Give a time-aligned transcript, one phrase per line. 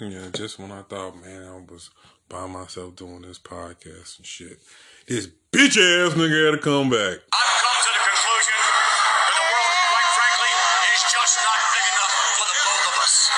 [0.00, 1.90] Yeah, just when I thought, man, I was
[2.28, 4.58] by myself doing this podcast and shit,
[5.06, 7.22] this bitch ass nigga had to come back.
[7.30, 10.50] I've come to the conclusion that the world, quite frankly,
[10.98, 13.30] is just not big enough for the both of us.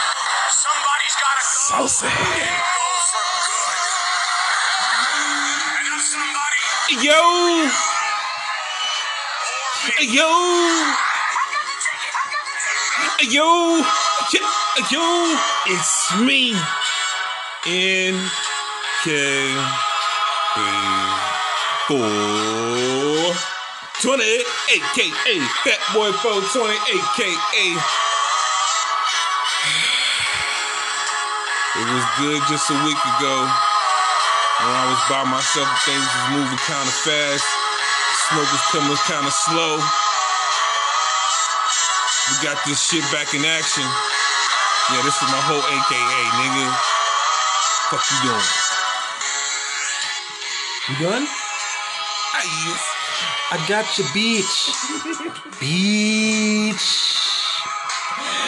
[0.65, 1.61] Somebody's got to go.
[1.77, 2.25] So sad.
[2.25, 3.85] and go for good.
[5.77, 6.57] And if somebody
[7.05, 7.21] Yo,
[10.09, 10.33] yo,
[13.29, 13.85] yo,
[14.33, 14.41] yo,
[14.93, 15.01] yo,
[15.73, 16.53] it's me,
[17.65, 18.27] NK4
[24.03, 24.23] 20,
[24.77, 27.67] aka Fat Boy 420, aka.
[31.77, 33.37] It was good just a week ago
[34.65, 35.69] when I was by myself.
[35.85, 37.45] Things was moving kind of fast.
[38.29, 39.77] Smoke was coming kind of slow.
[42.29, 43.85] We got this shit back in action.
[44.89, 46.67] Yeah, this is my whole AKA, nigga.
[47.91, 48.47] Fuck you doing?
[50.89, 51.27] You done?
[52.35, 52.79] Aye.
[53.51, 54.71] I got you, beach.
[55.59, 56.87] beach.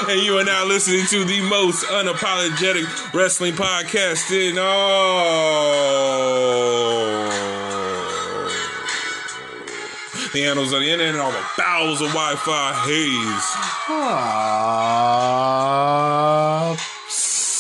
[0.09, 6.28] And you are now listening to the most unapologetic wrestling podcast in all
[10.39, 13.49] pianos on the internet and all the bowels of Wi Fi haze.
[13.91, 14.29] Uh,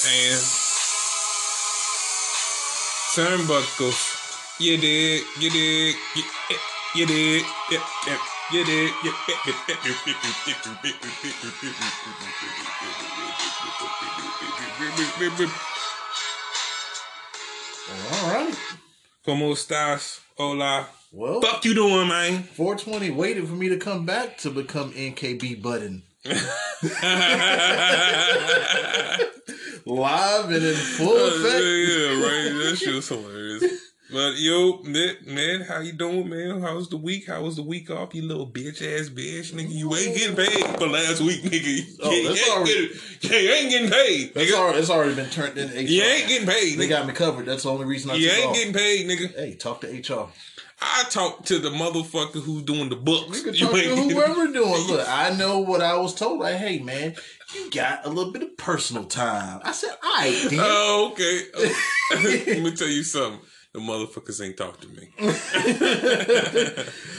[0.07, 0.43] and
[3.15, 4.01] turnbuckles.
[4.61, 6.23] You did, you did, you,
[6.95, 8.19] you did, you, you,
[8.53, 8.93] you did.
[9.03, 9.12] You,
[18.12, 18.56] All right.
[19.25, 20.21] ¿Cómo estás?
[20.37, 20.97] Hola.
[21.12, 22.42] Well, Fuck you doing, man?
[22.42, 26.03] 420 waited for me to come back to become NKB Button.
[29.87, 31.65] Live and in full uh, effect.
[31.65, 32.53] yeah, right.
[32.62, 33.65] That shit was hilarious.
[34.11, 36.61] But yo, man, how you doing, man?
[36.62, 37.27] How's the week?
[37.27, 38.15] How was the week off?
[38.15, 39.71] You little bitch ass bitch, nigga.
[39.71, 41.84] You ain't getting paid for last week, nigga.
[42.03, 42.88] Oh, you, that's ain't already-
[43.21, 44.59] getting, you ain't getting paid, It's nigga.
[44.59, 45.81] already, it's already been turned into HR.
[45.81, 46.91] You ain't getting paid, They nigga.
[46.91, 47.47] got me covered.
[47.47, 48.55] That's the only reason I You ain't off.
[48.55, 49.34] getting paid, nigga.
[49.34, 50.28] Hey, talk to HR.
[50.81, 53.39] I talked to the motherfucker who's doing the books.
[53.39, 54.87] You can talk to getting- whoever doing.
[54.89, 56.41] Look, I know what I was told.
[56.41, 57.15] Like, hey man,
[57.55, 59.61] you got a little bit of personal time.
[59.65, 60.59] I said, all right, then.
[60.62, 61.41] Oh, okay.
[62.55, 63.41] Let me tell you something.
[63.75, 65.11] The motherfuckers ain't talk to me.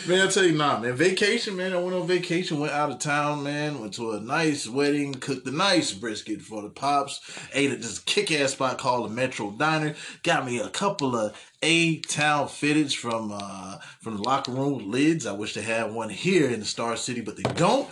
[0.07, 0.95] man, I tell you, nah, man.
[0.95, 1.73] Vacation, man.
[1.73, 3.79] I went on vacation, went out of town, man.
[3.79, 7.21] Went to a nice wedding, cooked a nice brisket for the pops.
[7.53, 9.93] Ate at this kick ass spot called the Metro Diner.
[10.23, 15.27] Got me a couple of A Town fitteds from uh from the locker room lids.
[15.27, 17.87] I wish they had one here in the Star City, but they don't.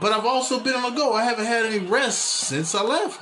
[0.00, 1.12] But I've also been on the go.
[1.12, 3.20] I haven't had any rest since I left.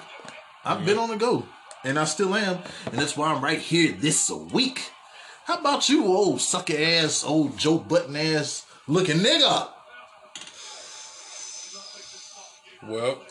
[0.65, 1.45] I've been on the go.
[1.85, 2.59] And I still am.
[2.87, 4.91] And that's why I'm right here this week.
[5.45, 9.69] How about you, old sucker ass, old Joe Button ass looking nigga?
[12.87, 13.23] Well,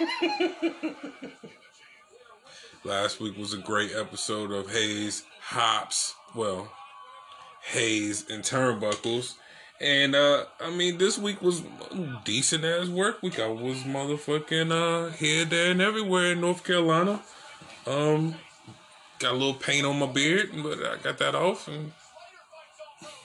[2.84, 6.14] last week was a great episode of Hayes Hops.
[6.34, 6.72] Well,
[7.62, 9.34] Haze and Turnbuckles.
[9.80, 11.62] And uh I mean this week was
[12.24, 13.38] decent as work week.
[13.38, 17.22] I was motherfucking uh here, there, and everywhere in North Carolina.
[17.88, 18.34] Um
[19.18, 21.92] got a little paint on my beard, but I got that off and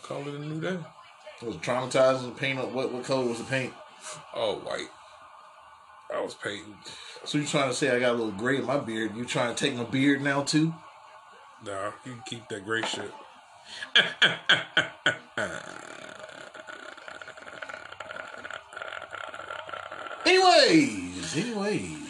[0.02, 0.80] call it a new day.
[1.42, 2.34] It was traumatizing.
[2.34, 2.72] The paint up.
[2.72, 3.74] What what color was the paint?
[4.34, 4.88] Oh white.
[6.14, 6.76] I was painting.
[7.26, 9.18] So you trying to say I got a little gray in my beard?
[9.18, 10.74] You trying to take my beard now too?
[11.66, 13.12] Nah, you can keep that gray shit.
[20.26, 22.03] Anyways, anyways,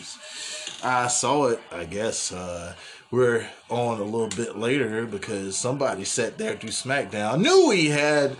[0.84, 1.62] I saw it.
[1.72, 2.74] I guess uh,
[3.10, 7.42] we're on a little bit later because somebody sat there through SmackDown.
[7.42, 8.36] Knew we had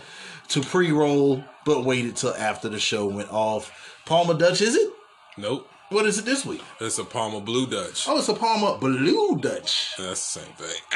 [0.48, 4.02] to pre-roll, but waited till after the show went off.
[4.04, 4.92] Palmer Dutch, is it?
[5.38, 5.68] Nope.
[5.94, 6.60] What is it this week?
[6.80, 8.06] It's a Palmer Blue Dutch.
[8.08, 9.94] Oh, it's a Palmer Blue Dutch.
[9.96, 10.80] That's the same thing.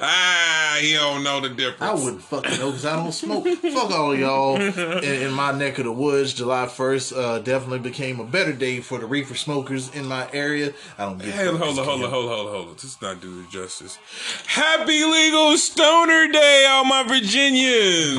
[0.00, 1.82] ah, he don't know the difference.
[1.82, 3.46] I wouldn't fucking know because I don't smoke.
[3.46, 6.32] Fuck all y'all in, in my neck of the woods.
[6.32, 10.72] July 1st uh, definitely became a better day for the reefer smokers in my area.
[10.96, 11.58] I don't give a Hey, fuck.
[11.60, 12.74] hold on, hold on, hold on, hold on, hold on.
[12.76, 13.98] This not do it justice.
[14.46, 18.18] Happy Legal Stoner Day, all my Virginians.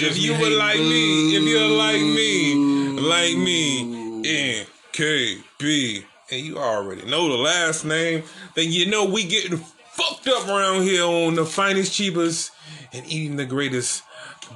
[0.00, 0.56] If you hating.
[0.56, 2.67] like me, if you're like me.
[3.08, 4.22] Like me,
[4.94, 8.22] NKB, and you already know the last name,
[8.54, 12.52] then you know we getting fucked up around here on the finest, cheapest,
[12.92, 14.02] and eating the greatest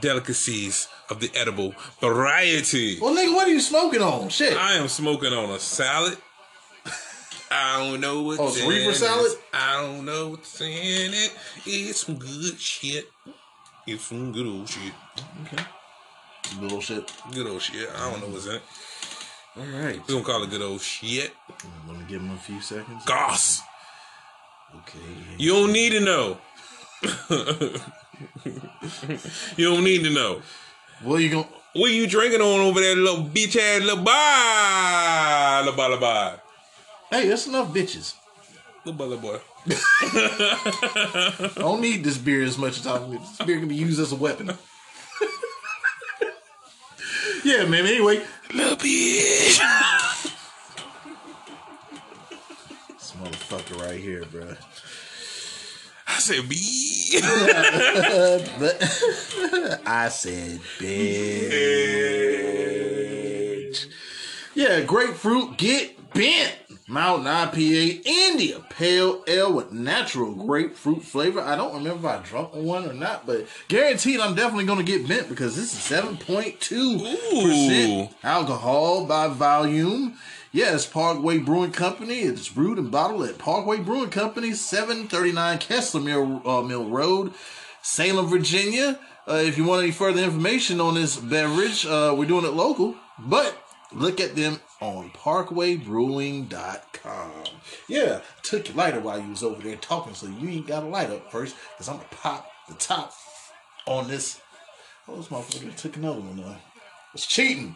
[0.00, 2.99] delicacies of the edible variety.
[3.00, 4.28] Well, nigga, what are you smoking on?
[4.28, 4.56] Shit.
[4.56, 6.16] I am smoking on a salad.
[7.50, 8.94] I don't know what's Oh, it's in reefer it.
[8.96, 9.32] salad?
[9.52, 11.37] I don't know what's in it.
[11.66, 13.10] It's some good shit.
[13.87, 14.93] It's some good old shit.
[16.61, 17.12] Little shit.
[17.33, 17.89] Good old shit.
[17.97, 18.62] I don't know what's in it.
[19.56, 20.00] All right.
[20.06, 21.33] We gonna call it good old shit.
[21.87, 23.05] Let me give him a few seconds.
[23.05, 23.61] Goss.
[24.77, 24.99] Okay.
[25.39, 26.39] You don't need to know.
[29.56, 30.43] you don't need to know.
[31.03, 31.49] What you gonna?
[31.75, 35.62] What you drinking on over there, little bitch ass little bye?
[35.65, 36.35] Little bye, little bye.
[37.11, 38.15] Hey, that's enough bitches.
[38.85, 39.41] Little bye, little boy.
[39.71, 43.21] I don't need this beer as much as I need.
[43.21, 44.53] This beer can be used as a weapon.
[47.44, 47.87] yeah, man.
[47.87, 48.23] Anyway,
[48.55, 49.59] Little bitch.
[52.89, 54.55] this motherfucker right here, bro.
[56.06, 56.56] I said, B.
[59.87, 62.81] I said, bitch.
[64.54, 66.58] Yeah, grapefruit get bent.
[66.88, 71.40] Mountain IPA India Pale Ale with natural grapefruit flavor.
[71.40, 74.87] I don't remember if I drunk one or not, but guaranteed I'm definitely going to
[74.99, 80.19] get bent because this is 7.2% alcohol by volume.
[80.50, 82.19] Yes, Parkway Brewing Company.
[82.19, 87.32] It's brewed and bottled at Parkway Brewing Company, 739 Kessler Mill, uh, Mill Road,
[87.81, 88.98] Salem, Virginia.
[89.26, 92.94] Uh, if you want any further information on this beverage, uh, we're doing it local,
[93.19, 93.62] but
[93.94, 97.31] look at them on parkwaybrewing.com.
[97.89, 100.87] Yeah, took your lighter while you was over there talking, so you ain't got a
[100.87, 103.12] light up first, because I'm going to pop the top
[103.87, 104.41] on this.
[105.09, 106.56] Oh, this motherfucker took another one, though.
[107.15, 107.75] It's cheating.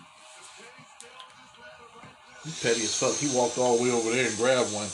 [2.44, 3.16] He petty as fuck.
[3.16, 4.88] He walked all the way over there and grabbed one.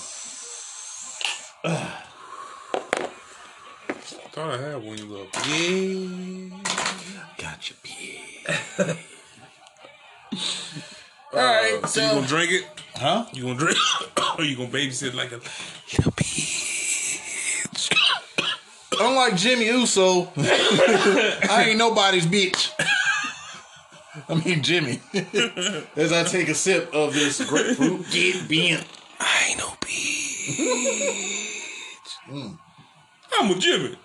[4.33, 6.51] Thought I had one, you little bitch.
[7.37, 8.97] Gotcha, bitch.
[11.33, 12.67] All right, so, so- you gonna drink it?
[12.95, 13.27] Huh?
[13.33, 13.79] You gonna drink?
[14.39, 15.41] or you gonna babysit like a
[15.97, 17.91] little bitch?
[19.01, 22.71] Unlike Jimmy Uso, I ain't nobody's bitch.
[24.29, 25.01] I mean Jimmy.
[25.97, 28.87] As I take a sip of this grapefruit, get bent.
[29.19, 31.23] I ain't no bitch.
[32.29, 32.59] Mm.
[33.41, 33.97] I'm a Jimmy.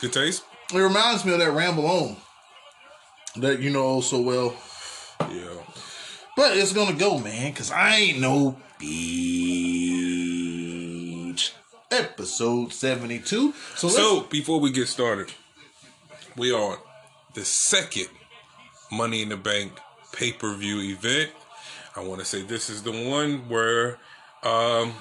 [0.00, 0.44] Good taste.
[0.72, 2.16] It reminds me of that Ramble On
[3.36, 4.54] that you know so well.
[5.32, 5.62] Yeah.
[6.36, 9.94] But it's gonna go, man, because I ain't no bitch.
[11.90, 13.54] Episode 72.
[13.76, 15.32] So, So before we get started,
[16.36, 16.78] we are
[17.34, 18.08] the second
[18.90, 19.72] Money in the Bank
[20.12, 21.30] pay per view event.
[21.94, 23.98] I want to say this is the one where
[24.42, 24.94] um,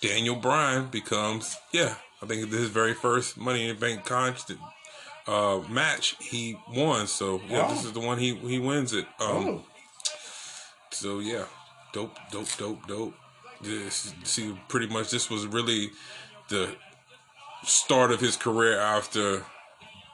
[0.00, 4.04] Daniel Bryan becomes, yeah, I think this is his very first Money in the Bank
[4.04, 4.60] constant
[5.26, 7.06] uh, match he won.
[7.06, 7.68] So yeah, Wow.
[7.70, 9.06] this is the one he he wins it.
[9.20, 9.64] Um, Oh.
[10.90, 11.44] so yeah,
[11.92, 13.14] dope, dope, dope, dope.
[13.60, 15.90] This, see, pretty much this was really
[16.48, 16.76] the
[17.62, 19.44] start of his career after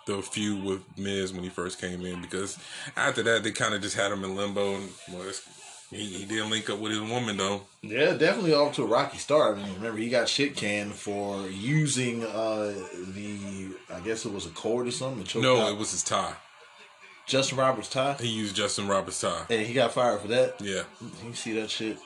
[0.07, 2.21] the feud with Miz when he first came in.
[2.23, 2.59] Because
[2.97, 4.75] after that, they kind of just had him in limbo.
[4.77, 5.43] And well, it's,
[5.91, 7.63] he, he didn't link up with his woman though.
[7.83, 9.59] Yeah, definitely off to a rocky start.
[9.59, 12.73] I mean, remember he got shit canned for using uh
[13.15, 15.43] the I guess it was a cord or something.
[15.43, 16.35] No, out it was his tie.
[17.27, 19.45] Justin Roberts tie, He used Justin Roberts' tie.
[19.51, 20.57] and he got fired for that.
[20.61, 20.83] Yeah.
[21.25, 21.97] You see that shit?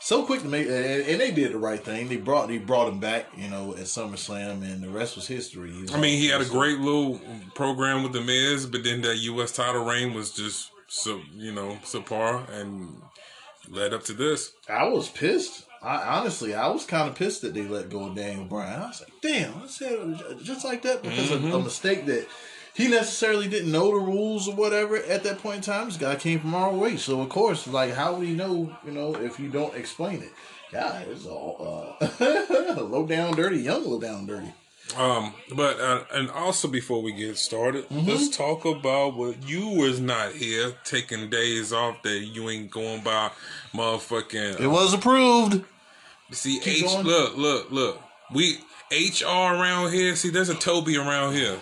[0.00, 2.08] So quick to make, and, and they did the right thing.
[2.08, 5.72] They brought they brought him back, you know, at SummerSlam, and the rest was history.
[5.80, 7.20] Was I mean, he had a great little
[7.54, 9.52] program with the Miz, but then that U.S.
[9.52, 13.02] title reign was just so you know subpar and
[13.68, 14.52] led up to this.
[14.68, 15.64] I was pissed.
[15.82, 18.82] I honestly, I was kind of pissed that they let go of Daniel Bryan.
[18.82, 22.26] I was like, damn, I said just like that because of a mistake that
[22.74, 25.86] he necessarily didn't know the rules or whatever at that point in time.
[25.86, 28.76] This guy came from our way, so of course, like, how would he know?
[28.84, 30.32] You know, if you don't explain it.
[30.72, 34.52] Yeah, it's all uh, low down dirty, young low down dirty.
[34.96, 39.98] Um, but uh, and also before we get started, let's talk about what you was
[40.00, 43.30] not here taking days off that you ain't going by
[43.74, 44.60] motherfucking.
[44.60, 45.64] It was approved.
[46.30, 46.90] see, keep H.
[46.92, 47.04] going.
[47.06, 48.00] Look, look, look.
[48.32, 48.58] We
[48.92, 50.14] HR around here.
[50.16, 51.58] See, there's a Toby around here.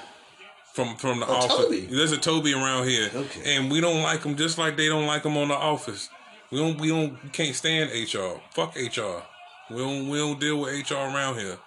[0.75, 1.81] From from the office, Toby?
[1.83, 3.57] there's a Toby around here, Okay.
[3.57, 6.09] and we don't like them just like they don't like them on the office.
[6.51, 8.41] We don't we don't we can't stand HR.
[8.51, 9.23] Fuck HR.
[9.71, 11.59] We don't we don't deal with HR around here.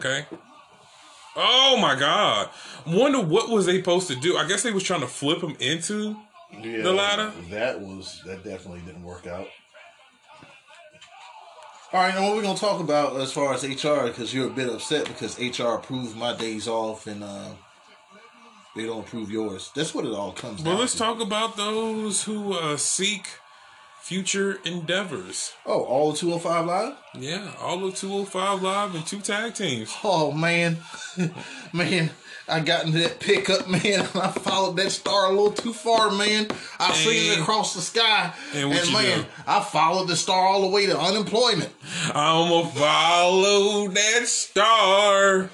[0.00, 0.26] Okay.
[1.36, 2.48] Oh my God!
[2.86, 4.36] Wonder what was they supposed to do?
[4.36, 6.16] I guess they was trying to flip him into.
[6.52, 7.32] Yeah, The ladder?
[7.50, 9.46] That was that definitely didn't work out.
[11.92, 14.50] All right, now what we're gonna talk about as far as HR because you're a
[14.50, 17.50] bit upset because HR approved my days off and uh,
[18.76, 19.70] they don't approve yours.
[19.74, 20.68] That's what it all comes to.
[20.68, 20.98] Well, let's to.
[20.98, 23.26] talk about those who uh, seek
[24.08, 25.52] future endeavors.
[25.66, 26.96] Oh, all the 205 live.
[27.18, 29.94] Yeah, all of 205 Live and two tag teams.
[30.02, 30.78] Oh man,
[31.74, 32.08] man,
[32.48, 36.10] I got into that pickup, man, and I followed that star a little too far,
[36.10, 36.48] man.
[36.80, 39.26] I seen it across the sky, and and, man, do?
[39.46, 41.70] I followed the star all the way to unemployment.
[42.06, 45.50] I'ma follow that star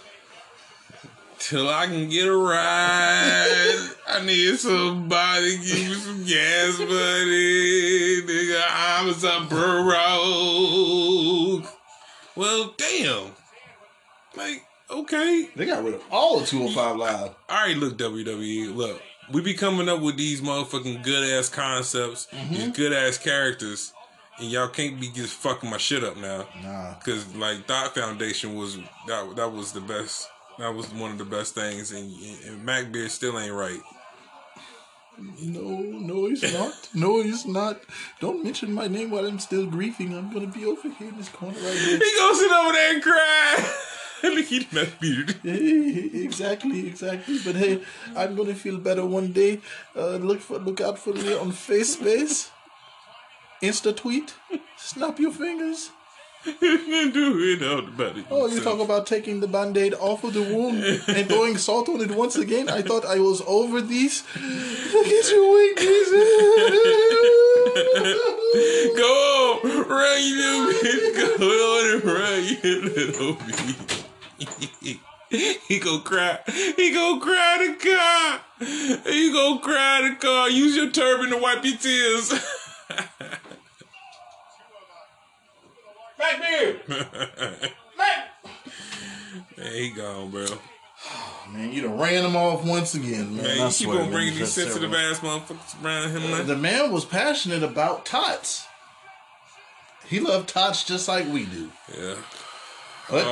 [1.48, 3.90] till I can get a ride.
[4.08, 8.22] I need somebody to give me some gas money.
[8.22, 9.94] Nigga, I'm some broke.
[12.34, 13.32] Well, damn.
[14.36, 15.50] Like, okay.
[15.54, 17.34] They got rid of all the 205 live.
[17.48, 19.02] All right, look, WWE, look.
[19.32, 22.54] We be coming up with these motherfucking good ass concepts, mm-hmm.
[22.54, 23.92] these good ass characters,
[24.38, 26.46] and y'all can't be just fucking my shit up now.
[26.62, 26.94] Nah.
[27.04, 30.28] Cause like Thought Foundation was that that was the best.
[30.58, 32.12] That was one of the best things, and,
[32.46, 33.80] and MacBeard still ain't right.
[35.18, 36.88] No, no, he's not.
[36.94, 37.80] No, he's not.
[38.20, 40.16] Don't mention my name while I'm still grieving.
[40.16, 41.98] I'm gonna be over here in this corner right here.
[41.98, 43.72] He gonna sit over there and cry.
[44.22, 45.34] Look, he MacBeard.
[45.42, 47.38] Hey, exactly, exactly.
[47.44, 47.82] But hey,
[48.16, 49.60] I'm gonna feel better one day.
[49.94, 52.50] Uh, look for, look out for me on Face FaceSpace,
[53.62, 54.34] Insta tweet.
[54.78, 55.90] Snap your fingers.
[56.60, 58.16] do it out about.
[58.30, 62.02] Oh, you talk about taking the band-aid off of the wound and throwing salt on
[62.02, 62.68] it once again.
[62.68, 64.22] I thought I was over these.
[64.34, 66.10] Look at your weakness.
[68.96, 71.38] Go on, run you little bitch.
[71.38, 74.04] Go on and run you little bitch.
[75.66, 76.40] he go cry.
[76.76, 78.40] He go cry the car.
[79.10, 80.50] He go cry the car.
[80.50, 82.34] Use your turban to wipe your tears.
[86.16, 86.80] Blackbeard.
[89.56, 90.46] Man, he gone, bro.
[91.52, 93.44] Man, you done ran them off once again, man.
[93.44, 94.96] Man, I you keep on bringing these sensitive terrible.
[94.96, 96.46] ass motherfuckers around him, man.
[96.46, 98.66] The man was passionate about tots.
[100.06, 101.70] He loved tots just like we do.
[101.96, 102.14] Yeah.
[103.10, 103.24] But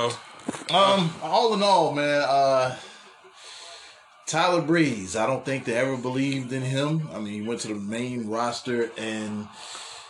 [0.71, 2.77] Oh, um, all in all, man, uh,
[4.27, 5.15] Tyler Breeze.
[5.17, 7.09] I don't think they ever believed in him.
[7.13, 9.47] I mean, he went to the main roster, and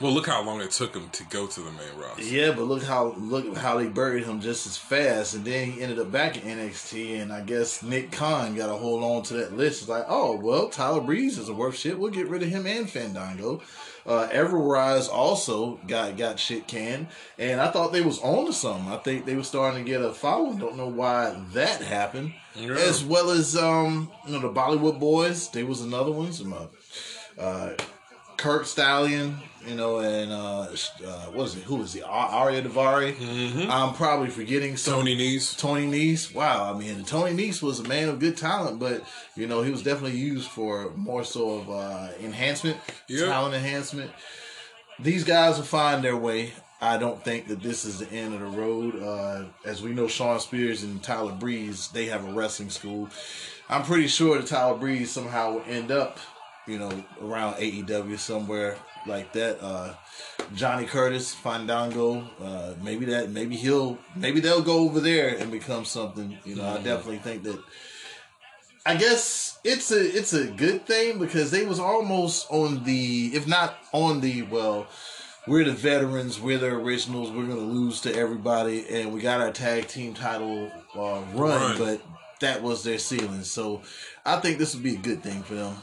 [0.03, 2.25] well, look how long it took him to go to the main roster.
[2.25, 5.81] yeah, but look how look how they buried him just as fast, and then he
[5.81, 9.35] ended up back in NXT, and I guess Nick Khan got to hold on to
[9.35, 9.83] that list.
[9.83, 11.99] It's like, oh well, Tyler Breeze is a worth shit.
[11.99, 13.63] We'll get rid of him and Fandango.
[14.05, 17.07] Uh, Ever-Rise also got got shit canned,
[17.39, 18.93] and I thought they was on to something.
[18.93, 20.59] I think they were starting to get a following.
[20.59, 22.35] Don't know why that happened.
[22.57, 22.73] Yeah.
[22.73, 25.53] As well as um, you know, the Bollywood Boyz.
[25.53, 26.33] They was another one.
[26.33, 26.67] Some uh,
[27.39, 27.77] uh,
[28.37, 30.61] Curt Stallion, you know, and uh,
[31.07, 31.63] uh, what is it?
[31.65, 32.03] Who is it?
[32.05, 33.69] Ar- Ariya Daivari.
[33.69, 34.95] I'm probably forgetting some.
[35.01, 35.57] Tony Nese.
[35.59, 36.35] Tony Nese.
[36.35, 39.05] Wow, I mean, Tony Nese was a man of good talent, but
[39.37, 42.79] you know he was definitely used for more so of uh, enhancement,
[43.09, 43.29] Yep.
[43.29, 44.11] talent enhancement.
[45.01, 46.53] These guys will find their way.
[46.81, 49.01] I don't think that this is the end of the road.
[49.01, 53.09] Uh, as we know, Shawn Spears and Tyler Breeze, they have a wrestling school.
[53.69, 56.19] I'm pretty sure that Tyler Breeze somehow will end up,
[56.67, 56.91] you know,
[57.23, 59.63] around AEW somewhere like that.
[59.63, 59.95] Uh,
[60.55, 65.85] Johnny Curtis, Fandango, uh, maybe that, maybe he'll, maybe they'll go over there and become
[65.85, 66.39] something.
[66.45, 67.61] You know, I definitely think that.
[68.85, 73.47] I guess it's a it's a good thing because they was almost on the, if
[73.47, 74.89] not on the, well,
[75.47, 79.53] we're the veterans, we're the originals, we're gonna lose to everybody, and we got our
[79.53, 81.79] tag team title uh, run, Run.
[81.79, 82.03] but
[82.41, 83.45] that was their ceiling.
[83.45, 83.83] So
[84.27, 85.77] I think this would be a good thing for them.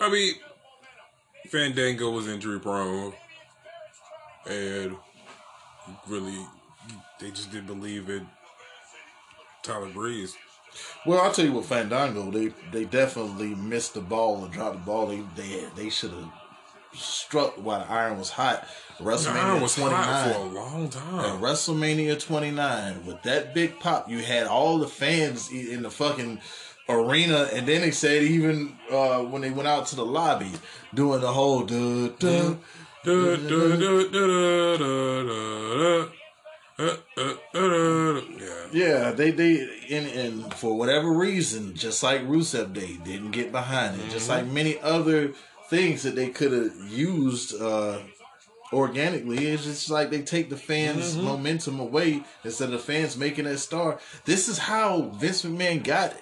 [0.00, 0.34] I mean,
[1.48, 3.12] Fandango was injury prone,
[4.46, 4.96] and
[6.08, 6.38] really,
[7.20, 8.26] they just didn't believe in
[9.62, 10.36] Tyler Breeze.
[11.06, 14.82] Well, I'll tell you what, Fandango, they they definitely missed the ball or dropped the
[14.86, 15.06] ball.
[15.06, 16.30] They they they should have
[16.94, 18.66] struck while the iron was hot.
[18.98, 20.32] WrestleMania Iron was hot 29.
[20.32, 21.40] for a long At time.
[21.40, 26.40] WrestleMania 29, with that big pop, you had all the fans in the fucking
[26.88, 30.50] arena, and then they said even uh, when they went out to the lobby,
[30.94, 32.54] doing the whole duh, duh.
[33.06, 33.10] Uh,
[36.78, 38.66] uh, uh, uh, Yeah.
[38.72, 39.60] Yeah, they they
[39.90, 44.10] and, and for whatever reason, just like Rusev Day didn't get behind it.
[44.10, 45.32] Just like many other
[45.70, 47.98] things that they could have used uh,
[48.72, 53.44] organically, it's just like they take the fans' momentum away instead of the fans making
[53.44, 54.00] that star.
[54.24, 56.14] This is how Vince McMahon got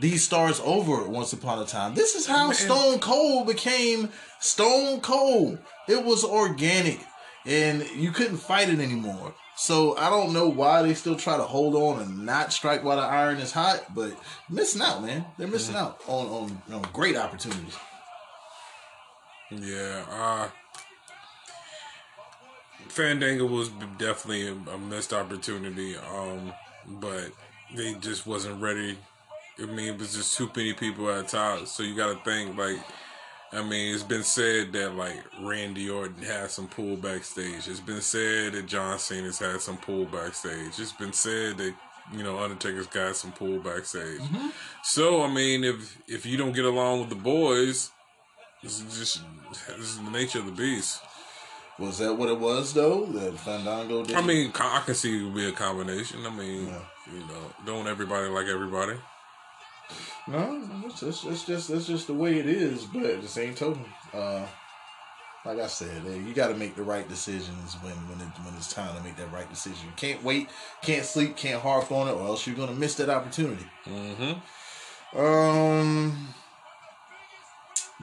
[0.00, 1.94] these stars over once upon a time.
[1.94, 4.08] This is how Stone Cold became
[4.40, 5.58] Stone Cold.
[5.88, 7.00] It was organic.
[7.44, 9.34] and you couldn't fight it anymore.
[9.56, 12.96] So I don't know why they still try to hold on and not strike while
[12.96, 14.12] the iron is hot, but
[14.48, 15.24] missing out, man.
[15.36, 17.76] They're missing out on on, on great opportunities.
[19.50, 20.48] Yeah, uh
[22.88, 23.68] Fandango was
[23.98, 26.52] definitely a, a missed opportunity, um,
[26.86, 27.30] but
[27.74, 28.98] they just wasn't ready.
[29.60, 32.24] I mean, it was just too many people at the top, so you got to
[32.30, 32.78] think like.
[33.54, 37.68] I mean, it's been said that like Randy Orton had some pull backstage.
[37.68, 40.78] It's been said that John Cena's had some pull backstage.
[40.78, 41.74] It's been said that
[42.14, 44.20] you know Undertaker's got some pull backstage.
[44.20, 44.48] Mm-hmm.
[44.84, 47.90] So I mean, if if you don't get along with the boys,
[48.62, 49.20] this is just
[49.68, 51.02] this is the nature of the beast.
[51.78, 53.04] Was that what it was though?
[53.04, 54.16] That Fandango did.
[54.16, 56.24] I mean, I can see it would be a combination.
[56.24, 56.78] I mean, Yeah.
[57.12, 58.94] you know, don't everybody like everybody.
[60.28, 62.84] No, it's just it's just it's just the way it is.
[62.84, 64.46] But at the same token, uh,
[65.44, 68.54] like I said, eh, you got to make the right decisions when when it, when
[68.56, 69.86] it's time to make that right decision.
[69.86, 70.48] You can't wait,
[70.82, 73.66] can't sleep, can't harp on it, or else you're gonna miss that opportunity.
[73.86, 75.18] Mm-hmm.
[75.18, 76.34] Um,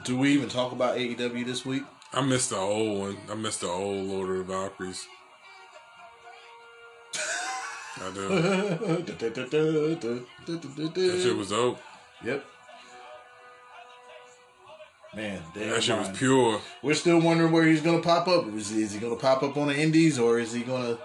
[0.04, 1.82] do we even talk about AEW this week?
[2.12, 3.16] I missed the old one.
[3.30, 5.06] I missed the old Lord of the Valkyries.
[8.00, 8.28] I do.
[10.46, 11.78] That shit was dope.
[12.24, 12.44] Yep.
[15.14, 16.60] Man, damn That shit was pure.
[16.82, 18.46] We're still wondering where he's gonna pop up.
[18.54, 20.98] Is he, is he gonna pop up on the Indies or is he gonna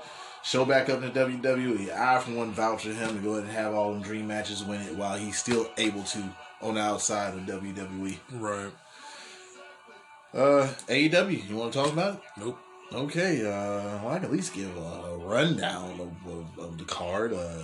[0.44, 1.92] show back up in the WWE?
[1.92, 4.64] I for one vouch for him to go ahead and have all them dream matches
[4.64, 6.24] win it while he's still able to
[6.62, 8.18] on the outside of WWE.
[8.34, 8.72] Right.
[10.34, 12.22] Uh, AEW, you want to talk about it?
[12.38, 12.60] Nope.
[12.94, 17.34] Okay, uh, well, I can at least give a, rundown of, of, of the card.
[17.34, 17.64] Uh,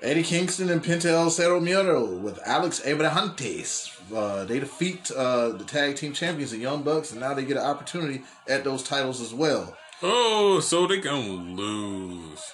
[0.00, 3.90] Eddie Kingston and Penta El Zero Miedo with Alex Abrahantes.
[4.14, 7.56] Uh, they defeat uh, the tag team champions, the Young Bucks, and now they get
[7.56, 9.76] an opportunity at those titles as well.
[10.02, 12.52] Oh, so they gonna lose.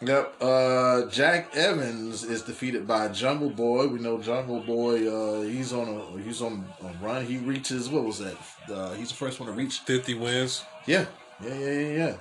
[0.00, 0.34] Yep.
[0.40, 3.88] Uh, Jack Evans is defeated by Jungle Boy.
[3.88, 5.08] We know Jungle Boy.
[5.08, 7.24] Uh, he's on a he's on a run.
[7.26, 8.36] He reaches what was that?
[8.72, 10.64] Uh, he's the first one to reach 50 wins.
[10.86, 11.06] Yeah,
[11.42, 12.14] yeah, yeah, yeah,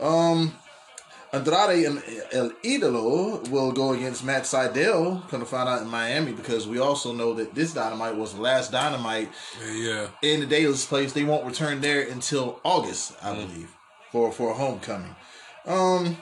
[0.00, 0.06] yeah.
[0.06, 0.54] Um,
[1.32, 2.02] Andrade and
[2.32, 5.28] El Idolo will go against Matt Sydal.
[5.28, 8.40] Come to find out in Miami because we also know that this Dynamite was the
[8.40, 9.28] last Dynamite
[9.72, 10.08] Yeah.
[10.22, 11.12] in the Daily's Place.
[11.12, 13.46] They won't return there until August, I Mm.
[13.46, 13.70] believe,
[14.10, 15.14] for for a homecoming.
[15.64, 16.16] Um.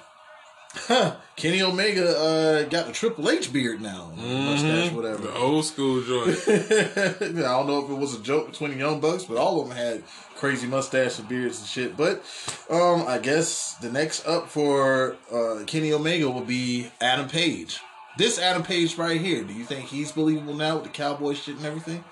[1.36, 5.18] Kenny Omega uh, got the Triple H beard now, mustache, whatever.
[5.18, 5.34] Mm-hmm.
[5.34, 6.38] The old school joint.
[7.38, 9.68] I don't know if it was a joke between the Young Bucks, but all of
[9.68, 10.02] them had
[10.34, 11.96] crazy mustache and beards and shit.
[11.96, 12.24] But
[12.70, 17.80] um, I guess the next up for uh, Kenny Omega will be Adam Page.
[18.16, 19.44] This Adam Page right here.
[19.44, 22.04] Do you think he's believable now with the cowboy shit and everything?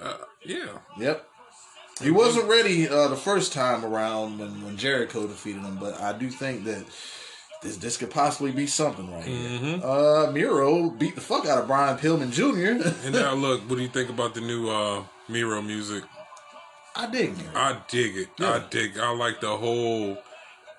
[0.00, 0.78] Uh, yeah.
[0.98, 1.28] Yep.
[2.02, 6.12] He wasn't ready uh, the first time around when, when Jericho defeated him, but I
[6.12, 6.84] do think that
[7.66, 9.80] this this could possibly be something right here.
[9.82, 12.88] Uh, Miro beat the fuck out of Brian Pillman Jr.
[13.04, 16.04] And now look, what do you think about the new uh Miro music?
[16.94, 17.50] I dig Miro.
[17.54, 18.28] I dig it.
[18.40, 18.98] I dig.
[18.98, 20.16] I like the whole,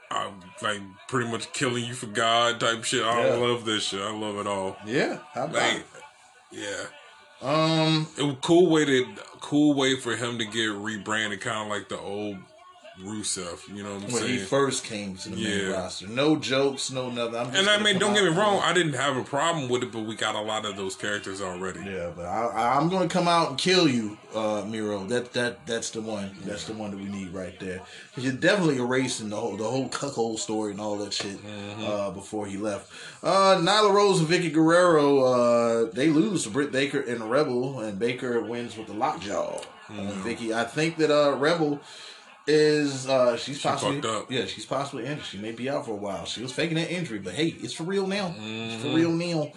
[0.09, 3.03] I like pretty much killing you for God type shit.
[3.05, 3.33] I Yeah.
[3.35, 4.01] love this shit.
[4.01, 4.77] I love it all.
[4.85, 5.85] Yeah, how about Like, it?
[6.51, 9.05] yeah, Um, it was cool way to
[9.41, 12.37] cool way for him to get rebranded, kind of like the old
[13.03, 13.67] Rusev.
[13.75, 17.09] You know what I'm when he first came to the main roster, no jokes, no
[17.09, 17.35] nothing.
[17.35, 18.59] I'm just and I mean, don't get me wrong.
[18.63, 21.41] I didn't have a problem with it, but we got a lot of those characters
[21.41, 21.81] already.
[21.81, 25.03] Yeah, but I, I'm going to come out and kill you, uh, Miro.
[25.05, 26.31] That that that's the one.
[26.43, 27.81] That's the one that we need right there.
[28.17, 31.83] you're definitely erasing the whole the whole cuckold story and all that shit Mm-hmm.
[31.85, 32.91] uh, before he left.
[33.23, 37.99] Uh, Nyla Rose and Vickie Guerrero uh, they lose to Britt Baker and Rebel, and
[37.99, 40.21] Baker wins with the lockjaw Mm-hmm.
[40.23, 40.53] Vicky.
[40.53, 41.79] I think that uh, Rebel
[42.47, 45.25] is uh she's possibly yeah she's possibly injured.
[45.25, 46.25] She may be out for a while.
[46.25, 48.27] She was faking that injury, but hey, it's for real now.
[48.37, 48.81] It's Mm-hmm.
[48.81, 49.51] for real now.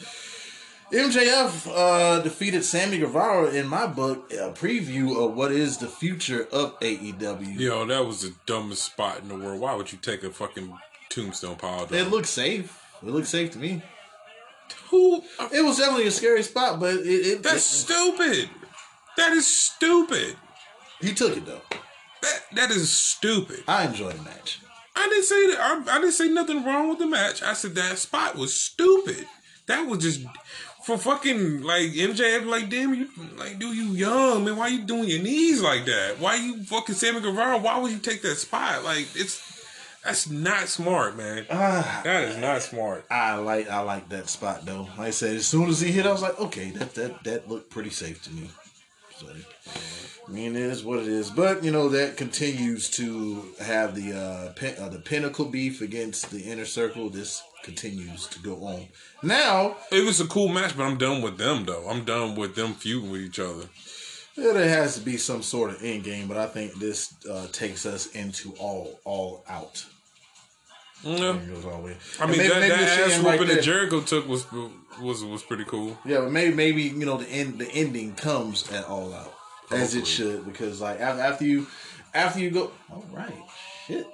[0.92, 4.32] MJF uh, defeated Sammy Guevara in my book.
[4.32, 7.60] A preview of what is the future of AEW.
[7.60, 9.60] Yo, that was the dumbest spot in the world.
[9.60, 10.76] Why would you take a fucking
[11.08, 12.10] tombstone pile It driver?
[12.10, 12.76] looked safe.
[13.04, 13.82] It looked safe to me.
[14.90, 15.22] Who?
[15.52, 18.50] It was definitely a scary spot, but it, it That's stupid.
[19.16, 20.36] That is stupid.
[21.00, 21.62] he took it though.
[22.22, 23.64] That that is stupid.
[23.66, 24.60] I enjoyed the match.
[24.96, 25.60] I didn't say that.
[25.60, 27.42] I, I didn't say nothing wrong with the match.
[27.42, 29.26] I said that spot was stupid.
[29.66, 30.20] That was just
[30.84, 32.46] for fucking like MJF.
[32.46, 34.56] Like, damn you, like, dude, you young man.
[34.56, 36.18] Why you doing your knees like that?
[36.18, 37.58] Why you fucking Sammy Guevara?
[37.58, 38.84] Why would you take that spot?
[38.84, 39.40] Like, it's
[40.04, 41.46] that's not smart, man.
[41.50, 43.04] Ah, That is not smart.
[43.10, 44.88] I like I like that spot though.
[44.98, 47.48] Like I said, as soon as he hit, I was like, okay, that that that
[47.48, 48.50] looked pretty safe to me.
[49.18, 49.26] So,
[50.30, 51.28] I mean, it is what it is.
[51.28, 56.30] But you know that continues to have the uh, pin- uh, the pinnacle beef against
[56.30, 57.10] the inner circle.
[57.10, 58.86] This continues to go on.
[59.24, 61.88] Now, It was a cool match, but I'm done with them though.
[61.88, 63.64] I'm done with them feuding with each other.
[64.36, 67.48] yeah, there has to be some sort of end game, but I think this uh,
[67.48, 69.84] takes us into all all out.
[71.02, 71.36] Yeah.
[71.64, 71.88] All.
[72.20, 74.46] I mean, maybe- that, maybe that ass whooping that Jericho took was
[75.00, 75.98] was was pretty cool.
[76.04, 79.34] Yeah, but maybe maybe you know the end the ending comes at all out
[79.70, 81.66] as it should because like af- after you
[82.14, 83.32] after you go all right
[83.86, 84.06] shit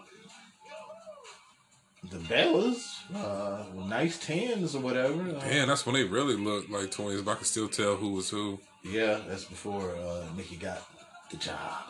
[2.11, 7.21] the Bellas uh nice tens or whatever Man, that's when they really looked like twins.
[7.23, 8.61] But I can still tell who was who.
[8.85, 10.83] yeah that's before uh Nikki got
[11.31, 11.85] the job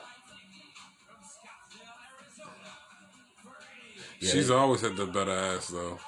[4.20, 5.98] Yeah, She's always had the better ass though.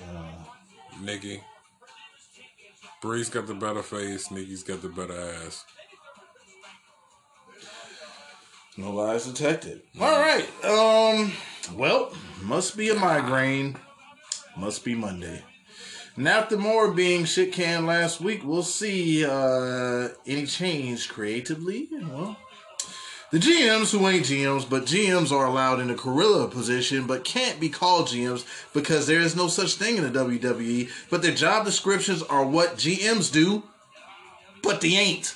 [0.00, 0.32] Uh.
[1.02, 1.42] Nikki.
[3.02, 4.30] Bree's got the better face.
[4.30, 5.12] Nikki's got the better
[5.44, 5.66] ass.
[8.76, 11.32] No lies detected all right um
[11.76, 13.76] well must be a migraine
[14.56, 15.42] must be Monday
[16.16, 21.88] And after more being shit canned last week, we'll see uh, any change creatively.
[21.90, 22.36] Well,
[23.30, 27.58] the GMs who ain't GMs, but GMs are allowed in the gorilla position, but can't
[27.58, 30.90] be called GMs because there is no such thing in the WWE.
[31.08, 33.62] But their job descriptions are what GMs do,
[34.62, 35.34] but they ain't.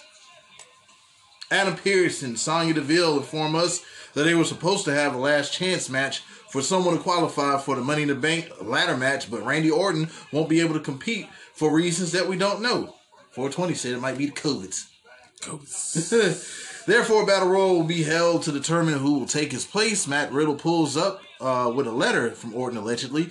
[1.51, 5.53] Adam Pearce and Sonya Deville inform us that they were supposed to have a last
[5.53, 9.45] chance match for someone to qualify for the Money in the Bank ladder match, but
[9.45, 12.95] Randy Orton won't be able to compete for reasons that we don't know.
[13.31, 14.87] 420 said it might be the COVIDs.
[15.43, 16.65] COVIDs.
[16.87, 20.07] Therefore, a battle royal will be held to determine who will take his place.
[20.07, 23.31] Matt Riddle pulls up uh, with a letter from Orton, allegedly.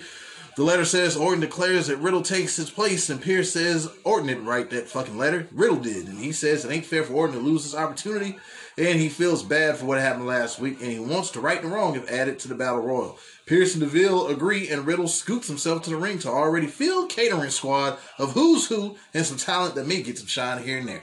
[0.56, 4.46] The letter says Orton declares that Riddle takes his place, and Pearce says Orton didn't
[4.46, 5.46] write that fucking letter.
[5.52, 8.38] Riddle did, and he says it ain't fair for Orton to lose this opportunity,
[8.78, 11.68] and he feels bad for what happened last week, and he wants to right the
[11.68, 13.18] wrong if added to the battle royal.
[13.44, 17.50] Pearce and Deville agree, and Riddle scoots himself to the ring to already filled catering
[17.50, 21.02] squad of who's who and some talent that may get some shine here and there.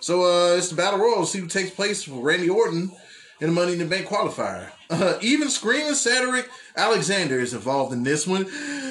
[0.00, 1.24] So uh, it's the battle royal.
[1.24, 2.90] See who takes place for Randy Orton
[3.40, 4.70] in the Money in the Bank qualifier.
[4.88, 8.46] Uh, even screaming Cedric Alexander is involved in this one.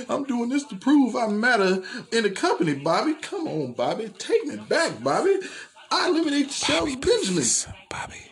[0.10, 3.14] I'm doing this to prove I matter in the company, Bobby.
[3.16, 4.10] Come on, Bobby.
[4.18, 5.40] Take me back, Bobby.
[5.92, 7.44] I eliminate Shelton Benjamin.
[7.90, 8.32] Bobby.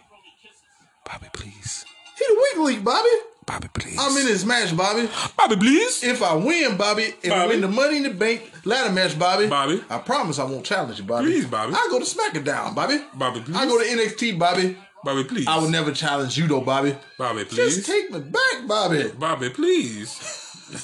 [1.05, 1.85] Bobby, please.
[2.17, 3.09] He the weak link, Bobby.
[3.45, 3.97] Bobby, please.
[3.97, 5.09] I'm in this match, Bobby.
[5.37, 6.03] Bobby, please.
[6.03, 7.47] If I win, Bobby, and Bobby.
[7.49, 9.81] win the Money in the Bank ladder match, Bobby, Bobby.
[9.89, 11.27] I promise I won't challenge you, Bobby.
[11.27, 11.73] Please, Bobby.
[11.73, 13.01] I go to SmackDown, Bobby.
[13.13, 13.55] Bobby, please.
[13.55, 14.77] I go to NXT, Bobby.
[15.07, 15.47] Bobby, please.
[15.47, 16.93] I will never challenge you, though, Bobby.
[17.17, 17.77] Bobby, please.
[17.77, 19.09] Just take me back, Bobby.
[19.17, 20.19] Bobby, please.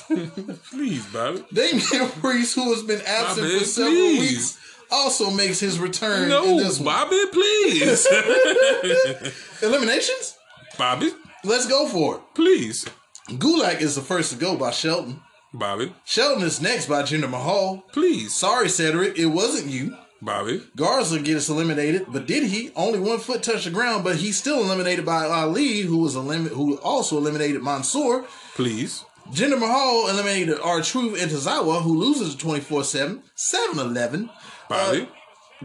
[0.69, 1.43] please, Bobby.
[1.51, 4.31] Damian Priest, who has been absent Bobby, for several please.
[4.31, 4.59] weeks,
[4.89, 6.85] also makes his return in this one.
[6.85, 8.07] Bobby, please.
[9.61, 10.37] Eliminations?
[10.77, 11.11] Bobby,
[11.43, 12.21] Let's go for it.
[12.33, 12.85] please.
[13.27, 15.19] Gulak is the first to go by Shelton.
[15.53, 17.83] Bobby, Shelton is next by Jinder Mahal.
[17.91, 18.33] please.
[18.33, 19.97] Sorry, Cedric, it wasn't you.
[20.23, 22.71] Bobby, Garza gets eliminated, but did he?
[22.75, 26.47] Only one foot touched the ground, but he's still eliminated by Ali, who was elim-
[26.49, 28.25] who also eliminated Mansoor.
[28.55, 29.03] please.
[29.31, 34.29] Jinder Mahal eliminated R Truth and Tazawa, who loses 24 7, 7 11.
[34.69, 35.05] Bobby, uh,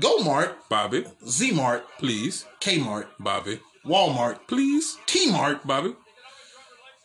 [0.01, 2.45] Go Mart, Bobby, Z Mart, please.
[2.61, 4.97] K Mart, Bobby, Walmart, please.
[5.07, 5.95] T Mart, Bobby,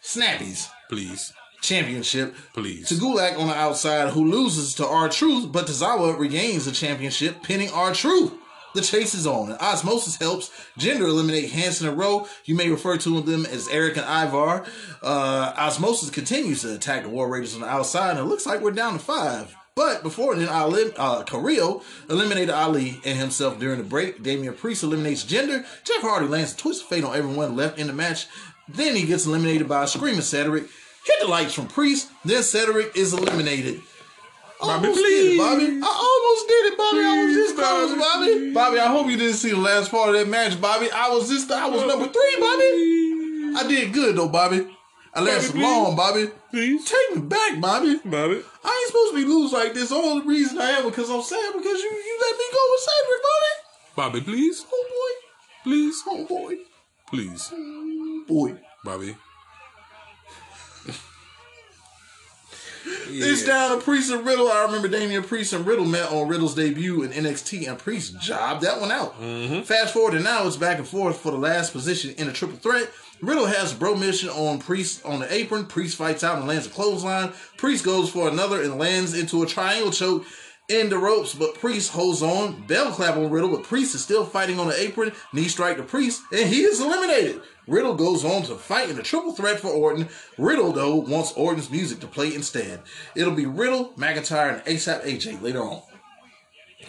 [0.03, 1.33] Snappies, please.
[1.63, 2.35] Championship.
[2.53, 2.89] Please.
[2.89, 7.41] To Gulak on the outside, who loses to R Truth, but Tazawa regains the championship,
[7.41, 8.33] pinning R Truth.
[8.75, 12.27] The chase is on, and Osmosis helps Jinder eliminate Hanson and Rowe.
[12.43, 14.65] You may refer to them as Erik and Ivar.
[15.01, 18.61] Uh, Osmosis continues to attack the War Raiders on the outside, and it looks like
[18.61, 19.55] we're down to five.
[19.75, 24.21] But before then, Ali, uh, Carrillo eliminated Ali and himself during the break.
[24.21, 25.65] Damian Priest eliminates Jinder.
[25.83, 28.27] Jeff Hardy lands a twist of fate on everyone left in the match.
[28.67, 30.65] Then he gets eliminated by a screaming Cedric.
[31.05, 32.09] Hit the lights from Priest.
[32.25, 33.81] Then Cedric is eliminated.
[34.61, 35.65] Bobby, Almost did it, Bobby.
[35.83, 36.99] I almost did it, Bobby.
[37.03, 38.39] I was this Please, close, Bobby, Bobby.
[38.39, 38.53] please.
[38.53, 40.89] Bobby, I hope you didn't see the last part of that match, Bobby.
[40.89, 41.49] I was this.
[41.51, 43.57] I was number three, Bobby.
[43.59, 44.65] I did good though, Bobby.
[45.13, 45.61] I lasted please.
[45.63, 46.27] long, Bobby.
[46.49, 46.85] Please.
[46.89, 47.97] Take me back, Bobby.
[48.05, 49.89] Bobby, I ain't supposed to be lose like this.
[49.89, 52.87] The only reason I am because I'm sad because you you let me go with
[52.87, 53.53] Cedric, Bobby.
[53.95, 54.65] Bobby, please.
[54.71, 55.29] Oh boy.
[55.65, 56.01] Please.
[56.07, 56.55] oh boy,
[57.09, 57.51] Please.
[58.27, 58.57] boy.
[58.85, 59.15] Bobby.
[62.85, 64.47] It's down to Priest and Riddle.
[64.49, 68.63] I remember Damian Priest and Riddle met on Riddle's debut in NXT, and Priest jobbed
[68.63, 69.19] that one out.
[69.19, 69.61] Mm-hmm.
[69.61, 72.57] Fast forward, and now it's back and forth for the last position in a triple
[72.57, 72.89] threat.
[73.21, 75.65] Riddle has a bro mission on Priest on the apron.
[75.65, 77.31] Priest fights out and lands a clothesline.
[77.55, 80.25] Priest goes for another and lands into a triangle choke.
[80.69, 82.65] In the ropes, but Priest holds on.
[82.67, 85.11] Bell clap on Riddle, but Priest is still fighting on the apron.
[85.33, 87.41] Knee strike to Priest, and he is eliminated.
[87.67, 90.09] Riddle goes on to fight in a triple threat for Orton.
[90.37, 92.81] Riddle, though, wants Orton's music to play instead.
[93.15, 95.81] It'll be Riddle, McIntyre, and ASAP AJ later on.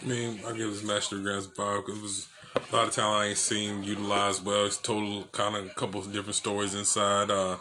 [0.03, 2.95] I mean, I give this match the grand five because it was a lot of
[2.95, 4.67] talent I ain't seen utilized well.
[4.67, 7.31] It's total kind of a couple of different stories inside.
[7.31, 7.57] Uh,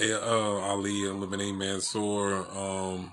[0.00, 2.46] uh, Ali eliminating Mansoor.
[2.56, 3.12] Um,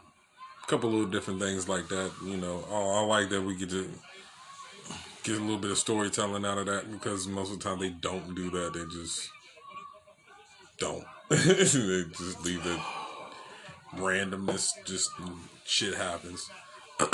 [0.71, 2.11] couple little different things like that.
[2.25, 3.89] You know, I, I like that we get to
[5.23, 7.89] get a little bit of storytelling out of that because most of the time they
[7.89, 8.71] don't do that.
[8.73, 9.29] They just
[10.77, 11.03] don't.
[11.29, 12.79] they just leave it
[13.97, 14.71] randomness.
[14.85, 15.11] Just
[15.65, 16.49] shit happens.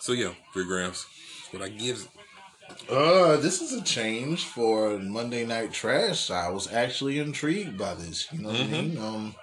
[0.00, 1.04] so yeah, three grams.
[1.50, 2.08] What I give.
[2.88, 6.30] Uh, this is a change for Monday Night Trash.
[6.30, 8.32] I was actually intrigued by this.
[8.32, 8.96] You know what I mean?
[8.96, 9.34] Um,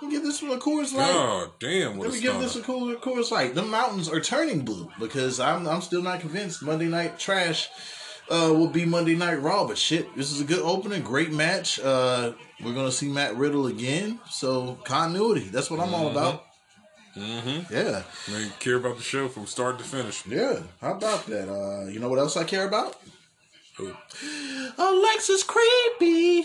[0.00, 1.12] let me give this one a Coors Light.
[1.12, 3.54] God damn, what Let me give this a cool Coors Light.
[3.54, 7.68] The mountains are turning blue because I'm I'm still not convinced Monday Night Trash
[8.30, 9.66] uh, will be Monday Night Raw.
[9.66, 11.78] But shit, this is a good opening, great match.
[11.80, 12.32] Uh,
[12.64, 15.48] we're gonna see Matt Riddle again, so continuity.
[15.48, 16.44] That's what I'm all about.
[17.16, 17.74] Mm-hmm.
[17.74, 20.24] Yeah, They care about the show from start to finish.
[20.26, 20.60] yeah.
[20.80, 21.48] How about that?
[21.48, 22.96] Uh, you know what else I care about?
[24.78, 26.44] Alexis creepy.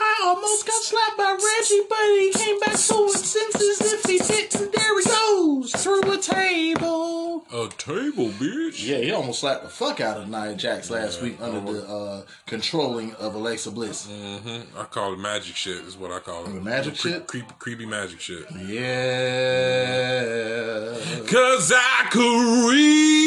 [0.00, 3.80] I almost got slapped by Reggie, but he came back to his senses.
[3.92, 7.44] If he didn't, there he goes through a table.
[7.52, 8.86] a table, bitch.
[8.86, 11.82] Yeah, he almost slapped the fuck out of Nia Jax last Yeah, week under the
[11.88, 14.06] uh, controlling of Alexa Bliss.
[14.08, 14.78] Mm-hmm.
[14.78, 15.76] I call it magic shit.
[15.84, 16.52] Is what I call it.
[16.52, 17.26] The magic Cre- shit?
[17.26, 18.44] Creepy, creepy magic shit.
[19.82, 20.96] Yeah.
[21.26, 23.21] Cause I could read.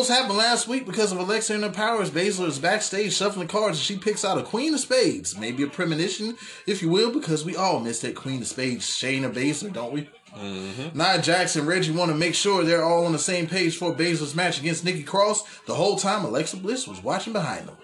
[0.00, 2.08] Almost happened last week because of Alexa and her powers.
[2.08, 5.36] Baszler is backstage shuffling cards and she picks out a Queen of Spades.
[5.36, 9.30] Maybe a premonition, if you will, because we all miss that Queen of Spades, Shayna
[9.30, 10.08] Baszler, don't we?
[10.34, 10.96] Mm-hmm.
[10.96, 13.94] Nia Jax and Reggie want to make sure they're all on the same page for
[13.94, 15.44] Baszler's match against Nikki Cross.
[15.66, 17.76] The whole time, Alexa Bliss was watching behind them.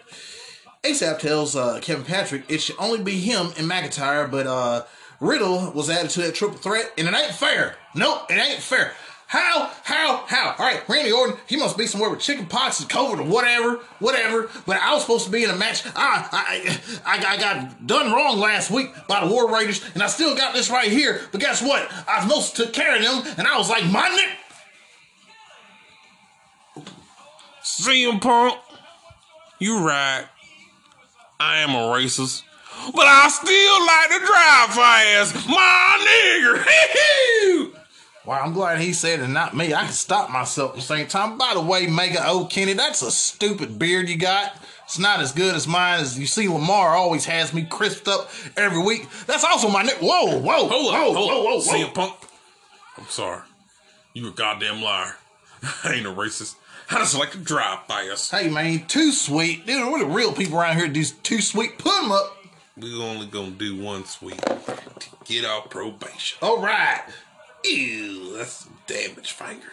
[0.84, 4.84] ASAP tells uh, Kevin Patrick it should only be him and McIntyre, but uh,
[5.20, 7.76] Riddle was added to that triple threat, and it ain't fair.
[7.94, 8.94] Nope, it ain't fair.
[9.28, 9.72] How?
[9.82, 10.24] How?
[10.28, 10.54] How?
[10.56, 13.80] All right, Randy Orton, he must be somewhere with chicken pox and COVID or whatever,
[13.98, 14.48] whatever.
[14.66, 15.84] But I was supposed to be in a match.
[15.96, 20.06] I, I, I, I got done wrong last week by the War Raiders, and I
[20.06, 21.22] still got this right here.
[21.32, 21.90] But guess what?
[22.06, 24.28] I most took care of them, and I was like, my nick.
[27.64, 28.54] CM Punk,
[29.58, 30.24] you right.
[31.40, 32.44] I am a racist,
[32.94, 35.34] but I still like to drive fast.
[35.48, 36.64] My nigger.
[38.26, 39.72] Wow, I'm glad he said it, not me.
[39.72, 41.38] I can stop myself at the same time.
[41.38, 44.52] By the way, Mega O Kenny, that's a stupid beard you got.
[44.84, 48.28] It's not as good as mine as you see Lamar always has me crisped up
[48.56, 49.08] every week.
[49.26, 49.98] That's also my nick.
[49.98, 51.60] Whoa, whoa, Hold whoa, up, hold whoa, whoa, whoa.
[51.60, 52.14] CM Punk.
[52.98, 53.42] I'm sorry.
[54.12, 55.16] You a goddamn liar.
[55.84, 56.56] I ain't a racist.
[56.90, 58.30] I just like to drive fast.
[58.32, 59.66] Hey man, too sweet.
[59.66, 61.78] Dude, what the real people around here do too sweet?
[61.78, 62.36] Put them up.
[62.76, 66.38] We only gonna do one sweep to get our probation.
[66.42, 67.02] All right.
[67.66, 69.72] Ew, that's some damaged finger.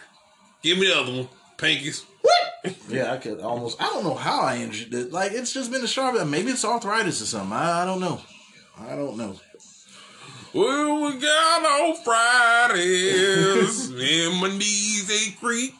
[0.62, 2.04] Give me the other one, pinkies.
[2.22, 2.76] What?
[2.88, 3.80] yeah, I could almost.
[3.80, 5.12] I don't know how I injured it.
[5.12, 6.16] Like it's just been a sharp.
[6.16, 7.52] Uh, maybe it's arthritis or something.
[7.52, 8.20] I, I don't know.
[8.78, 9.36] I don't know.
[10.54, 15.74] Well, we got on Fridays, and my knees they creak.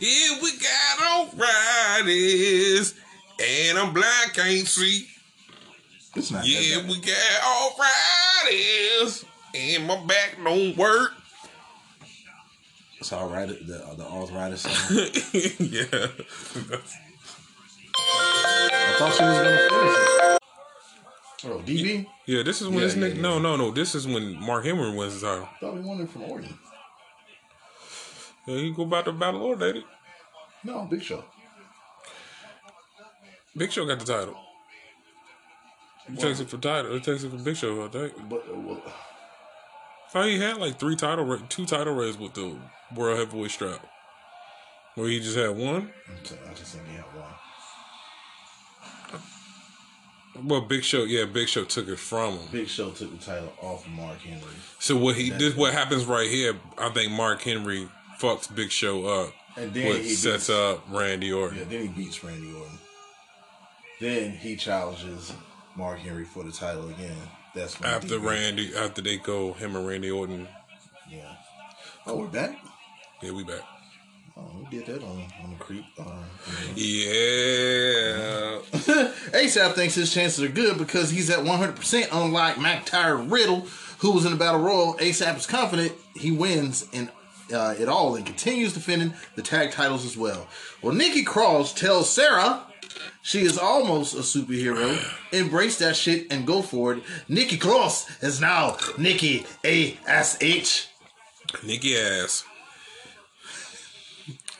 [0.00, 2.94] Yeah, we got on Fridays,
[3.38, 5.06] and I'm blind, can't see.
[6.16, 6.46] It's not.
[6.46, 6.90] Yeah, that bad.
[6.90, 7.72] we got on
[8.46, 11.12] Fridays, and my back don't work.
[12.98, 13.48] It's all right.
[13.48, 14.64] The the arthritis.
[15.60, 16.06] Yeah.
[18.02, 20.38] I thought she was gonna finish it.
[21.42, 22.06] Oh, DB.
[22.26, 23.14] Yeah, this is when Yeah, this yeah, nigga.
[23.16, 23.22] yeah.
[23.22, 23.70] No, no, no.
[23.70, 25.48] This is when Mark Henry wins the title.
[25.58, 26.58] thought we won it from Oregon.
[28.46, 29.84] Yeah, he go back to Battle Lord, ain't it?
[30.64, 31.24] No, Big Show.
[33.56, 34.36] Big Show got the title.
[36.10, 36.92] He takes it for title.
[36.92, 38.12] He takes it for Big Show, I think.
[38.28, 38.82] But uh, well,
[40.10, 42.56] I thought he had like three title, two title races with the
[42.96, 43.78] World Heavyweight strap.
[44.96, 45.92] Where he just had one.
[46.08, 47.28] I just think he had one.
[50.48, 52.48] Well, Big Show, yeah, Big Show took it from him.
[52.50, 54.42] Big Show took the title off of Mark Henry.
[54.80, 56.56] So what he this what happens right here?
[56.76, 61.32] I think Mark Henry fucks Big Show up, And then he sets beats- up Randy
[61.32, 61.58] Orton.
[61.58, 62.78] Yeah, then he beats Randy Orton.
[64.00, 65.32] Then he challenges
[65.76, 67.16] Mark Henry for the title again.
[67.54, 70.46] That's when After Randy, after they go, him and Randy Orton.
[71.10, 71.34] Yeah.
[72.06, 72.58] Oh, we're back.
[73.22, 73.62] Yeah, we back.
[74.36, 75.84] Oh, we did that on on the creep.
[75.98, 76.04] Uh,
[76.76, 78.58] Yeah.
[79.32, 83.66] ASAP thinks his chances are good because he's at 100%, unlike McIntyre Riddle,
[83.98, 84.94] who was in the Battle Royal.
[84.94, 87.10] ASAP is confident he wins in
[87.52, 90.46] uh, it all and continues defending the tag titles as well.
[90.82, 92.62] Well, Nikki Cross tells Sarah
[93.22, 94.98] she is almost a superhero.
[95.32, 97.02] Embrace that shit and go for it.
[97.28, 100.88] Nikki Cross is now Nikki A.S.H.
[101.64, 102.44] Nikki Ass.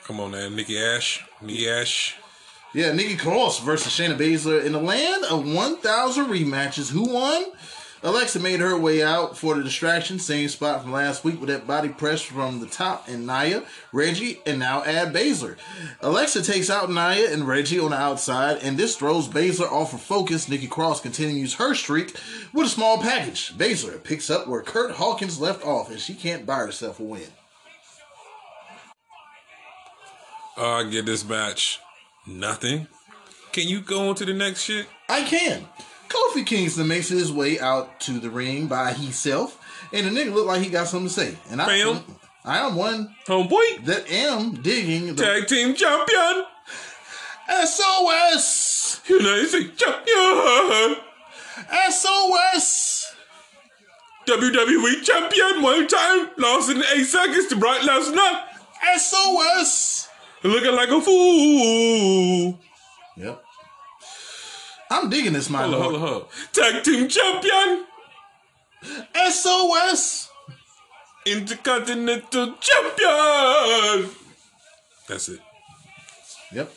[0.04, 0.56] Come on, man.
[0.56, 1.24] Nikki Ash.
[1.40, 2.16] Nikki Ash.
[2.72, 6.90] Yeah, Nikki Cross versus Shayna Baszler in the land of 1,000 rematches.
[6.90, 7.46] Who won?
[8.02, 11.66] Alexa made her way out for the distraction, same spot from last week with that
[11.66, 15.56] body press from the top, and Nia, Reggie, and now add Baszler.
[16.00, 20.00] Alexa takes out Nia and Reggie on the outside, and this throws Baszler off of
[20.00, 20.48] focus.
[20.48, 22.16] Nikki Cross continues her streak
[22.54, 23.52] with a small package.
[23.58, 27.28] Baszler picks up where Curt Hawkins left off, and she can't buy herself a win.
[30.56, 31.80] Uh, I get this match.
[32.26, 32.86] Nothing.
[33.52, 34.86] Can you go on to the next shit?
[35.08, 35.66] I can.
[36.10, 39.58] Kofi Kingston makes his way out to the ring by himself,
[39.92, 41.38] and the nigga look like he got something to say.
[41.50, 42.04] And I, Bam.
[42.44, 43.84] I am one Homeboy.
[43.84, 46.44] that am digging the Tag team champion.
[47.64, 50.96] SOS, United States champion.
[51.90, 53.14] SOS.
[54.26, 56.28] WWE champion one time.
[56.38, 58.42] Lost in eight seconds to Brock Lesnar.
[58.98, 60.08] SOS.
[60.42, 62.58] Looking like a fool.
[63.16, 63.44] Yep.
[64.90, 66.08] I'm digging this, my Hold on, hold lord.
[66.12, 66.26] hold.
[66.52, 67.84] Tag team champion.
[69.30, 70.30] SOS.
[71.26, 74.10] Intercontinental champion.
[75.06, 75.40] That's it.
[76.52, 76.72] Yep.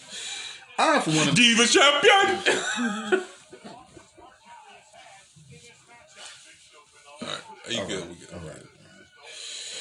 [0.78, 3.24] I for one Diva champion.
[7.22, 8.10] All right, are you good?
[8.10, 8.34] We good.
[8.34, 8.64] All right.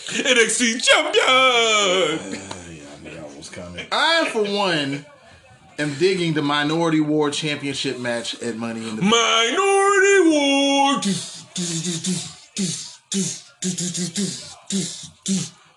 [0.08, 1.24] NXT champion.
[1.26, 3.86] Yeah, I knew that was coming.
[3.90, 5.04] I for one
[5.78, 11.00] am digging the Minority War Championship match at Money in the Minority War.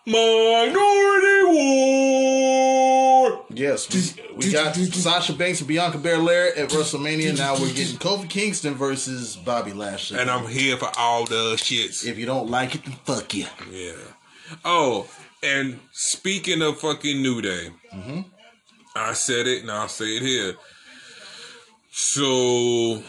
[0.07, 3.45] Minority War.
[3.49, 7.37] Yes, we, we got Sasha Banks and Bianca Belair at WrestleMania.
[7.37, 10.19] Now we're getting Kofi Kingston versus Bobby Lashley.
[10.19, 12.05] And I'm here for all the shits.
[12.05, 13.47] if you don't like it, then fuck you.
[13.71, 13.93] Yeah.
[14.63, 15.07] Oh,
[15.41, 18.21] and speaking of fucking New Day, mm-hmm.
[18.95, 20.55] I said it and I'll say it here.
[21.91, 23.01] So,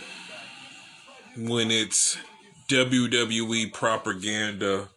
[1.36, 2.18] when it's
[2.68, 4.88] WWE propaganda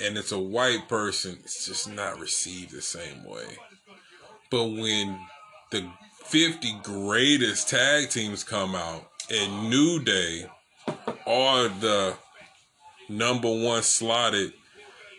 [0.00, 3.44] and it's a white person, it's just not received the same way.
[4.50, 5.18] But when
[5.70, 5.88] the
[6.24, 10.46] 50 greatest tag teams come out and New Day
[11.26, 12.14] are the
[13.08, 14.52] number one slotted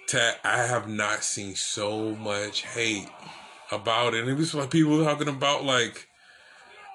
[0.07, 3.09] tag, I have not seen so much hate
[3.71, 4.21] about it.
[4.21, 6.07] And it was like people talking about like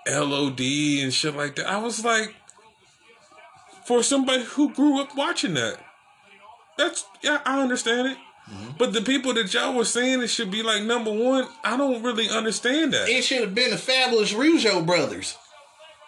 [0.07, 1.67] LOD and shit like that.
[1.67, 2.35] I was like,
[3.85, 5.79] for somebody who grew up watching that,
[6.77, 8.19] that's yeah, I understand it.
[8.51, 8.71] Mm-hmm.
[8.79, 12.03] But the people that y'all were saying it should be like number one, I don't
[12.03, 13.09] really understand that.
[13.09, 15.37] It should have been the fabulous Rougeau brothers.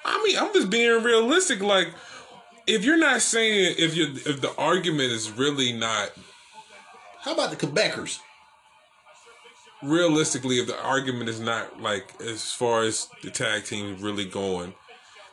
[0.05, 1.61] I mean, I'm just being realistic.
[1.61, 1.89] Like,
[2.67, 6.13] if you're not saying if you if the argument is really not
[7.21, 8.21] How about the Quebecers?
[9.83, 14.75] Realistically, if the argument is not like as far as the tag team really going,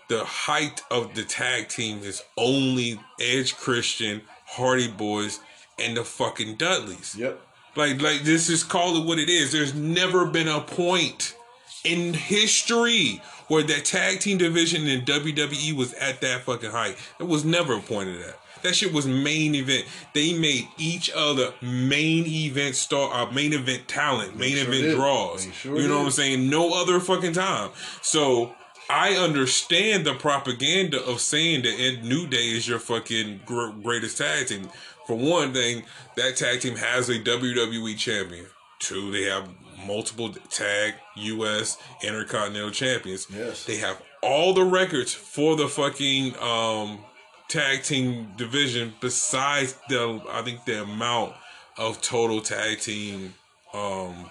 [0.10, 5.40] the height of the tag team is only Edge Christian, Hardy Boys,
[5.80, 7.16] and the fucking Dudleys.
[7.18, 7.42] Yep.
[7.76, 9.52] Like, like this is call it what it is.
[9.52, 11.36] There's never been a point
[11.84, 16.98] in history where that tag team division in WWE was at that fucking height.
[17.18, 18.40] There was never a point of that.
[18.68, 19.86] That shit was main event.
[20.14, 24.96] They made each other main event star, uh, main event talent, main sure event did.
[24.96, 25.48] draws.
[25.54, 25.98] Sure you know did.
[26.00, 26.50] what I'm saying?
[26.50, 27.70] No other fucking time.
[28.02, 28.54] So
[28.90, 34.18] I understand the propaganda of saying that Ed New Day is your fucking gr- greatest
[34.18, 34.70] tag team.
[35.06, 35.84] For one thing,
[36.18, 38.48] that tag team has a WWE champion.
[38.80, 39.50] Two, they have
[39.86, 41.78] multiple tag U.S.
[42.04, 43.28] Intercontinental champions.
[43.34, 43.64] Yes.
[43.64, 47.00] They have all the records for the fucking um,
[47.48, 51.34] tag team division besides the, I think, the amount
[51.78, 53.36] of total tag team
[53.74, 54.30] um,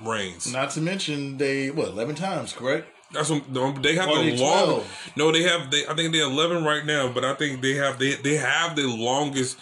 [0.00, 0.52] reigns.
[0.52, 2.88] Not to mention they what eleven times, correct?
[3.12, 4.64] That's what no, they have Or the long.
[4.64, 5.12] 12.
[5.16, 5.70] No, they have.
[5.70, 8.74] They I think they're eleven right now, but I think they have they they have
[8.74, 9.58] the longest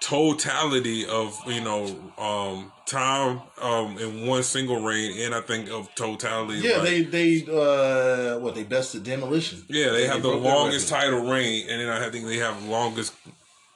[0.00, 1.84] totality of you know
[2.18, 6.60] um time um in one single reign, and I think of totality.
[6.60, 9.64] Yeah, like- they they uh what they bested demolition.
[9.68, 13.12] yeah they have the longest title reign, and then I think they have longest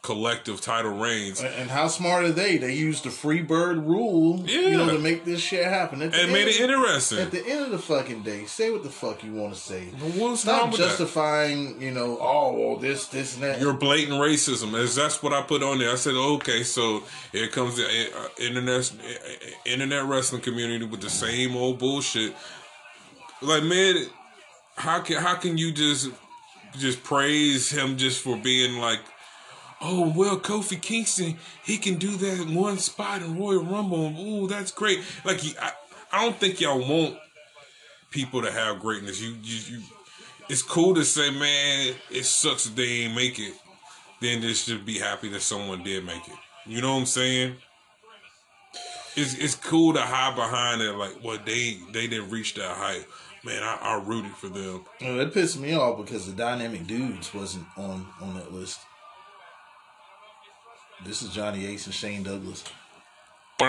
[0.03, 1.42] collective title reigns.
[1.42, 2.57] And how smart are they?
[2.57, 6.01] They used the free bird rule, you know, to make this shit happen.
[6.01, 7.18] At And made it of- interesting.
[7.18, 9.88] At the end of the fucking day, say what the fuck you want to say.
[10.36, 10.88] Stop with that?
[10.88, 13.61] justifying, you know, oh, well, this, this, and that.
[13.61, 14.74] Your blatant racism.
[14.74, 15.92] Is that's what I put on there.
[15.92, 21.11] I said, okay, so here comes the uh, internet uh, internet wrestling community with the
[21.11, 22.34] same old bullshit.
[23.42, 24.07] Like, man,
[24.76, 26.11] how can how can you just
[26.78, 29.01] just praise him just for being like,
[29.81, 34.14] oh well, Kofi Kingston, he can do that one spot in Royal Rumble.
[34.18, 35.01] Ooh, that's great.
[35.24, 35.72] Like, I,
[36.12, 37.16] I don't think y'all want
[38.11, 39.20] people to have greatness.
[39.20, 39.83] You, you, you.
[40.49, 43.55] It's cool to say, man, it sucks that they ain't make it.
[44.20, 46.35] Then just should be happy that someone did make it.
[46.66, 47.57] You know what I'm saying?
[49.16, 53.07] It's it's cool to hide behind it, like, well, they they didn't reach that height.
[53.43, 54.85] Man, I, I rooted for them.
[55.01, 58.81] Well, that pissed me off because the dynamic dudes wasn't on on that list.
[61.05, 62.62] This is Johnny Ace and Shane Douglas.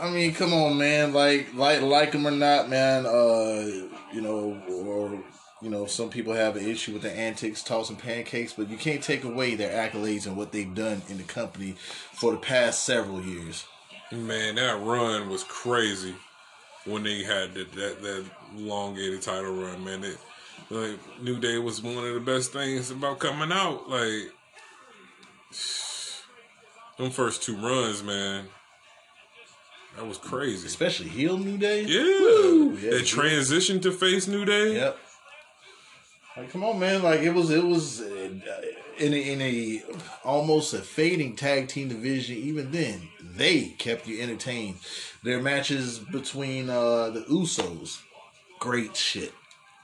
[0.00, 1.12] I mean, come on, man.
[1.14, 3.06] Like, like, like them or not, man.
[3.06, 5.18] Uh, you know, or
[5.62, 9.02] you know, some people have an issue with the antics, tossing pancakes, but you can't
[9.02, 11.74] take away their accolades and what they've done in the company
[12.12, 13.64] for the past several years.
[14.12, 16.14] Man, that run was crazy
[16.84, 18.24] when they had that that, that
[18.56, 19.84] elongated title run.
[19.84, 20.18] Man, it,
[20.70, 23.88] like New Day was one of the best things about coming out.
[23.88, 24.32] Like
[26.98, 28.46] them first two runs, man,
[29.96, 30.66] that was crazy.
[30.66, 31.82] Especially heel New Day.
[31.84, 32.76] Yeah, Woo!
[32.76, 34.74] Yeah, that transition to face New Day.
[34.74, 34.98] Yep.
[36.36, 37.02] Like, come on, man!
[37.02, 38.30] Like it was, it was uh,
[38.98, 39.82] in a, in a
[40.24, 42.36] almost a fading tag team division.
[42.36, 44.76] Even then, they kept you entertained.
[45.24, 48.00] Their matches between uh the Usos,
[48.60, 49.32] great shit.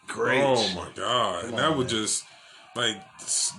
[0.06, 0.42] Great.
[0.42, 2.02] Oh my god, Come that on, was man.
[2.02, 2.24] just
[2.76, 2.96] like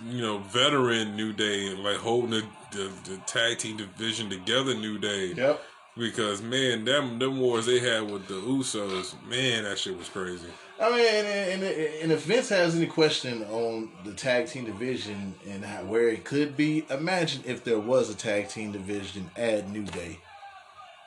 [0.09, 4.73] you know veteran New Day, like holding the, the the tag team division together.
[4.73, 5.33] New Day.
[5.33, 5.61] Yep.
[5.97, 10.47] Because man, them them wars they had with the Usos, man, that shit was crazy.
[10.77, 15.33] I mean, and, and, and if Vince has any question on the tag team division
[15.47, 19.69] and how, where it could be, imagine if there was a tag team division at
[19.69, 20.19] New Day.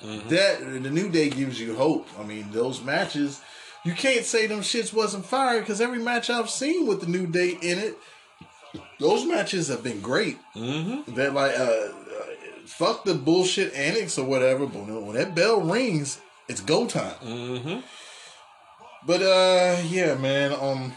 [0.03, 0.29] Mm-hmm.
[0.31, 2.09] That the New Day gives you hope.
[2.19, 3.43] I mean, those matches,
[3.85, 7.27] you can't say them shits wasn't fire because every match I've seen with the New
[7.27, 7.99] Day in it,
[8.99, 10.39] those matches have been great.
[10.55, 11.15] Mm-hmm.
[11.15, 11.89] That like, uh,
[12.67, 17.15] fuck the bullshit annex or whatever, but when, when that bell rings, it's go time.
[17.25, 17.81] Mm-hmm.
[19.07, 20.93] But uh yeah, man, um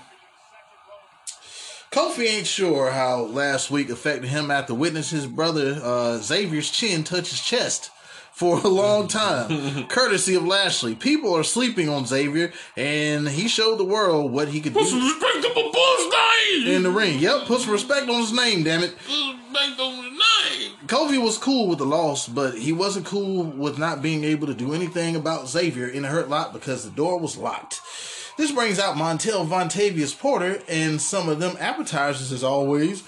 [1.91, 7.03] Kofi ain't sure how last week affected him after witnessing his brother uh Xavier's chin
[7.03, 7.91] touch his chest
[8.41, 10.95] for a long time, courtesy of Lashley.
[10.95, 14.99] People are sleeping on Xavier, and he showed the world what he could Put some
[14.99, 16.13] do respect on boss
[16.57, 16.67] name.
[16.75, 17.19] in the ring.
[17.19, 18.97] Yep, put some respect on his name, damn it.
[18.97, 20.71] Put some respect on the name.
[20.87, 24.55] Kofi was cool with the loss, but he wasn't cool with not being able to
[24.55, 27.79] do anything about Xavier in a hurt lock because the door was locked.
[28.39, 33.03] This brings out Montel Vontavious Porter and some of them appetizers as always.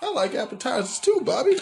[0.00, 1.58] I like appetizers too, Bobby.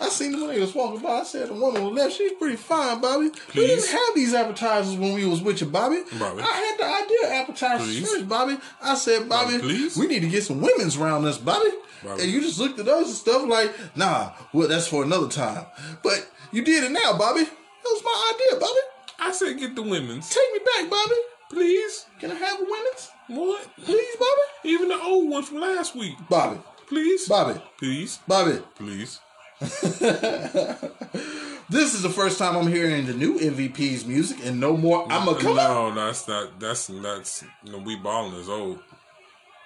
[0.00, 1.20] I seen them when they was walking by.
[1.20, 3.30] I said the one on the left, she's pretty fine, Bobby.
[3.54, 6.02] We didn't have these appetizers when we was with you, Bobby.
[6.18, 6.42] Bobby.
[6.42, 8.10] I had the idea of appetizers Please?
[8.12, 8.58] first, Bobby.
[8.82, 9.96] I said, Bobby, Bobby, please?
[9.96, 11.70] we need to get some women's around us, Bobby.
[12.04, 12.22] Bobby.
[12.22, 15.64] And you just looked at us and stuff like, nah, well, that's for another time.
[16.02, 17.44] But you did it now, Bobby.
[17.44, 17.52] That
[17.84, 18.80] was my idea, Bobby.
[19.18, 21.14] I said get the women's, Take me back, Bobby.
[21.50, 22.04] please.
[22.20, 23.10] Can I have a women's?
[23.28, 23.66] What?
[23.82, 24.68] Please, Bobby?
[24.70, 26.60] Even the old ones from last week, Bobby.
[26.86, 27.26] please.
[27.26, 27.60] Bobby.
[27.78, 28.58] Please, Bobby.
[28.74, 29.20] please.
[31.68, 35.26] This is the first time I'm hearing the new MVP's music and no more I'm
[35.26, 35.96] a come on.
[35.96, 36.60] No, that's not.
[36.60, 37.44] That's that's.
[37.64, 38.78] You know, we balling is old.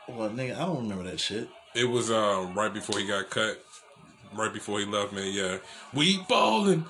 [0.09, 1.49] Well, nigga, I don't remember that shit.
[1.75, 3.63] It was um right before he got cut.
[4.35, 5.31] Right before he left, man.
[5.33, 5.59] Yeah,
[5.93, 6.87] we ballin'.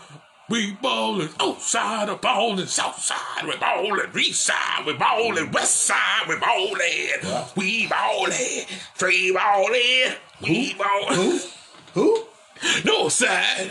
[0.48, 6.26] We ballin' outside of ballin', south side, we ballin', east side, we ballin', west side,
[6.28, 8.32] we ballin', we ballin',
[8.96, 11.40] three ballin', we ballin',
[11.94, 12.24] Who?
[12.84, 13.70] North side,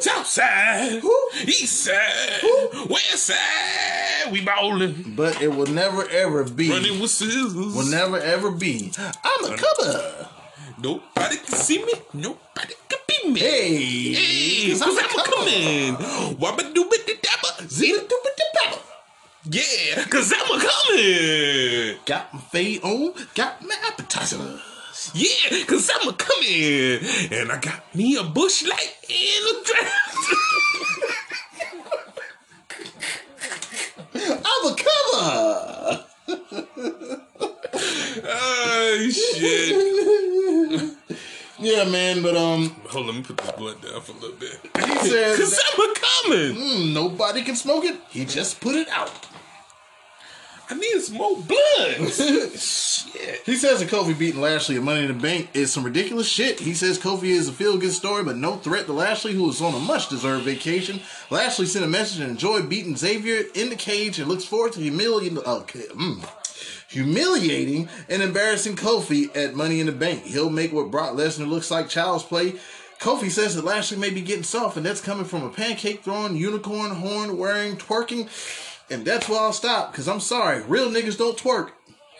[0.00, 1.02] south side,
[1.46, 2.40] east side,
[2.88, 6.70] west side, we ballin', But it will never ever be.
[6.70, 7.54] running with scissors.
[7.54, 8.92] Will never ever be.
[8.98, 10.28] I'm a cover.
[10.78, 13.40] Nobody can see me, nobody can be me.
[13.40, 15.96] Hey, Hey, 'cause cause I'm a I'm coming.
[16.38, 17.70] Wabba do with the dabba.
[17.70, 18.78] See the stupid pepper.
[19.44, 21.98] Yeah, cause I'm a coming.
[22.06, 23.12] Got my fade on.
[23.34, 24.60] Got my appetizers.
[25.14, 27.00] Yeah, cause I'm going to come in
[27.32, 30.28] And I got me a bush light in a draft.
[34.44, 36.04] I'm a cover.
[38.24, 39.74] Oh shit!
[41.58, 42.22] yeah, man.
[42.22, 44.58] But um, Hold on, let me put this blunt down for a little bit.
[44.76, 46.54] he says Cause that, summer coming.
[46.56, 47.96] mm, nobody can smoke it.
[48.10, 49.10] He just put it out.
[50.72, 52.10] I need some more blood.
[52.54, 53.42] shit.
[53.44, 56.60] He says that Kofi beating Lashley at Money in the Bank is some ridiculous shit.
[56.60, 59.60] He says Kofi is a feel good story, but no threat to Lashley, who is
[59.60, 61.00] on a much deserved vacation.
[61.28, 64.80] Lashley sent a message and enjoyed beating Xavier in the cage and looks forward to
[64.80, 66.26] humiliating, okay, mm,
[66.88, 70.22] humiliating and embarrassing Kofi at Money in the Bank.
[70.22, 72.54] He'll make what Brock Lesnar looks like child's play.
[72.98, 76.34] Kofi says that Lashley may be getting soft, and that's coming from a pancake throwing,
[76.34, 78.26] unicorn horn wearing, twerking.
[78.92, 81.70] And that's where I'll stop, because I'm sorry, real niggas don't twerk.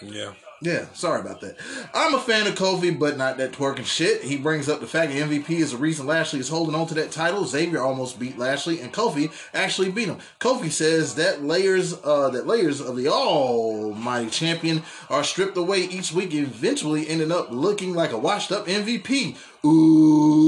[0.00, 0.32] Yeah.
[0.62, 1.56] Yeah, sorry about that.
[1.92, 4.22] I'm a fan of Kofi, but not that twerking shit.
[4.22, 6.94] He brings up the fact that MVP is the reason Lashley is holding on to
[6.94, 7.44] that title.
[7.44, 10.18] Xavier almost beat Lashley, and Kofi actually beat him.
[10.38, 16.12] Kofi says that layers, uh, that layers of the almighty champion are stripped away each
[16.12, 19.36] week, eventually ending up looking like a washed-up MVP.
[19.66, 20.41] Ooh.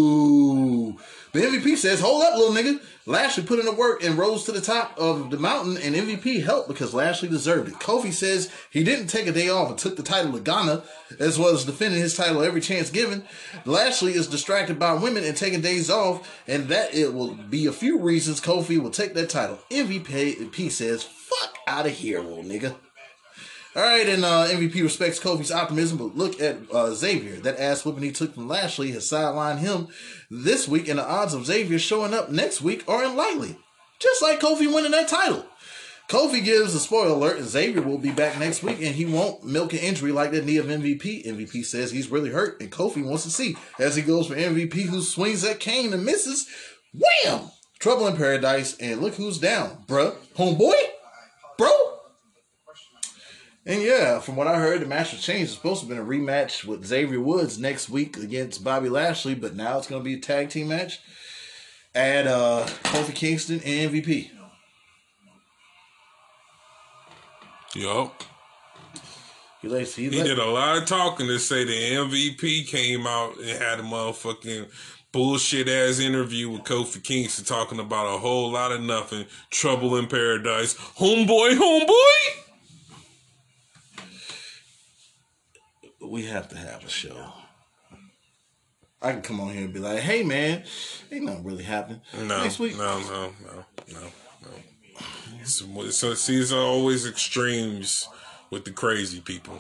[1.35, 4.53] The MVP says, "Hold up, little nigga." Lashley put in the work and rose to
[4.53, 7.74] the top of the mountain, and MVP helped because Lashley deserved it.
[7.80, 10.85] Kofi says he didn't take a day off and took the title to Ghana,
[11.18, 13.24] as well as defending his title every chance given.
[13.64, 17.72] Lashley is distracted by women and taking days off, and that it will be a
[17.72, 19.59] few reasons Kofi will take that title.
[19.72, 22.76] MVP says, "Fuck out of here, little nigga."
[23.77, 27.41] All right, and uh, MVP respects Kofi's optimism, but look at uh, Xavier.
[27.41, 29.89] That ass whipping he took from Lashley has sidelined him
[30.31, 33.57] this week, and the odds of Xavier showing up next week are unlikely.
[33.99, 35.45] Just like Kofi winning that title.
[36.09, 39.43] Kofi gives a spoiler alert, and Xavier will be back next week, and he won't
[39.43, 41.27] milk an injury like that knee of MVP.
[41.27, 44.83] MVP says he's really hurt, and Kofi wants to see as he goes for MVP,
[44.83, 46.47] who swings at Kane and misses.
[46.93, 47.51] Wham!
[47.81, 50.14] Trouble in paradise, and look who's down, bruh.
[50.37, 50.75] Homeboy?
[51.59, 51.93] Bro?
[53.66, 55.44] And yeah, from what I heard, the match was changed.
[55.44, 59.34] It's supposed to have been a rematch with Xavier Woods next week against Bobby Lashley,
[59.34, 61.00] but now it's going to be a tag team match.
[61.94, 64.30] Add uh, Kofi Kingston and MVP.
[67.74, 68.22] Yup.
[69.62, 73.48] He, he, He did a lot of talking to say the MVP came out and
[73.48, 74.68] had a motherfucking
[75.10, 79.24] bullshit ass interview with Kofi Kingston talking about a whole lot of nothing.
[79.50, 80.74] Trouble in paradise.
[80.74, 82.43] Homeboy, homeboy.
[86.14, 87.16] We have to have a show.
[89.02, 90.62] I can come on here and be like, "Hey, man,
[91.10, 94.00] ain't nothing really happening." No, Next week, no, no, no, no,
[94.42, 94.48] no.
[95.42, 98.08] So, so see, it's always extremes
[98.50, 99.58] with the crazy people.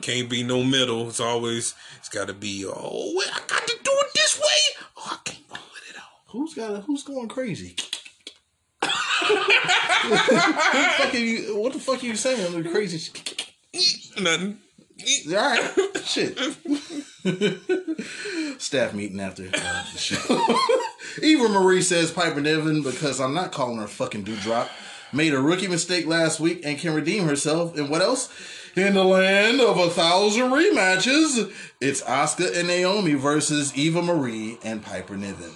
[0.00, 1.08] Can't be no middle.
[1.08, 2.64] It's always it's got to be.
[2.66, 4.84] Oh, I got to do it this way.
[4.96, 6.22] Oh, I can't go with it all.
[6.28, 6.74] who's got?
[6.74, 7.76] A, who's going crazy?
[8.82, 8.88] what,
[10.30, 12.62] the fuck are you, what the fuck are you saying?
[12.62, 13.12] The crazy.
[14.18, 14.58] Nothing.
[15.28, 15.70] All right,
[16.04, 16.38] shit.
[18.60, 20.56] Staff meeting after uh, the show.
[21.22, 24.68] Eva Marie says Piper Niven because I'm not calling her fucking Doudrop.
[25.12, 27.76] Made a rookie mistake last week and can redeem herself.
[27.76, 28.32] And what else?
[28.74, 34.82] In the land of a thousand rematches, it's Asuka and Naomi versus Eva Marie and
[34.82, 35.52] Piper Niven.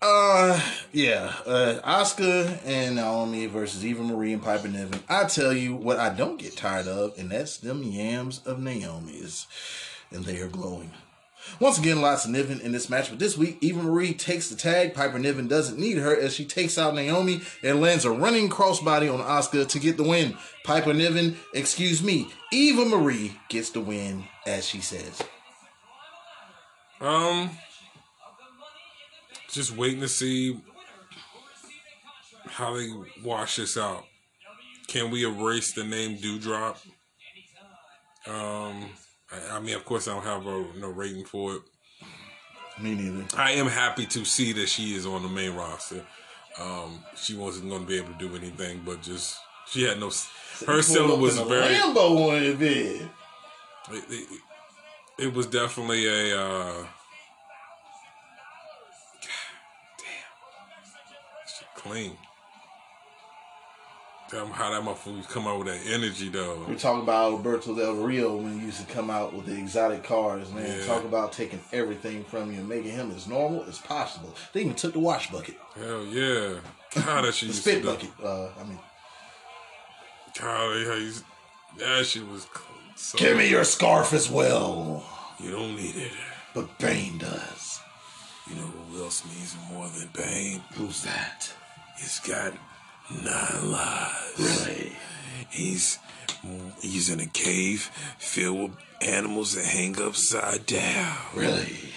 [0.00, 0.60] Uh,
[0.92, 5.02] yeah, uh, Asuka and Naomi versus Eva Marie and Piper Niven.
[5.08, 9.48] I tell you what, I don't get tired of, and that's them yams of Naomi's,
[10.12, 10.92] and they are glowing.
[11.58, 14.54] Once again, lots of Niven in this match, but this week, Eva Marie takes the
[14.56, 14.94] tag.
[14.94, 19.12] Piper Niven doesn't need her as she takes out Naomi and lands a running crossbody
[19.12, 20.36] on Asuka to get the win.
[20.62, 25.22] Piper Niven, excuse me, Eva Marie gets the win, as she says.
[27.00, 27.50] Um,
[29.58, 30.56] just waiting to see
[32.46, 32.88] how they
[33.24, 34.04] wash this out.
[34.86, 36.76] Can we erase the name Doudrop?
[38.28, 38.90] Um,
[39.32, 41.62] I, I mean, of course, I don't have a, no rating for it.
[42.80, 43.26] Me neither.
[43.36, 46.06] I am happy to see that she is on the main roster.
[46.60, 49.36] Um, she wasn't going to be able to do anything, but just
[49.66, 50.12] she had no.
[50.66, 51.74] Her selling was very.
[51.74, 52.62] Lambo on it.
[52.62, 53.10] It,
[53.90, 54.40] it,
[55.18, 56.40] it was definitely a.
[56.40, 56.86] Uh,
[61.78, 62.16] clean.
[64.30, 66.62] Damn, how that motherfucker come out with that energy though.
[66.68, 70.04] We talk about Alberto Del Rio when he used to come out with the exotic
[70.04, 70.80] cars, man.
[70.80, 70.84] Yeah.
[70.84, 74.34] Talk about taking everything from you and making him as normal as possible.
[74.52, 76.56] They even took the wash bucket, Hell yeah.
[76.94, 78.10] God, that she the spit bucket.
[78.22, 78.78] Uh, I mean,
[80.38, 81.12] God, how you,
[81.78, 82.46] that shit was
[82.96, 83.16] so.
[83.16, 85.06] give me your scarf as well.
[85.40, 86.12] You don't need it.
[86.54, 87.80] But Bane does.
[88.46, 90.62] You know who else needs more than Bane?
[90.74, 91.50] Who's that?
[91.98, 92.52] He's got
[93.10, 94.66] nine lives.
[94.66, 94.92] Really?
[95.50, 95.98] He's
[96.80, 101.16] He's in a cave filled with animals that hang upside down.
[101.34, 101.92] Really?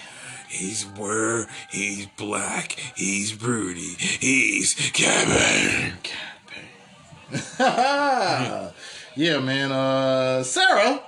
[0.48, 2.72] He's where he's black.
[2.96, 3.94] He's broody.
[4.20, 5.94] He's Kevin.
[9.16, 9.72] yeah, man.
[9.72, 11.00] Uh, Sarah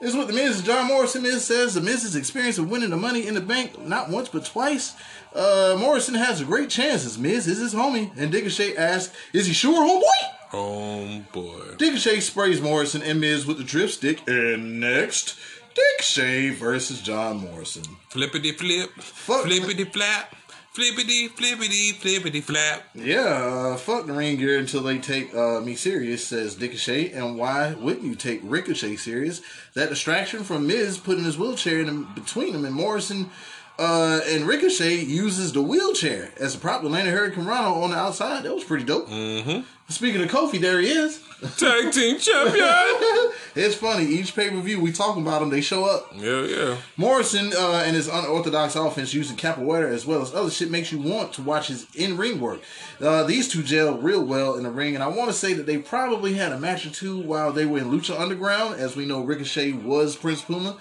[0.00, 0.62] is what the Miz.
[0.62, 4.10] John Morrison Miz says the Miz's experience of winning the money in the bank not
[4.10, 4.94] once but twice.
[5.34, 7.18] Uh, Morrison has great chances.
[7.18, 11.76] Miz is his homie, and Ricochet asks, "Is he sure, homeboy?" Oh boy.
[11.80, 15.36] Ricochet sprays Morrison and Miz with the dripstick, and next,
[15.76, 17.84] Ricochet versus John Morrison.
[18.10, 18.90] Flippity flip.
[18.98, 19.44] Fuck.
[19.44, 20.34] Flippity flap.
[20.76, 22.82] Flippity flippity flippity flap.
[22.94, 27.12] Yeah, uh, fuck the ring gear until they take uh, me serious, says Ricochet.
[27.12, 29.40] And why wouldn't you take Ricochet serious?
[29.72, 33.30] That distraction from Miz putting his wheelchair in between him and Morrison
[33.78, 37.96] uh, and Ricochet uses the wheelchair as a prop to land a hurricanrana on the
[37.96, 38.44] outside.
[38.44, 39.08] That was pretty dope.
[39.08, 39.62] Mm-hmm.
[39.88, 41.22] Speaking of Kofi, there he is.
[41.58, 42.66] Tag team champion.
[43.54, 44.04] it's funny.
[44.06, 46.10] Each pay per view we talking about them, they show up.
[46.16, 46.76] yeah, yeah.
[46.96, 50.98] Morrison uh, and his unorthodox offense using capoeira as well as other shit makes you
[50.98, 52.62] want to watch his in ring work.
[53.00, 55.66] Uh, these two gel real well in the ring, and I want to say that
[55.66, 59.04] they probably had a match or two while they were in Lucha Underground, as we
[59.04, 60.78] know Ricochet was Prince Puma,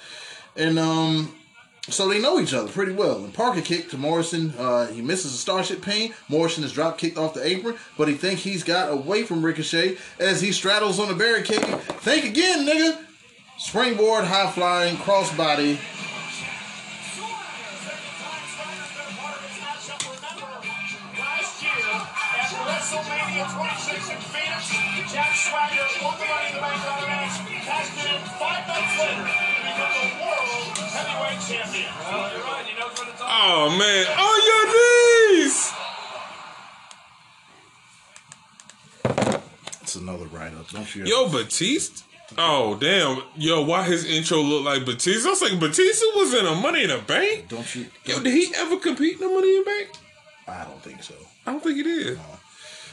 [0.56, 1.36] and um.
[1.88, 3.24] So they know each other pretty well.
[3.24, 4.54] And Parker kick to Morrison.
[4.58, 6.14] Uh, he misses a Starship Pain.
[6.28, 9.98] Morrison is drop kicked off the apron, but he think he's got away from Ricochet
[10.20, 11.64] as he straddles on the barricade.
[12.02, 13.00] Think again, nigga.
[13.58, 15.78] Springboard, high flying, crossbody.
[22.66, 28.22] WrestleMania 26 in Phoenix, Jack Swagger the Money in the Bank ladder match, it in
[28.40, 28.66] five
[28.98, 29.55] later
[31.06, 31.92] heavyweight champion.
[32.00, 32.66] Well, you're right.
[32.66, 34.06] He knows what it's all Oh man.
[34.20, 34.66] On your
[35.38, 35.74] knees.
[39.82, 40.70] It's another write up.
[40.70, 41.06] Don't you?
[41.06, 42.04] Yo, Batiste.
[42.38, 43.22] Oh damn.
[43.36, 45.28] Yo, why his intro look like Batista?
[45.28, 47.48] I was like, Batista was in a Money in the Bank.
[47.50, 47.86] Don't you?
[48.06, 49.90] Yo, did he ever compete in a Money in the Bank?
[50.48, 51.14] I don't think so.
[51.46, 52.20] I don't think he did.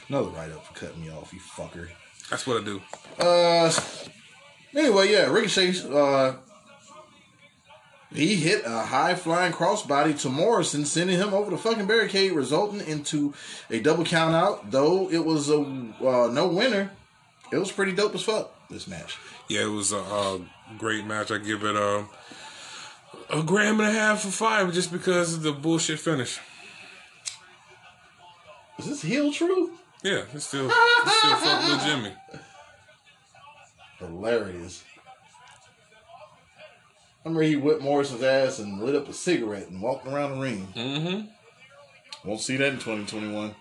[0.08, 1.88] Another write up for cutting me off, you fucker.
[2.28, 2.80] That's what I do.
[3.18, 3.72] Uh,
[4.74, 5.74] anyway, yeah, Ricochet.
[5.90, 6.34] Uh,
[8.14, 12.80] he hit a high flying crossbody to Morrison, sending him over the fucking barricade, resulting
[12.86, 13.34] into
[13.70, 14.70] a double count out.
[14.70, 16.90] Though it was a uh, no winner,
[17.50, 18.54] it was pretty dope as fuck.
[18.68, 19.18] This match.
[19.48, 20.38] Yeah, it was a, uh
[20.78, 21.30] great match.
[21.30, 22.04] I give it a
[23.30, 26.38] a gram and a half for five just because of the bullshit finish.
[28.78, 29.72] Is this heel true?
[30.02, 32.12] Yeah, it's still it's still fuck with Jimmy.
[33.98, 34.82] Hilarious.
[37.24, 40.42] I remember he whipped Morrison's ass and lit up a cigarette and walked around the
[40.42, 40.66] ring.
[40.74, 42.28] Mm-hmm.
[42.28, 43.54] Won't see that in 2021.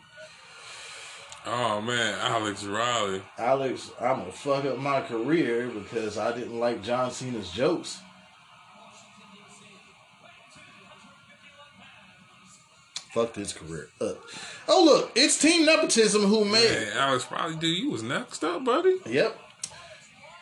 [1.46, 3.22] Oh man, Alex Riley.
[3.38, 8.00] Alex, I'm gonna fuck up my career because I didn't like John Cena's jokes.
[13.14, 14.18] Fucked his career up.
[14.68, 16.68] Oh look, it's Team Nepotism who made.
[16.68, 18.98] Hey, Alex Riley, dude, you was next up, buddy.
[19.06, 19.38] Yep.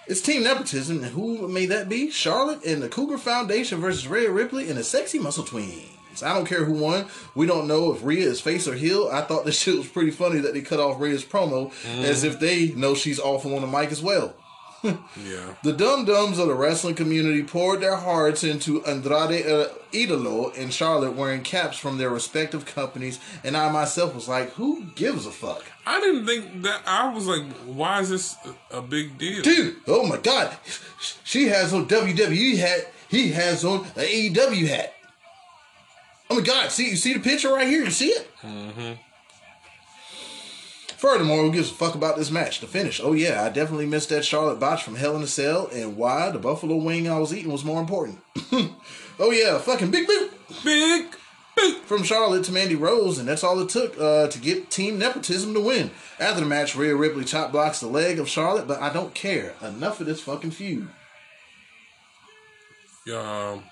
[0.10, 2.10] It's Team Nepotism, and who may that be?
[2.10, 6.24] Charlotte and the Cougar Foundation versus Rhea Ripley and the Sexy Muscle Twins.
[6.24, 7.05] I don't care who won.
[7.36, 9.07] We don't know if Rhea is face or heel.
[9.14, 11.72] I thought this shit was pretty funny that they cut off Rhea's promo
[12.03, 12.28] as mm.
[12.28, 14.34] if they know she's awful on the mic as well.
[14.84, 15.55] Yeah.
[15.63, 20.73] The dum dums of the wrestling community poured their hearts into Andrade uh, Idolo and
[20.73, 25.32] Charlotte wearing caps from their respective companies, and I myself was like, who gives a
[25.32, 25.65] fuck?
[25.86, 26.82] I didn't think that.
[26.86, 28.38] I was like, why is this
[28.71, 29.41] a big deal?
[29.41, 30.55] Dude, oh my god,
[31.23, 34.93] she has on WWE hat, he has on an AEW hat.
[36.30, 37.84] Oh my god, see you see the picture right here?
[37.84, 38.30] You see it?
[38.41, 38.93] Mm-hmm.
[41.00, 42.60] Furthermore, who gives a fuck about this match?
[42.60, 43.00] The finish.
[43.02, 46.30] Oh yeah, I definitely missed that Charlotte botch from Hell in a Cell, and why
[46.30, 48.20] the buffalo wing I was eating was more important.
[49.18, 50.34] oh yeah, fucking big boot
[50.66, 51.06] Big
[51.56, 51.78] boot.
[51.86, 55.54] from Charlotte to Mandy Rose, and that's all it took uh, to get Team Nepotism
[55.54, 55.91] to win.
[56.20, 59.54] After the match, Rhea Ripley chop blocks the leg of Charlotte, but I don't care.
[59.62, 60.89] Enough of this fucking feud.
[63.16, 63.64] Um,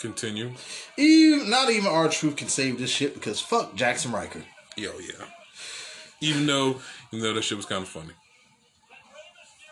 [0.00, 0.52] continue.
[0.96, 4.42] Even, not even R-Truth can save this shit because fuck Jaxson Ryker.
[4.76, 5.26] Yo, yeah.
[6.28, 6.80] Even though,
[7.12, 8.12] even though that shit was kind of funny,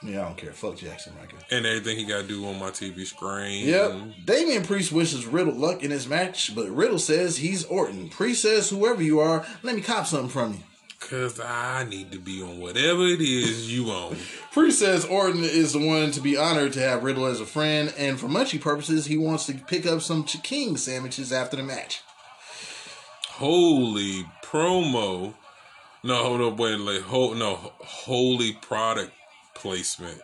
[0.03, 0.53] Yeah, I don't care.
[0.53, 1.37] Fuck Jaxson Ryker.
[1.51, 3.67] and everything he got to do on my TV screen.
[3.69, 4.25] Yep.
[4.25, 8.09] Damian Priest wishes Riddle luck in his match, but Riddle says he's Orton.
[8.09, 10.61] Priest says, whoever you are, let me cop something from you.
[11.01, 14.17] Cause I need to be on whatever it is you own.
[14.53, 17.95] Priest says Orton is the one to be honored to have Riddle as a friend,
[17.97, 22.03] and for munchie purposes, he wants to pick up some King sandwiches after the match.
[23.29, 25.35] Holy promo.
[26.03, 29.13] No, hold up, wait, like, ho- no, holy product
[29.55, 30.21] placement.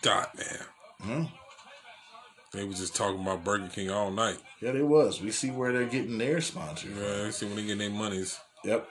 [0.00, 0.58] Scott, man.
[1.00, 1.24] Hmm.
[2.52, 4.38] They was just talking about Burger King all night.
[4.60, 5.20] Yeah, they was.
[5.20, 6.88] We see where they're getting their sponsor.
[6.88, 8.38] Yeah, we see when they get their monies.
[8.64, 8.88] Yep.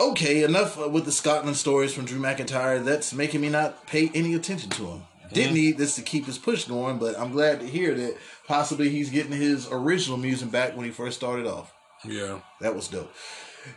[0.00, 2.84] Okay, enough uh, with the Scotland stories from Drew McIntyre.
[2.84, 5.02] That's making me not pay any attention to him.
[5.32, 8.16] Didn't need this to keep his push going, but I'm glad to hear that
[8.46, 11.72] possibly he's getting his original music back when he first started off.
[12.04, 12.40] Yeah.
[12.60, 13.12] That was dope.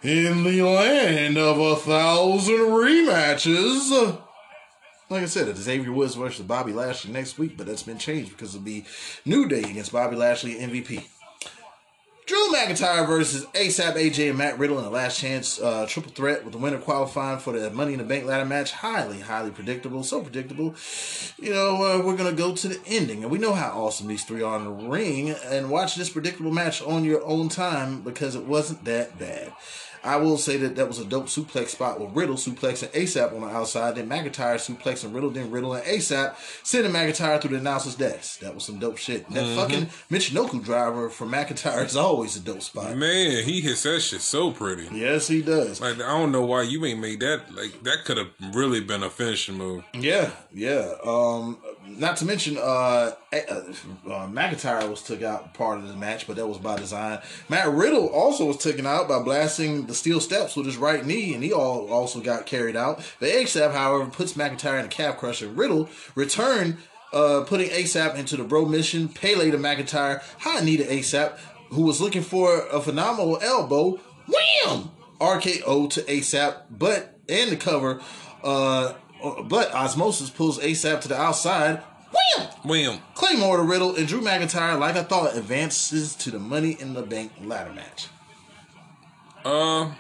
[0.03, 4.19] In the land of a thousand rematches.
[5.09, 8.31] Like I said, it's Xavier Woods versus Bobby Lashley next week, but that's been changed
[8.31, 8.85] because it'll be
[9.25, 11.03] New Day against Bobby Lashley MVP.
[12.26, 16.43] Drew McIntyre versus ASAP, AJ, and Matt Riddle in a last chance uh, triple threat
[16.43, 18.72] with the winner qualifying for the Money in the Bank ladder match.
[18.72, 20.03] Highly, highly predictable.
[20.03, 20.76] So predictable.
[21.39, 23.24] You know, uh, we're going to go to the ending.
[23.24, 25.32] And we know how awesome these three are in the ring.
[25.32, 29.53] And watch this predictable match on your own time because it wasn't that bad.
[30.04, 33.41] I will say that that was a dope suplex spot with Riddle suplexing ASAP on
[33.41, 37.95] the outside, then McIntyre suplexing Riddle, then Riddle and ASAP sending McIntyre through the announcer's
[37.95, 38.39] desk.
[38.39, 39.28] That was some dope shit.
[39.28, 42.95] And that fucking Michinoku driver from McIntyre is always a dope spot.
[42.95, 44.88] Man, he hits that shit so pretty.
[44.91, 45.82] Yes, he does.
[45.82, 47.54] Like I don't know why you ain't made that.
[47.54, 49.84] Like that could have really been a finishing move.
[49.93, 50.93] Yeah, yeah.
[51.06, 51.58] Um,
[51.99, 53.53] not to mention, uh, eh, uh,
[54.09, 57.19] uh, McIntyre was took out part of the match, but that was by design.
[57.49, 61.33] Matt Riddle also was taken out by blasting the steel steps with his right knee,
[61.33, 62.99] and he all also got carried out.
[63.19, 65.47] The ASAP, however, puts McIntyre in a calf crusher.
[65.47, 66.77] Riddle returned,
[67.13, 69.09] uh, putting ASAP into the Bromission.
[69.09, 71.37] Pele to McIntyre, high knee to ASAP,
[71.69, 73.99] who was looking for a phenomenal elbow.
[74.27, 74.91] Wham!
[75.19, 78.01] RKO to ASAP, but and the cover.
[78.43, 78.93] Uh,
[79.45, 81.82] but Osmosis pulls ASAP to the outside.
[82.11, 82.47] Wham!
[82.63, 82.99] Wham.
[83.15, 87.03] Claymore to Riddle and Drew McIntyre, like I thought, advances to the Money in the
[87.03, 88.07] Bank ladder match.
[89.45, 89.91] Uh.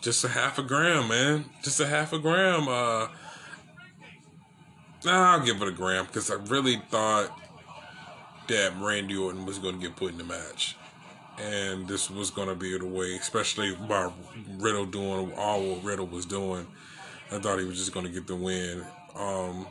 [0.00, 1.44] Just a half a gram, man.
[1.62, 2.66] Just a half a gram.
[2.66, 3.06] Uh,
[5.04, 7.30] nah, I'll give it a gram because I really thought
[8.48, 10.76] that Randy Orton was going to get put in the match,
[11.42, 14.10] and this was going to be the way, especially by
[14.58, 16.66] Riddle doing all what Riddle was doing.
[17.30, 18.84] I thought he was just going to get the win.
[19.16, 19.66] Um,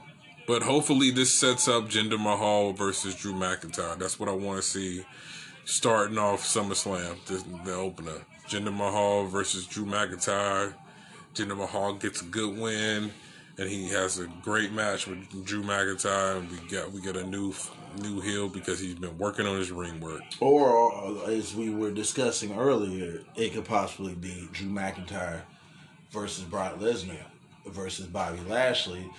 [0.47, 3.97] but hopefully, this sets up Jinder Mahal versus Drew McIntyre.
[3.97, 5.05] That's what I want to see
[5.65, 8.25] starting off SummerSlam, the, the opener.
[8.49, 10.73] Jinder Mahal versus Drew McIntyre.
[11.33, 13.11] Jinder Mahal gets a good win,
[13.57, 16.39] and he has a great match with Drew McIntyre.
[16.39, 17.53] And we get we get a new
[17.99, 20.21] new heel because he's been working on his ring work.
[20.39, 25.41] Or, uh, as we were discussing earlier, it could possibly be Drew McIntyre
[26.11, 27.23] versus Brock Lesnar
[27.65, 29.09] versus Bobby Lashley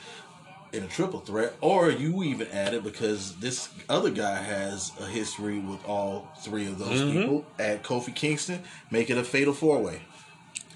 [0.72, 1.54] in a triple threat.
[1.60, 6.78] Or you even added because this other guy has a history with all three of
[6.78, 8.60] those people at Kofi Kingston,
[8.90, 10.00] make it a fatal four way.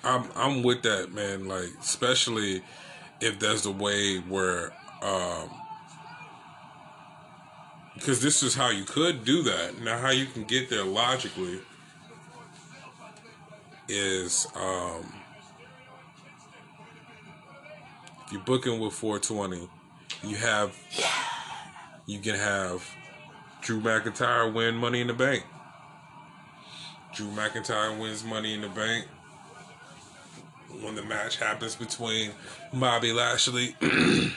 [0.05, 1.49] I'm I'm with that man.
[1.49, 2.63] Like especially
[3.21, 4.73] if there's a way where,
[5.03, 5.51] um,
[7.97, 9.81] because this is how you could do that.
[9.81, 11.61] Now, how you can get there logically
[13.89, 15.13] is um,
[18.25, 19.69] if you're booking with 420,
[20.23, 20.77] you have
[22.07, 22.89] you can have
[23.63, 25.45] Drew McIntyre win Money in the Bank.
[27.15, 29.07] Drew McIntyre wins Money in the Bank
[30.83, 32.31] when the match happens between
[32.73, 33.75] Bobby Lashley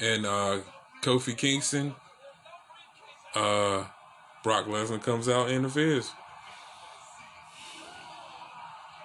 [0.00, 0.58] and uh,
[1.04, 1.94] Kofi Kingston.
[3.34, 3.84] Uh,
[4.42, 6.10] Brock Lesnar comes out and interferes.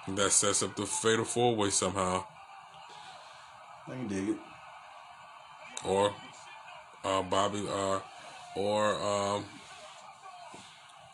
[0.06, 2.24] And that sets up the fatal four way somehow.
[3.86, 4.38] I can dig it.
[5.84, 6.16] Or
[7.04, 8.00] uh, Bobby, uh,
[8.56, 9.46] or um,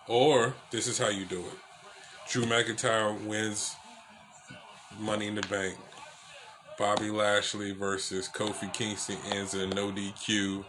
[0.08, 2.30] or this is how you do it.
[2.30, 3.76] Drew McIntyre wins
[5.00, 5.78] Money in the Bank.
[6.78, 10.64] Bobby Lashley versus Kofi Kingston ends in no DQ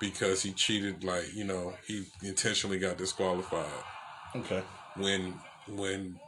[0.00, 1.04] because he cheated.
[1.04, 3.66] Like you know, he intentionally got disqualified.
[4.36, 4.62] Okay.
[4.96, 5.34] When
[5.68, 6.18] when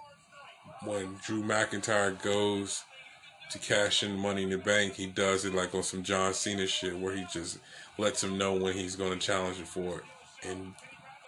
[0.85, 2.85] when Drew McIntyre goes
[3.51, 6.67] to cash in Money in the Bank, he does it like on some John Cena
[6.67, 7.59] shit where he just
[7.99, 10.05] lets him know when he's going to challenge him for it.
[10.49, 10.75] And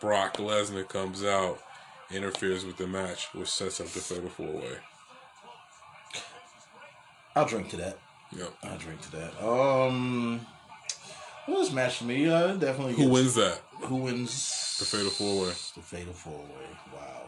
[0.00, 1.60] Brock Lesnar comes out,
[2.10, 4.78] interferes with the match, which sets up the fatal four way.
[7.36, 7.98] I'll drink to that.
[8.36, 8.52] Yep.
[8.64, 9.44] I'll drink to that.
[9.44, 10.44] Um,
[11.48, 12.94] well, this match for me, uh, definitely.
[12.94, 13.60] Who wins that?
[13.82, 15.48] Who wins The fatal four way.
[15.48, 16.68] The fatal four way.
[16.94, 17.22] Wow.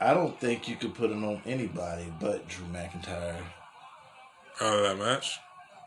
[0.00, 3.36] I don't think you could put it on anybody but Drew McIntyre.
[4.60, 5.38] Out of that match?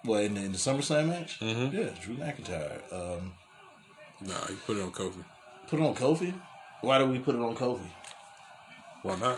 [0.06, 1.74] Well, in, in the SummerSlam match, Mhm.
[1.74, 2.82] yeah, Drew McIntyre.
[2.92, 3.34] Um,
[4.22, 5.22] Nah, you put it on Kofi.
[5.68, 6.34] Put it on Kofi.
[6.80, 7.90] Why do we put it on Kofi?
[9.02, 9.38] Why not?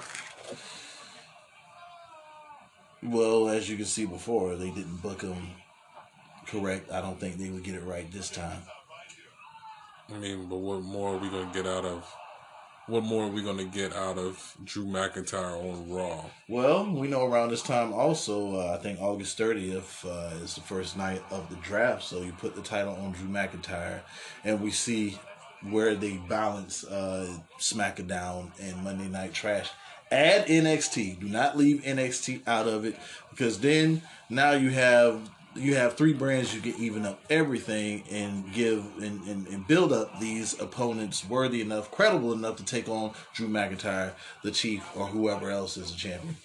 [3.07, 5.35] Well, as you can see before, they didn't book him
[6.47, 6.91] correct.
[6.91, 8.61] I don't think they would get it right this time.
[10.13, 12.11] I mean, but what more are we gonna get out of?
[12.87, 16.25] What more are we gonna get out of Drew McIntyre on Raw?
[16.47, 20.61] Well, we know around this time also, uh, I think August 30th uh, is the
[20.61, 22.03] first night of the draft.
[22.03, 24.01] So you put the title on Drew McIntyre,
[24.43, 25.19] and we see
[25.69, 27.27] where they balance uh,
[27.59, 29.69] SmackDown and Monday Night Trash.
[30.11, 31.19] Add NXT.
[31.19, 32.95] Do not leave NXT out of it
[33.31, 38.51] because then now you have you have three brands you can even up everything and
[38.53, 43.13] give and, and, and build up these opponents worthy enough, credible enough to take on
[43.33, 44.11] Drew McIntyre,
[44.43, 46.35] the Chief, or whoever else is a champion.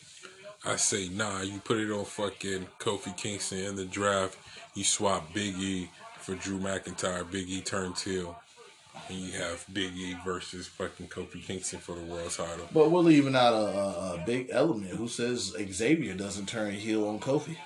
[0.65, 1.41] I say nah.
[1.41, 4.39] You put it on fucking Kofi Kingston in the draft.
[4.75, 7.29] You swap Big E for Drew McIntyre.
[7.31, 8.39] Big E turns heel,
[9.09, 12.69] and you have Big E versus fucking Kofi Kingston for the world title.
[12.73, 14.97] But we're leaving out a, a, a big element.
[14.97, 17.57] Who says Xavier doesn't turn heel on Kofi?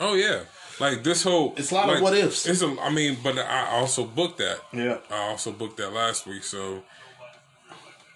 [0.00, 0.44] Oh yeah,
[0.80, 1.54] like this whole.
[1.56, 2.46] It's a lot of like, what ifs.
[2.46, 2.76] It's a.
[2.80, 4.60] I mean, but I also booked that.
[4.72, 4.98] Yeah.
[5.10, 6.82] I also booked that last week, so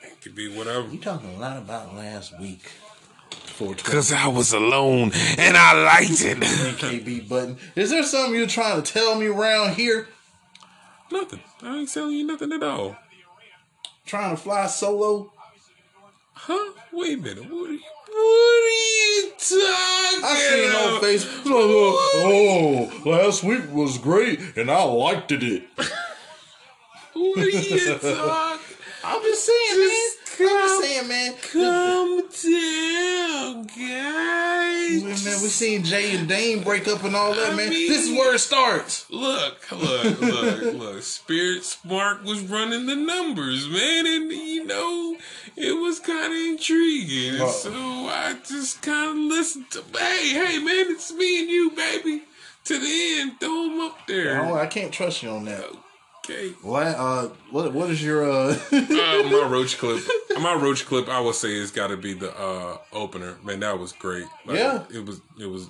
[0.02, 0.88] it could be whatever.
[0.88, 2.70] You talking a lot about last week
[3.82, 6.38] Cause I was alone and I liked it.
[6.38, 7.56] KB button.
[7.74, 10.06] Is there something you're trying to tell me around here?
[11.12, 11.40] Nothing.
[11.62, 12.96] I ain't telling you nothing at all.
[14.06, 15.32] Trying to fly solo?
[16.32, 16.72] Huh?
[16.92, 17.44] Wait a minute.
[17.50, 21.02] What are you, what are you talking I seen on about?
[21.02, 21.46] Facebook.
[21.46, 25.64] Uh, oh, last week was great and I liked it.
[27.14, 28.60] What are you talking?
[29.02, 30.10] I'm just saying, man.
[30.40, 31.34] I'm just saying, man.
[31.52, 35.02] Calm down, guys.
[35.24, 37.70] Man, we seen Jay and Dane break up and all that, I man.
[37.70, 39.06] mean- this is where it starts.
[39.10, 41.02] Look, look, look, look.
[41.02, 45.16] Spirit Spark was running the numbers, man, and you know
[45.56, 47.40] it was kind of intriguing.
[47.40, 51.70] And so I just kind of listened to, hey, hey, man, it's me and you,
[51.70, 52.22] baby.
[52.64, 54.42] To the end, throw them up there.
[54.44, 55.64] Oh, I can't trust you on that.
[56.30, 56.52] Okay.
[56.62, 58.56] La- uh, what what is your uh?
[58.72, 60.02] Uh, my roach clip,
[60.40, 63.36] my roach clip, I would say it's got to be the uh, opener.
[63.42, 64.26] Man, that was great.
[64.44, 64.84] Like, Yeah.
[64.92, 65.20] it was.
[65.40, 65.68] It was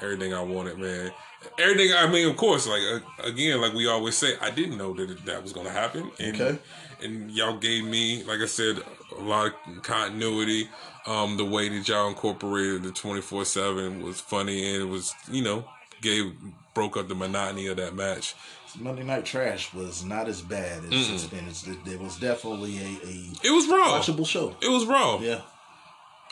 [0.00, 1.12] everything I wanted, man.
[1.58, 1.92] Everything.
[1.96, 5.24] I mean, of course, like uh, again, like we always say, I didn't know that
[5.26, 6.10] that was going to happen.
[6.18, 6.58] And, Okay.
[7.02, 8.76] And y'all gave me, like I said,
[9.18, 10.68] a lot of continuity.
[11.06, 15.14] Um, the way that y'all incorporated the twenty four seven was funny, and it was,
[15.30, 15.64] you know,
[16.02, 16.32] gave
[16.74, 18.34] broke up the monotony of that match.
[18.78, 21.46] Monday Night Trash was not as bad as it's been.
[21.48, 23.98] It's, it was definitely a, a It was raw.
[24.00, 24.56] watchable show.
[24.62, 25.18] It was raw.
[25.20, 25.40] Yeah.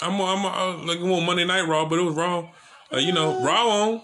[0.00, 2.48] I'm, I'm uh, like on Monday Night Raw, but it was Raw.
[2.92, 4.02] Uh, you know, Raw on.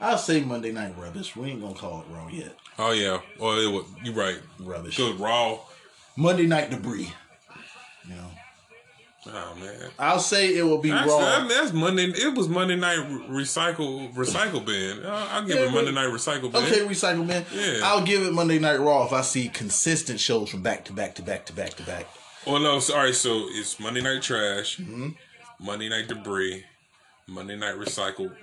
[0.00, 1.34] I'll say Monday Night Rubbish.
[1.36, 2.54] We ain't gonna call it wrong yet.
[2.78, 3.84] Oh yeah, well it was.
[4.04, 4.38] you're right.
[4.58, 4.96] Rubbish.
[4.96, 5.58] Good Raw.
[6.16, 7.12] Monday Night Debris.
[9.26, 9.90] Oh man.
[9.98, 11.18] I'll say it will be That's, raw.
[11.18, 12.04] that- that's Monday.
[12.04, 12.98] It was Monday Night
[13.28, 15.04] Recycle Recycle Bin.
[15.04, 16.64] I'll, I'll give Yeah, it Monday Night Recycle Bin.
[16.64, 17.44] Okay, Recycle Man.
[17.52, 17.80] Yeah.
[17.84, 21.14] I'll give it Monday Night Raw if I see consistent shows from back to back
[21.16, 22.06] to back to back to back.
[22.46, 23.12] Well, no, sorry.
[23.12, 25.08] So it's Monday Night Trash, Mm-hmm.
[25.62, 26.64] Monday Night Debris,
[27.26, 28.34] Monday Night Recycle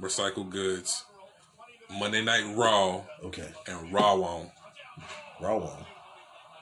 [0.00, 1.04] Recycle Goods,
[1.98, 3.48] Monday Night Raw, Okay.
[3.68, 4.50] and Raw on.
[5.40, 5.84] Raw one.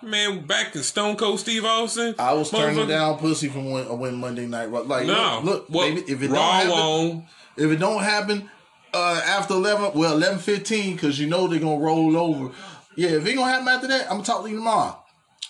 [0.02, 2.14] Man, back in Stone Cold Steve Austin.
[2.18, 4.80] I was turning down pussy from when, when Monday Night Raw.
[4.80, 7.26] Like, No, look, look well, baby, if it don't happen, on.
[7.56, 8.50] if it don't happen
[8.92, 12.52] uh, after eleven, well, eleven fifteen, because you know they're gonna roll over.
[12.96, 14.98] Yeah, if it ain't gonna happen after that, I'm gonna talk to you tomorrow.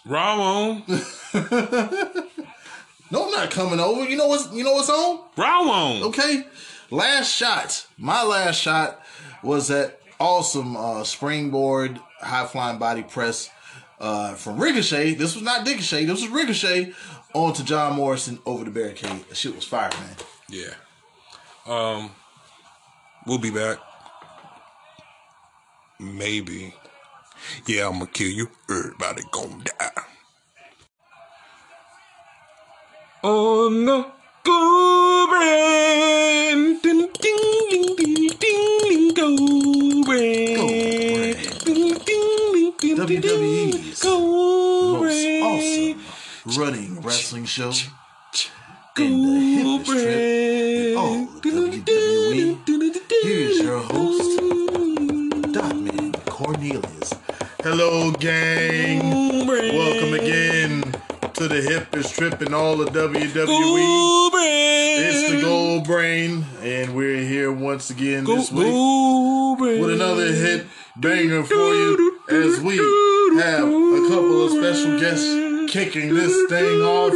[0.04, 0.82] Raw on.
[3.12, 4.08] No, I'm not coming over.
[4.08, 5.20] You know what's you know what's on?
[5.36, 6.02] Raw on.
[6.04, 6.46] Okay.
[6.90, 7.86] Last shot.
[7.98, 9.02] My last shot
[9.42, 13.50] was that awesome uh, springboard high flying body press
[14.02, 15.14] uh, from Ricochet.
[15.14, 16.04] This was not Ricochet.
[16.04, 16.92] This was Ricochet
[17.32, 19.24] onto John Morrison over the barricade.
[19.28, 20.16] That shit was fire, man.
[20.50, 20.74] Yeah.
[21.66, 22.10] Um,
[23.26, 23.78] we'll be back.
[26.00, 26.74] Maybe.
[27.66, 28.50] Yeah, I'm gonna kill you.
[28.68, 30.02] Everybody gonna die.
[33.22, 34.06] On the
[34.42, 36.82] go brand.
[36.82, 40.71] Ding, ding, ding, ding, ding, go brand.
[43.02, 47.72] WWE's Most awesome running wrestling show
[48.96, 52.58] in the hippest trip in all WWE.
[53.24, 54.38] Here's your host,
[55.52, 57.14] Dotman Cornelius.
[57.64, 59.48] Hello, gang.
[59.48, 60.82] Welcome again
[61.34, 64.30] to the hippest trip in all of WWE.
[65.04, 68.72] It's the Gold Brain, and we're here once again this week
[69.58, 70.66] with another hit
[70.96, 72.18] banger for you.
[72.30, 72.76] as we
[73.40, 77.12] have a couple of special guests kicking this thing off.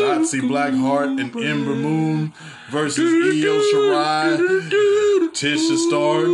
[0.00, 2.32] Shotzi Blackheart and Ember Moon
[2.70, 4.38] versus Io Shirai,
[5.32, 6.26] Tisha Stark.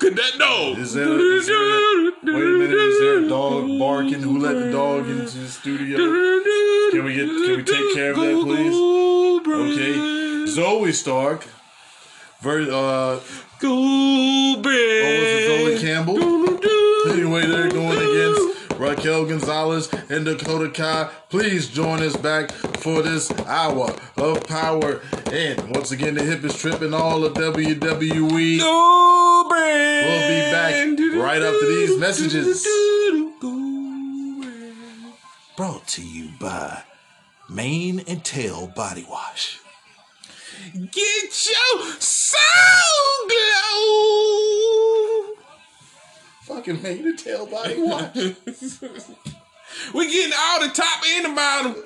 [0.00, 0.78] Could that dog?
[0.78, 2.74] Is that a, is there a, wait a minute?
[2.74, 4.22] Is there a dog barking?
[4.22, 5.96] Who let the dog into the studio?
[6.90, 7.28] Can we get?
[7.28, 8.74] Can we take care of that, please?
[9.46, 9.94] Okay,
[10.50, 11.46] Zoey Stark.
[12.40, 13.20] Ver, uh,
[13.60, 16.18] What was it, Zoe Campbell?
[17.12, 21.10] Anyway, they're going against Raquel Gonzalez and Dakota Kai.
[21.28, 25.00] Please join us back for this hour of power.
[25.30, 28.58] And once again, the hip is tripping all of WWE.
[28.58, 30.04] Goldberg.
[30.04, 30.74] We'll be back
[31.22, 32.66] right after these messages.
[35.56, 36.82] Brought to you by
[37.48, 39.60] Mane and Tail Body Wash.
[40.72, 45.34] Get your soul glow.
[46.42, 48.14] Fucking Mane and Tail Body Wash.
[49.92, 51.74] We getting all the top and the bottom.
[51.74, 51.84] from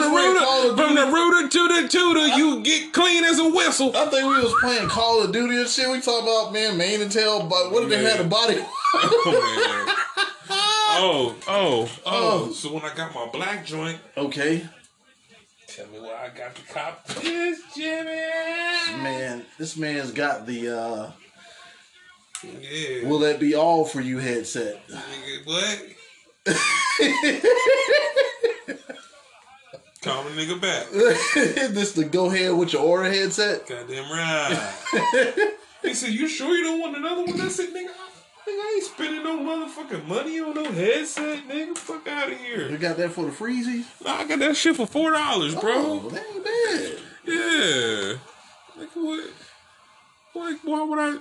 [0.00, 3.94] the rooter, from the rooter to the tutor, you get clean as a whistle.
[3.96, 5.88] I think we was playing Call of Duty and shit.
[5.90, 8.62] We talk about man, Mane and Tail, but what if they had a body?
[8.92, 9.86] Oh,
[10.92, 11.00] man.
[11.02, 12.52] oh, oh, oh.
[12.52, 14.66] So when I got my black joint, okay,
[15.66, 17.06] tell me where I got the cop.
[17.06, 19.02] This Jimmy.
[19.02, 21.12] man, this man's got the uh
[22.42, 23.08] Yeah.
[23.08, 24.80] "Will that be all for you?" headset.
[25.44, 25.82] What?
[30.02, 30.88] Call the nigga back.
[31.74, 33.66] this the go ahead with your aura headset.
[33.68, 34.70] Goddamn right.
[35.82, 37.90] he said, "You sure you don't want another one?" I said, "Nigga,
[38.58, 41.76] I, ain't spending no motherfucking money on no headset, nigga.
[41.76, 42.68] Fuck out of here.
[42.68, 45.72] You got that for the freezies, Nah, I got that shit for four dollars, bro.
[45.76, 46.98] Oh, that ain't bad.
[47.24, 48.14] Yeah.
[48.76, 49.30] Like what?
[50.34, 51.18] Like, why would I?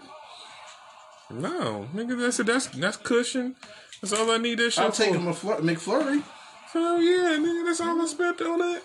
[1.31, 3.55] No, nigga, that's that's that's cushion.
[4.01, 4.81] That's all I need that shit for.
[4.81, 5.17] I'll take for.
[5.17, 6.23] a McFlur- McFlurry.
[6.73, 8.81] Hell yeah, nigga, that's all I spent on that.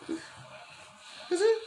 [1.30, 1.59] Is it?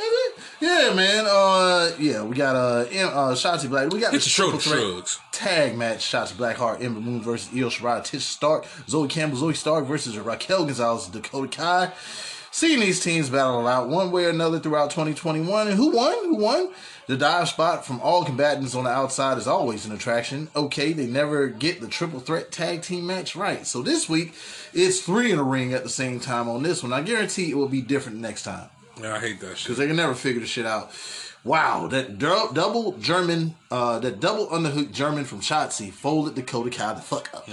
[0.00, 0.34] Is it?
[0.60, 1.24] Yeah, man.
[1.28, 3.92] Uh, yeah, we got uh, uh, Shotzi Black.
[3.92, 8.02] We got Hit the triple threat tag match: Shotzi Blackheart, Ember Moon versus Io Shirai,
[8.02, 11.92] Tish Stark, Zoe Campbell, Zoey Stark versus Raquel Gonzalez, Dakota Kai.
[12.50, 16.14] Seeing these teams battle out one way or another throughout 2021, and who won?
[16.24, 16.70] Who won?
[17.08, 20.48] The dive spot from all combatants on the outside is always an attraction.
[20.54, 23.66] Okay, they never get the triple threat tag team match right.
[23.66, 24.34] So this week,
[24.72, 26.92] it's three in a ring at the same time on this one.
[26.92, 28.70] I guarantee it will be different next time
[29.00, 29.64] Yeah, I hate that shit.
[29.66, 30.90] because they can never figure the shit out.
[31.42, 37.02] Wow, that double German, uh, that double underhook German from Shotzi folded Dakota Kai the
[37.02, 37.46] fuck up.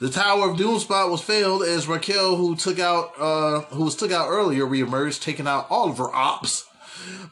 [0.00, 3.94] The Tower of Doom spot was failed as Raquel, who took out, uh, who was
[3.94, 6.66] took out earlier, reemerged, taking out all of her ops.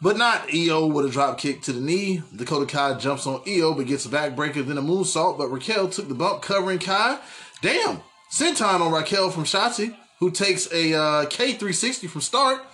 [0.00, 2.22] But not Io with a drop kick to the knee.
[2.36, 5.36] Dakota Kai jumps on Io but gets a backbreaker, then a moonsault.
[5.38, 7.18] But Raquel took the bump, covering Kai.
[7.60, 8.02] Damn!
[8.32, 12.64] Senton on Raquel from Shotzi, who takes a uh, K360 from Stark.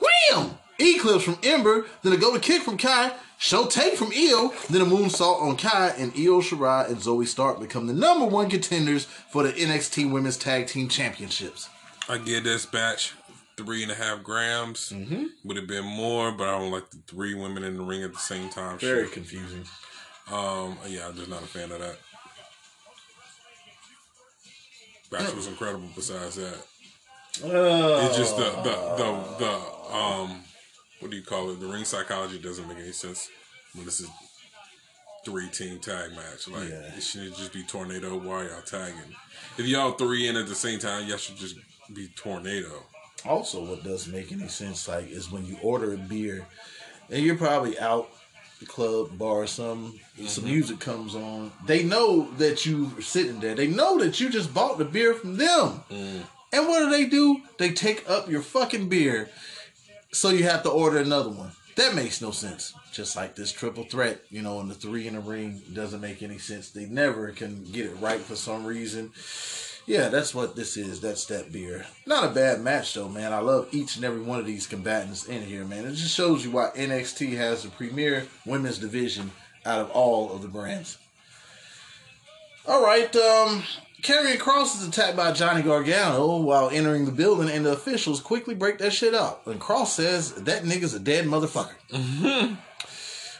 [0.00, 0.58] Wham!
[0.78, 4.80] Eclipse from Ember, then a go to kick from Kai, show take from Io, then
[4.80, 9.04] a moonsault on Kai, and Io Shirai and Zoey Stark become the number one contenders
[9.04, 11.68] for the NXT Women's Tag Team Championships.
[12.08, 13.14] I give this batch
[13.56, 14.90] three and a half grams.
[14.90, 15.26] Mm-hmm.
[15.44, 18.12] Would have been more, but I don't like the three women in the ring at
[18.12, 18.78] the same time.
[18.78, 19.12] Very shit.
[19.12, 19.64] confusing.
[20.32, 21.96] Um, yeah, I'm just not a fan of that.
[25.10, 25.88] Batch was incredible.
[25.94, 26.58] Besides that,
[27.42, 30.40] it's just the the the the um,
[31.00, 31.60] what do you call it?
[31.60, 33.28] The ring psychology doesn't make any sense
[33.74, 34.08] when this is
[35.24, 36.48] three team tag match.
[36.48, 36.96] Like Yeah.
[36.96, 38.16] it should just be tornado.
[38.16, 39.14] Why y'all tagging?
[39.58, 41.56] If y'all three in at the same time, y'all should just
[41.92, 42.82] be tornado.
[43.24, 46.46] Also, what doesn't make any sense, like, is when you order a beer
[47.10, 48.10] and you're probably out
[48.60, 51.50] the club, bar, or some some music comes on.
[51.66, 53.54] They know that you are sitting there.
[53.54, 55.80] They know that you just bought the beer from them.
[56.54, 57.42] And what do they do?
[57.58, 59.28] They take up your fucking beer,
[60.12, 61.50] so you have to order another one.
[61.74, 62.72] That makes no sense.
[62.92, 66.22] Just like this triple threat, you know, and the three in a ring doesn't make
[66.22, 66.70] any sense.
[66.70, 69.10] They never can get it right for some reason.
[69.86, 71.00] Yeah, that's what this is.
[71.00, 71.86] That's that beer.
[72.06, 73.32] Not a bad match though, man.
[73.32, 75.84] I love each and every one of these combatants in here, man.
[75.84, 79.32] It just shows you why NXT has the premier women's division
[79.66, 80.98] out of all of the brands.
[82.66, 83.64] All right, um,
[84.04, 88.54] Karrion Kross is attacked by Johnny Gargano while entering the building, and the officials quickly
[88.54, 89.46] break that shit up.
[89.46, 91.72] And Kross says that nigga's a dead motherfucker.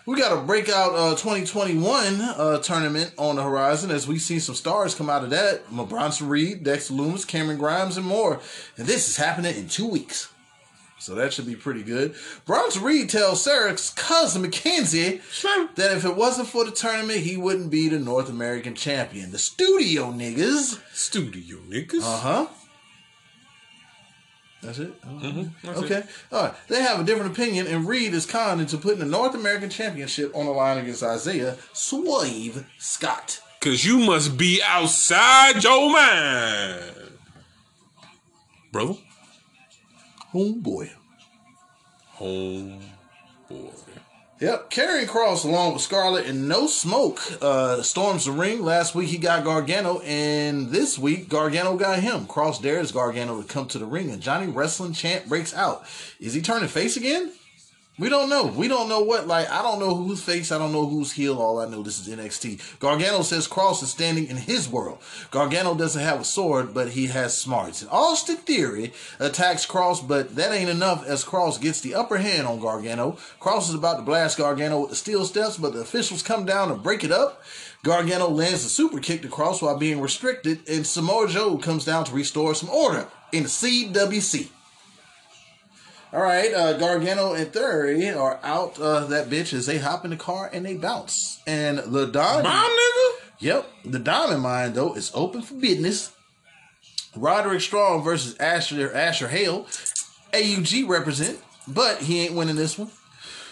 [0.06, 4.54] We got a breakout uh, 2021 uh, tournament on the horizon as we see some
[4.54, 5.62] stars come out of that.
[5.88, 8.38] Bronson Reed, Dexter Lumis, Cameron Grimes, and more.
[8.76, 10.28] And this is happening in two weeks.
[10.98, 12.14] So that should be pretty good.
[12.46, 15.20] Bronx Reed tells Sarah's cousin McKenzie
[15.74, 19.30] that if it wasn't for the tournament, he wouldn't be the North American champion.
[19.30, 20.80] The studio niggas.
[20.94, 22.00] Studio niggas.
[22.02, 22.46] Uh huh.
[24.62, 24.94] That's it?
[25.62, 25.96] That's Okay.
[25.96, 26.06] it.
[26.32, 26.54] All right.
[26.68, 30.34] They have a different opinion, and Reed is conned into putting the North American Championship
[30.34, 33.40] on the line against Isaiah Swerve Scott.
[33.60, 36.82] Cause you must be outside your mind.
[38.72, 38.94] Brother?
[40.34, 40.90] Homeboy.
[42.14, 42.80] Home
[43.48, 43.70] boy.
[44.40, 48.62] Yep, Karrion Kross along with Scarlett and No Smoke uh, storms the ring.
[48.62, 52.26] Last week he got Gargano, and this week Gargano got him.
[52.26, 55.84] Kross dares Gargano to come to the ring, and Johnny Wrestling chant breaks out.
[56.18, 57.32] Is he turning face again?
[57.96, 58.46] We don't know.
[58.46, 59.28] We don't know what.
[59.28, 60.50] Like I don't know who's face.
[60.50, 61.38] I don't know who's heel.
[61.38, 62.80] All I know this is NXT.
[62.80, 64.98] Gargano says Kross is standing in his world.
[65.30, 67.82] Gargano doesn't have a sword, but he has smarts.
[67.82, 72.48] And Austin Theory attacks Kross, but that ain't enough as Kross gets the upper hand
[72.48, 73.12] on Gargano.
[73.40, 76.72] Kross is about to blast Gargano with the steel steps, but the officials come down
[76.72, 77.44] and break it up.
[77.84, 82.04] Gargano lands a super kick to Kross while being restricted, and Samoa Joe comes down
[82.06, 84.48] to restore some order in the CWC.
[86.14, 90.12] All right, uh, Gargano and Theory are out uh, that bitch as they hop in
[90.12, 91.42] the car and they bounce.
[91.44, 93.10] And the Diamond, Mom nigga?
[93.40, 96.12] yep, the Diamond Mine though is open for business.
[97.16, 99.66] Roderick Strong versus Asher Asher Hale,
[100.32, 102.92] AUG represent, but he ain't winning this one.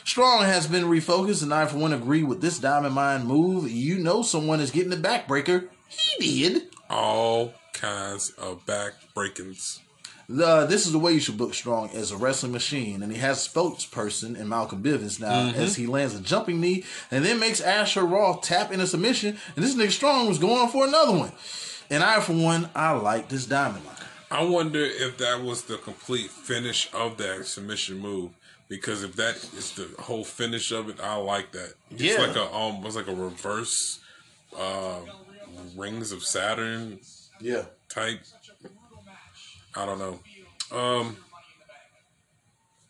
[0.04, 3.68] Strong has been refocused, and I for one agree with this Diamond Mine move.
[3.72, 5.68] You know someone is getting the backbreaker.
[5.88, 6.68] He did.
[6.88, 9.80] All kinds of back breakings.
[10.36, 13.18] The, this is the way you should book Strong as a wrestling machine, and he
[13.18, 17.38] has a spokesperson in Malcolm Bivens now as he lands a jumping knee and then
[17.38, 21.12] makes Asher Raw tap in a submission, and this nigga Strong was going for another
[21.16, 21.32] one.
[21.90, 23.96] And I, for one, I like this diamond line.
[24.30, 28.30] I wonder if that was the complete finish of that submission move.
[28.68, 31.74] Because if that is the whole finish of it, I like that.
[31.90, 32.20] It's Yeah.
[32.22, 34.00] like a um, it's like a reverse
[34.58, 35.00] uh,
[35.76, 36.98] rings of Saturn
[37.38, 37.64] Yeah.
[37.90, 38.20] type.
[39.76, 40.20] I don't know.
[40.76, 41.16] Um,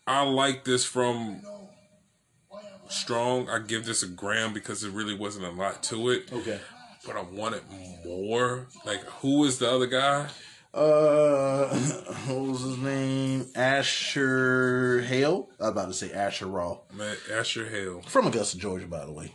[0.05, 1.41] I like this from
[2.89, 3.49] Strong.
[3.49, 6.59] I give this a gram because it really wasn't a lot to it, Okay.
[7.05, 7.63] but I wanted
[8.05, 8.67] more.
[8.85, 10.27] Like, who is the other guy?
[10.73, 11.67] Uh,
[12.27, 13.45] what was his name?
[13.55, 15.49] Asher Hale.
[15.59, 18.01] I was about to say Asher Raw Matt Asher Hale.
[18.03, 19.31] from Augusta, Georgia, by the way.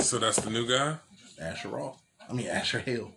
[0.00, 0.96] So that's the new guy,
[1.40, 1.94] Asher Raw.
[2.28, 3.12] I mean Asher Hale.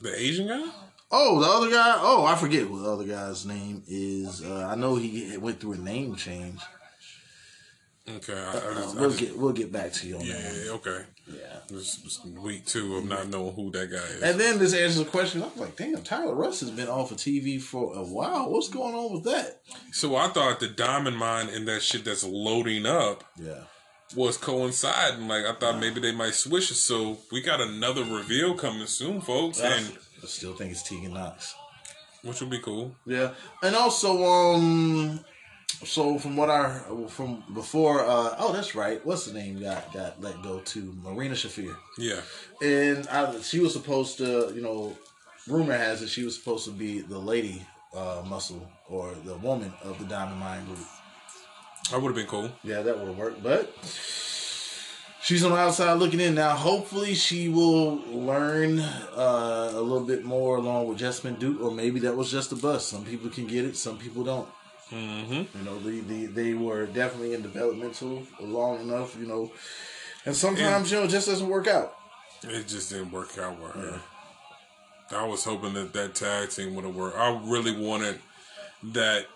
[0.00, 0.70] the Asian guy.
[1.10, 1.96] Oh, the other guy.
[2.00, 4.42] Oh, I forget what the other guy's name is.
[4.44, 6.60] Uh, I know he went through a name change.
[8.08, 10.34] Okay, I, I just, I We'll just- get we'll get back to you on yeah,
[10.34, 10.62] that.
[10.64, 11.00] yeah, okay.
[11.28, 11.58] Yeah.
[11.68, 14.22] This, this week two of not knowing who that guy is.
[14.22, 15.42] And then this answers the question.
[15.42, 18.48] I was like, damn, Tyler Rust has been off of TV for a while.
[18.48, 19.60] What's going on with that?
[19.90, 23.64] so I thought the diamond mine and that shit that's loading up Yeah.
[24.14, 25.26] was coinciding.
[25.26, 26.74] Like I thought maybe they might switch it.
[26.76, 31.54] So we got another reveal coming soon, folks, and I still think it's Tegan Nox.
[32.22, 32.92] which would be cool.
[33.06, 35.20] Yeah, and also, um,
[35.84, 38.98] so from what I from before, uh, oh, that's right.
[39.06, 42.22] What's the name got got let go to Marina Shafir, Yeah,
[42.60, 44.96] and I, she was supposed to, you know,
[45.46, 47.64] rumor has it she was supposed to be the lady
[47.94, 50.78] uh, muscle or the woman of the Diamond Mine group.
[51.92, 52.50] that would have been cool.
[52.64, 53.72] Yeah, that would have worked, but.
[55.26, 56.54] She's on the outside looking in now.
[56.54, 61.98] Hopefully, she will learn uh, a little bit more along with Jasmine Duke, or maybe
[61.98, 62.90] that was just a bust.
[62.90, 64.48] Some people can get it, some people don't.
[64.92, 65.58] Mm-hmm.
[65.58, 69.50] You know, they, they, they were definitely in developmental long enough, you know.
[70.26, 71.96] And sometimes, you know, it just doesn't work out.
[72.44, 74.00] It just didn't work out with her.
[75.10, 77.18] I was hoping that that tag team would have worked.
[77.18, 78.20] I really wanted
[78.92, 79.26] that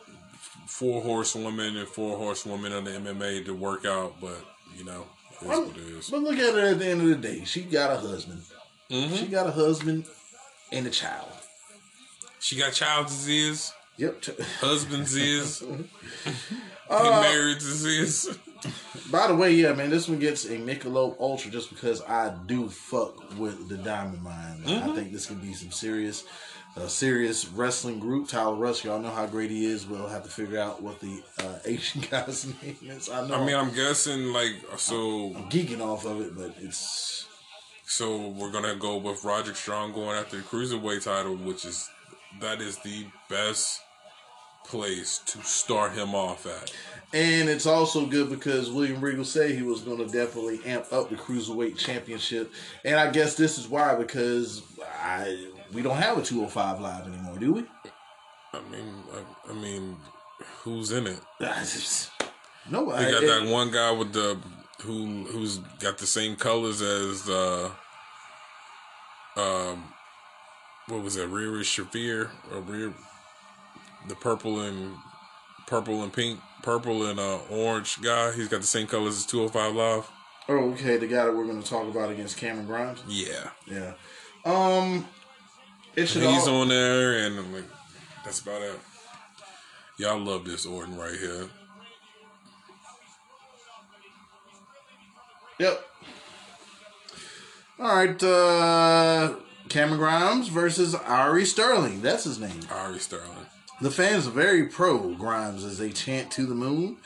[0.68, 4.38] four horsewoman and four horsewoman on the MMA to work out, but
[4.76, 5.04] you know,
[5.40, 6.10] it's what it is.
[6.10, 7.44] But look at her at the end of the day.
[7.44, 8.42] She got a husband.
[8.90, 9.14] Mm-hmm.
[9.16, 10.06] She got a husband
[10.72, 11.28] and a child.
[12.40, 14.24] She got child disease, Yep.
[14.60, 15.62] husband disease,
[16.90, 18.36] Uh, married disease.
[19.12, 22.68] By the way, yeah, man, this one gets a Michelob Ultra just because I do
[22.68, 24.62] fuck with the Diamond Mine.
[24.64, 24.90] man.
[24.90, 26.24] I think this could be some serious,
[26.76, 28.28] uh, serious wrestling group.
[28.28, 29.86] Tyler Rust, y'all know how great he is.
[29.86, 33.08] We'll have to figure out what the uh, Asian guy's name is.
[33.08, 33.34] I know.
[33.34, 35.34] I mean, I'm guessing like so.
[35.34, 37.26] I'm geeking off of it, but it's
[37.84, 41.88] So we're gonna go with Roderick Strong going after the cruiserweight title, which is
[42.40, 43.80] that is the best
[44.64, 46.72] place to start him off at.
[47.12, 51.10] and it's also good because William Regal said he was going to definitely amp up
[51.10, 52.52] the cruiserweight championship,
[52.84, 54.62] and I guess this is why because
[55.02, 57.64] I we don't have a 205 live anymore, do we?
[58.52, 59.96] I mean, I, I mean,
[60.62, 61.20] who's in it.
[62.70, 64.38] no, They I, got it- that one guy with the
[64.82, 67.70] who who's got the same colors as uh
[69.36, 69.84] um
[70.88, 72.94] what was that Riri Shafir or Riri
[74.08, 74.96] the purple and
[75.66, 79.74] purple and pink purple and uh orange guy he's got the same colors as 205
[79.74, 80.10] live
[80.48, 80.96] Oh, okay.
[80.96, 83.00] The guy that we're going to talk about against Cameron Grimes.
[83.06, 83.92] yeah Yeah.
[84.44, 85.06] Um.
[85.96, 87.64] It should he's all, on there and I'm like
[88.24, 88.78] that's about it
[89.98, 91.48] y'all love this Orton right here
[95.60, 95.86] Yep.
[97.78, 98.22] All right.
[98.22, 99.34] Uh,
[99.68, 102.00] Cameron Grimes versus Ari Sterling.
[102.00, 102.60] That's his name.
[102.72, 103.46] Ari Sterling
[103.82, 106.96] The fans are very pro Grimes as they chant to the moon.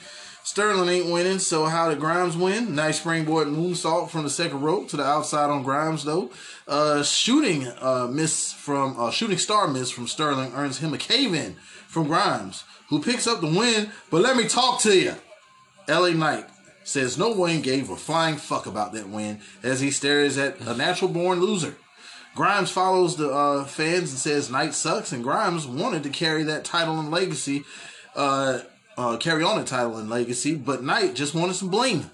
[0.45, 2.75] Sterling ain't winning, so how did Grimes win?
[2.75, 6.31] Nice springboard moonsault from the second rope to the outside on Grimes, though.
[6.69, 11.33] Uh, shooting uh, miss from uh, shooting star miss from Sterling earns him a cave
[11.33, 11.55] in
[11.89, 13.89] from Grimes, who picks up the win.
[14.11, 15.15] But let me talk to you.
[15.89, 16.47] LA Knight
[16.85, 20.77] says no one gave a flying fuck about that win as he stares at a
[20.77, 21.75] natural born loser.
[22.35, 26.66] Grimes follows the uh, fans and says Knight sucks, and Grimes wanted to carry that
[26.66, 27.65] title and legacy,
[28.15, 28.61] uh,
[28.97, 32.11] uh, carry on the title and legacy, but Knight just wanted some bling.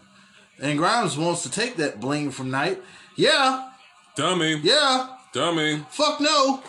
[0.60, 2.82] And Grimes wants to take that bling from Knight.
[3.16, 3.70] Yeah,
[4.16, 6.62] dummy yeah, dummy fuck no.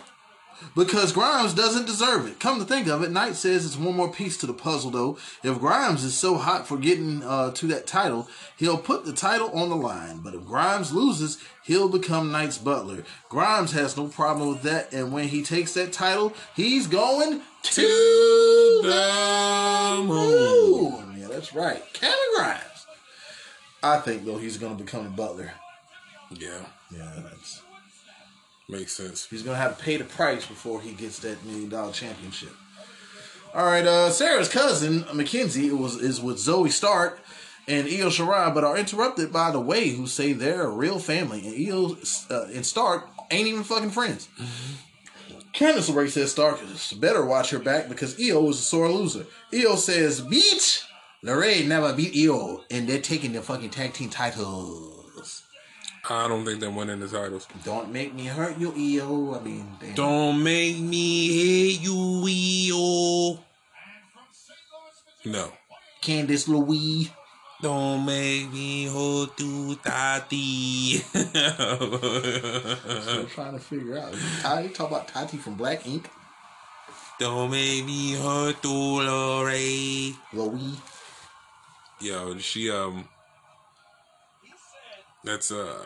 [0.76, 2.40] Because Grimes doesn't deserve it.
[2.40, 5.18] Come to think of it, Knight says it's one more piece to the puzzle, though.
[5.44, 8.28] If Grimes is so hot for getting uh, to that title,
[8.58, 10.20] he'll put the title on the line.
[10.20, 13.04] But if Grimes loses, he'll become Knight's butler.
[13.30, 17.82] Grimes has no problem with that, and when he takes that title, he's going to
[18.84, 20.08] the moon.
[20.08, 21.16] moon.
[21.20, 21.82] Yeah, that's right.
[21.94, 22.88] Cameron Grimes.
[23.84, 25.52] I think, though, he's going to become the butler.
[26.32, 27.62] yeah Yeah, that's.
[28.70, 31.92] Makes sense He's gonna have to pay the price before he gets that million dollar
[31.92, 32.54] championship.
[33.54, 37.20] All right, uh, Sarah's cousin Mackenzie was is with Zoey Stark
[37.68, 41.46] and Io Shirai, but are interrupted by the Way, who say they're a real family,
[41.46, 41.98] and Io
[42.30, 44.30] uh, and Stark ain't even fucking friends.
[45.54, 46.60] Candice LeRae says Stark
[47.00, 49.26] better watch her back because Io is a sore loser.
[49.54, 50.86] Io says, "Beat
[51.24, 54.91] LeRae never beat Io, and they're taking the fucking tag team titles."
[56.10, 57.48] I don't think they're winning the titles.
[57.64, 59.40] Don't make me hurt you, Io.
[59.40, 59.94] I mean, damn.
[59.94, 63.40] Don't make me hate you, Io.
[65.26, 65.52] No.
[66.02, 67.12] Candice Louise.
[67.62, 71.04] Don't make me hold you, Tati.
[71.14, 74.16] I'm trying to figure out.
[74.42, 76.10] Tati, talk about Tati from Black Ink.
[77.20, 80.16] Don't make me hurt you, Lorraine.
[80.34, 80.74] Louis.
[82.00, 83.08] Yo, she um,
[85.24, 85.84] that's uh,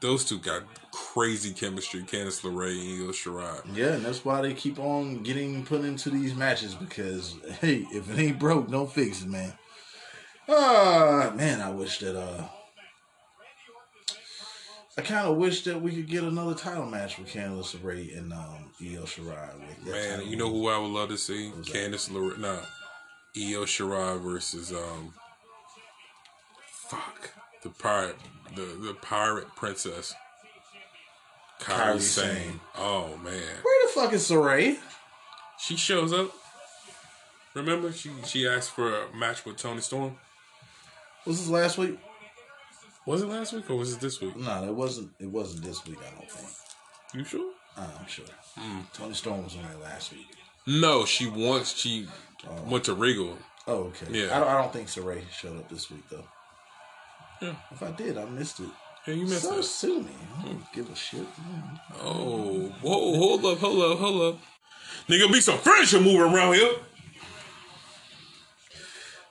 [0.00, 0.62] those two got
[0.92, 2.02] crazy chemistry.
[2.02, 3.76] Candice LeRae and Io Shirai.
[3.76, 8.10] Yeah, and that's why they keep on getting put into these matches because hey, if
[8.10, 9.52] it ain't broke, don't fix it, man.
[10.48, 12.44] Ah, man, I wish that uh,
[14.98, 18.32] I kind of wish that we could get another title match with Candice LeRae and
[18.32, 19.84] um, Io Shirai.
[19.84, 21.50] Man, you know who I would love to see?
[21.50, 21.68] Who's?
[21.68, 22.38] Candice LeRae.
[22.38, 22.60] Nah,
[23.36, 25.12] Io Shirai versus um,
[26.66, 27.32] fuck
[27.68, 28.16] the pirate,
[28.54, 30.14] the the pirate princess,
[31.60, 32.60] Kairi Sane.
[32.76, 34.76] Oh man, Where the fuck is Sarray?
[35.58, 36.30] she shows up.
[37.54, 40.16] Remember, she she asked for a match with Toni Storm.
[41.24, 41.98] Was this last week?
[43.04, 44.36] Was it last week or was it this week?
[44.36, 45.10] No, it wasn't.
[45.18, 45.98] It wasn't this week.
[46.00, 46.48] I don't think.
[47.14, 47.52] You sure?
[47.76, 48.24] Uh, I'm sure.
[48.92, 50.26] Toni Storm was on there last week.
[50.66, 51.74] No, she wants.
[51.76, 52.06] She
[52.66, 53.36] went to Regal.
[53.66, 54.06] Oh, okay.
[54.10, 54.36] Yeah.
[54.36, 56.24] I don't, I don't think Sarray showed up this week though.
[57.40, 57.54] Yeah.
[57.70, 58.68] If I did, I missed it.
[59.06, 59.62] Yeah, you missed so it.
[59.64, 60.10] sue me.
[60.38, 61.26] I don't give a shit.
[62.02, 64.40] Oh, whoa, hold up, hold up, hold up.
[65.08, 66.72] Nigga, be some furniture moving around here.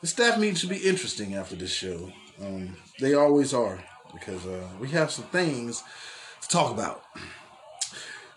[0.02, 2.12] The staff meeting should be interesting after this show.
[2.42, 3.84] Um, they always are
[4.14, 5.84] because uh, we have some things
[6.42, 7.04] to talk about.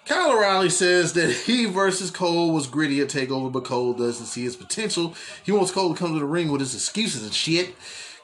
[0.07, 4.43] Kyle O'Reilly says that he versus Cole was gritty at Takeover, but Cole doesn't see
[4.43, 5.15] his potential.
[5.45, 7.75] He wants Cole to come to the ring with his excuses and shit.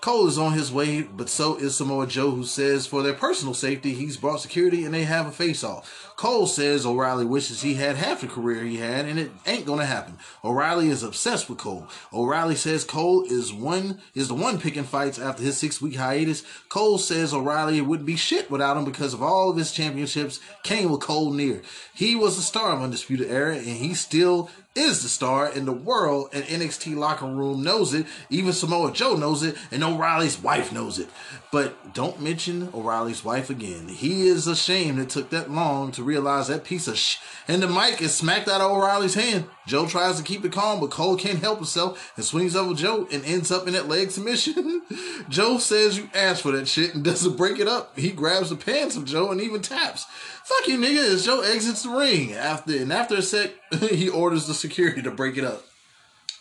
[0.05, 3.55] Cole is on his way, but so is Samoa Joe, who says for their personal
[3.55, 6.13] safety, he's brought security and they have a face off.
[6.17, 9.87] Cole says O'Reilly wishes he had half the career he had, and it ain't gonna
[9.87, 10.19] happen.
[10.45, 11.89] O'Reilly is obsessed with Cole.
[12.13, 16.43] O'Reilly says Cole is one is the one picking fights after his six week hiatus.
[16.69, 20.91] Cole says O'Reilly wouldn't be shit without him because of all of his championships came
[20.91, 21.63] with Cole near.
[21.95, 25.73] He was the star of Undisputed Era, and he still is the star in the
[25.73, 28.07] world, and NXT locker room knows it.
[28.29, 31.09] Even Samoa Joe knows it, and O'Reilly's wife knows it.
[31.53, 33.87] But don't mention O'Reilly's wife again.
[33.87, 37.19] He is ashamed it took that long to realize that piece of sh.
[37.47, 39.45] And the mic is smacked out of O'Reilly's hand.
[39.67, 43.07] Joe tries to keep it calm, but Cole can't help himself and swings over Joe
[43.13, 44.83] and ends up in that leg submission.
[45.29, 47.99] Joe says you asked for that shit and doesn't break it up.
[47.99, 50.07] He grabs the pants of Joe and even taps.
[50.45, 52.35] Fuck you, nigga, as Joe exits the ring.
[52.35, 55.65] After and after a sec, he orders the security to break it up.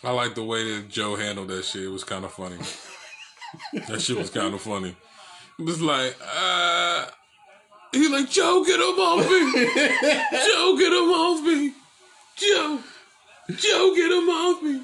[0.02, 1.84] I like the way that Joe handled that shit.
[1.84, 2.58] It was kind of funny.
[3.88, 4.94] that shit was kind of funny.
[5.58, 7.06] It was like, uh,
[7.92, 9.64] he like, Joe, get him off me.
[10.32, 11.72] Joe, get him off me.
[12.36, 12.80] Joe,
[13.56, 14.82] Joe, get him off me.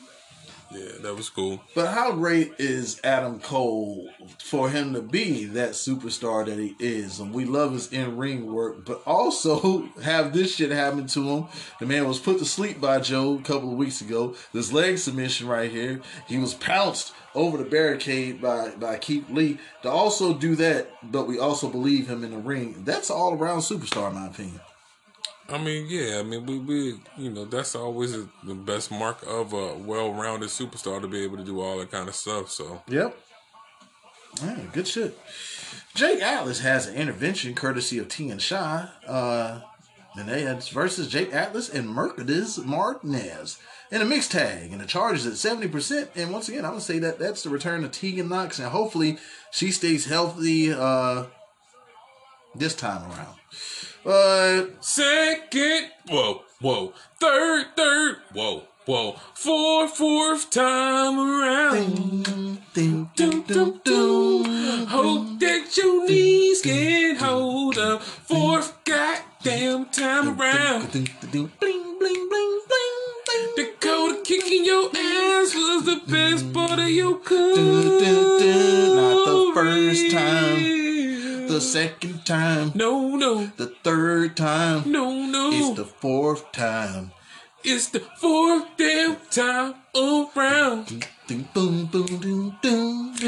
[0.73, 1.61] Yeah, that was cool.
[1.75, 7.19] But how great is Adam Cole for him to be that superstar that he is?
[7.19, 11.47] And we love his in ring work, but also have this shit happen to him.
[11.81, 14.37] The man was put to sleep by Joe a couple of weeks ago.
[14.53, 16.01] This leg submission right here.
[16.29, 19.59] He was pounced over the barricade by, by Keith Lee.
[19.83, 22.83] To also do that, but we also believe him in the ring.
[22.85, 24.61] That's all around superstar, in my opinion.
[25.51, 29.53] I mean, yeah, I mean, we, we you know, that's always the best mark of
[29.53, 32.51] a well rounded superstar to be able to do all that kind of stuff.
[32.51, 33.19] So, Yep.
[34.73, 35.19] Good shit.
[35.95, 38.87] Jake Atlas has an intervention courtesy of Tian Sha.
[39.07, 39.61] Uh,
[40.73, 43.59] versus Jake Atlas and Mercedes Martinez
[43.91, 44.73] in a mixed tag.
[44.73, 46.09] And the charge is at 70%.
[46.17, 48.59] And once again, I'm going to say that that's the return of Tegan Nox.
[48.59, 49.19] And hopefully
[49.51, 51.27] she stays healthy uh,
[52.55, 53.37] this time around.
[54.03, 62.25] But second, whoa, whoa, third, third, whoa, whoa, fourth, fourth time around.
[62.73, 64.87] ding, ding, ding, ding.
[64.87, 68.03] Hope that your knees can hold up.
[68.03, 70.93] Fourth goddamn time around.
[70.93, 72.97] Ding, ding, ding, bling, bling, bling, bling,
[73.27, 73.55] bling.
[73.57, 77.55] Dakota kicking your ass was the best part of your career.
[78.97, 80.80] Not the first time.
[81.61, 82.73] The second time.
[82.75, 84.91] No, no, The third time.
[84.91, 85.51] no, no.
[85.53, 87.13] It's the fourth time.
[87.63, 91.07] It's the fourth damn time around.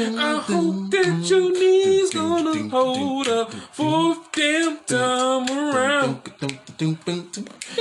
[0.05, 6.21] I hope that your knees gonna hold up fourth damn time around.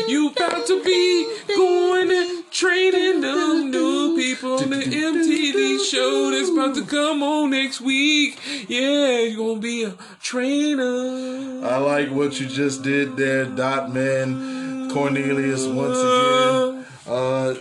[0.09, 6.51] You about to be going and training them new people on the MTV show that's
[6.51, 8.39] about to come on next week.
[8.69, 11.67] Yeah, you're gonna be a trainer.
[11.67, 15.67] I like what you just did there, Dot Man Cornelius.
[15.67, 17.55] Once again, uh,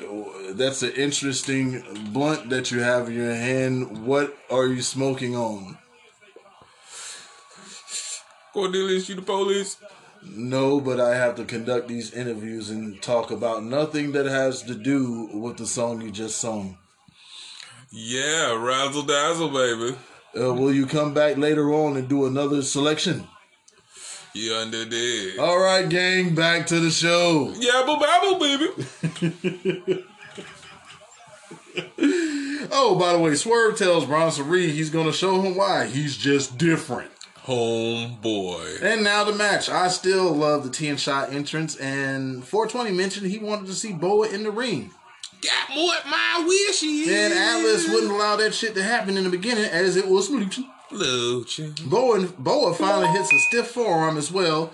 [0.58, 4.06] that's an interesting blunt that you have in your hand.
[4.06, 5.78] What are you smoking on?
[8.54, 9.78] Cornelius, you the police?
[10.24, 14.76] No, but I have to conduct these interviews and talk about nothing that has to
[14.76, 16.78] do with the song you just sung.
[17.90, 19.98] Yeah, razzle dazzle, baby.
[20.40, 23.28] Uh, will you come back later on and do another selection?
[24.34, 25.42] You under there.
[25.42, 27.54] All right, gang, back to the show.
[27.54, 30.06] Yabble babble, baby.
[32.74, 36.16] Oh, by the way, Swerve tells Bronson Reed he's going to show him why he's
[36.16, 37.12] just different.
[37.44, 38.82] Homeboy.
[38.82, 39.70] And now the match.
[39.70, 44.30] I still love the 10 shot entrance, and 420 mentioned he wanted to see Boa
[44.30, 44.92] in the ring.
[45.42, 47.10] Got what my wish is.
[47.10, 50.64] And Atlas wouldn't allow that shit to happen in the beginning as it was Lucha.
[50.92, 51.90] Lucha.
[51.90, 54.72] Boa, Boa finally hits a stiff forearm as well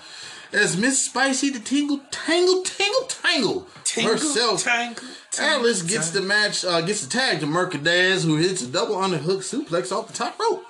[0.52, 4.64] as Miss Spicy the Tingle Tangle Tangle Tangle, herself.
[4.64, 5.04] Tangle,
[5.40, 9.40] Atlas gets the match, uh, gets the tag to Mercedes, who hits a double underhook
[9.40, 10.66] suplex off the top rope.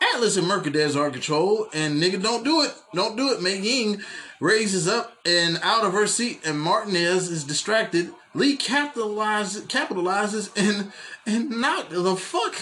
[0.00, 2.74] Atlas and Mercedes are in control, and nigga, don't do it.
[2.94, 3.40] Don't do it.
[3.40, 4.02] Mei Ying
[4.40, 8.12] raises up and out of her seat, and Martinez is distracted.
[8.34, 10.92] Li capitalizes, capitalizes and
[11.26, 12.54] and knocked the fuck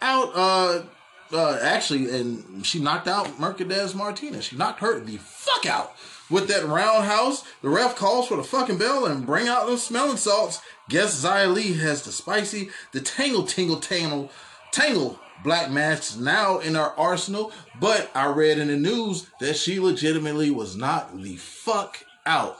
[0.00, 0.30] out.
[0.34, 0.82] Uh,
[1.30, 4.46] uh, actually, and she knocked out Mercedes Martinez.
[4.46, 5.92] She knocked her the fuck out
[6.30, 7.44] with that roundhouse.
[7.62, 10.60] The ref calls for the fucking bell and bring out those smelling salts.
[10.88, 14.30] Guess Xia has the spicy, the tangle, tingle, tangle,
[14.72, 17.52] tangle black match now in our arsenal.
[17.80, 22.58] But I read in the news that she legitimately was not the fuck out.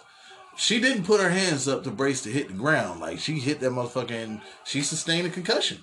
[0.56, 3.00] She didn't put her hands up to brace to hit the ground.
[3.00, 5.78] Like she hit that motherfucker and she sustained a concussion.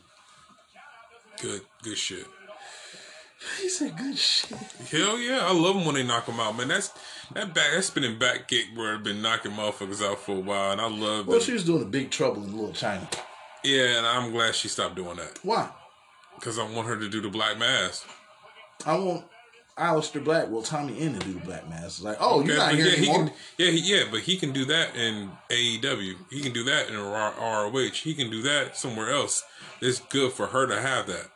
[1.42, 2.26] Good, good shit.
[3.62, 4.58] He said good shit.
[4.92, 6.68] Hell yeah, I love them when they knock them out, man.
[6.68, 6.90] That's
[7.34, 10.72] that back, that spinning back kick where I've been knocking motherfuckers out for a while,
[10.72, 11.46] and I love Well, that.
[11.46, 13.08] she was doing a big trouble in Little China.
[13.64, 15.70] yeah, and I'm glad she stopped doing that Why?
[16.36, 18.08] because I want her to do the black mask.
[18.86, 19.26] I want
[19.78, 21.84] Aleister Black, well, Tommy End to do the Black Mass.
[21.98, 24.54] It's like, oh, you're not here yeah, he can, yeah, he, yeah, but he can
[24.54, 26.16] do that in AEW.
[26.32, 27.92] He can do that in ROH.
[28.02, 29.44] He can do that somewhere else.
[29.82, 31.28] It's good for her to have that.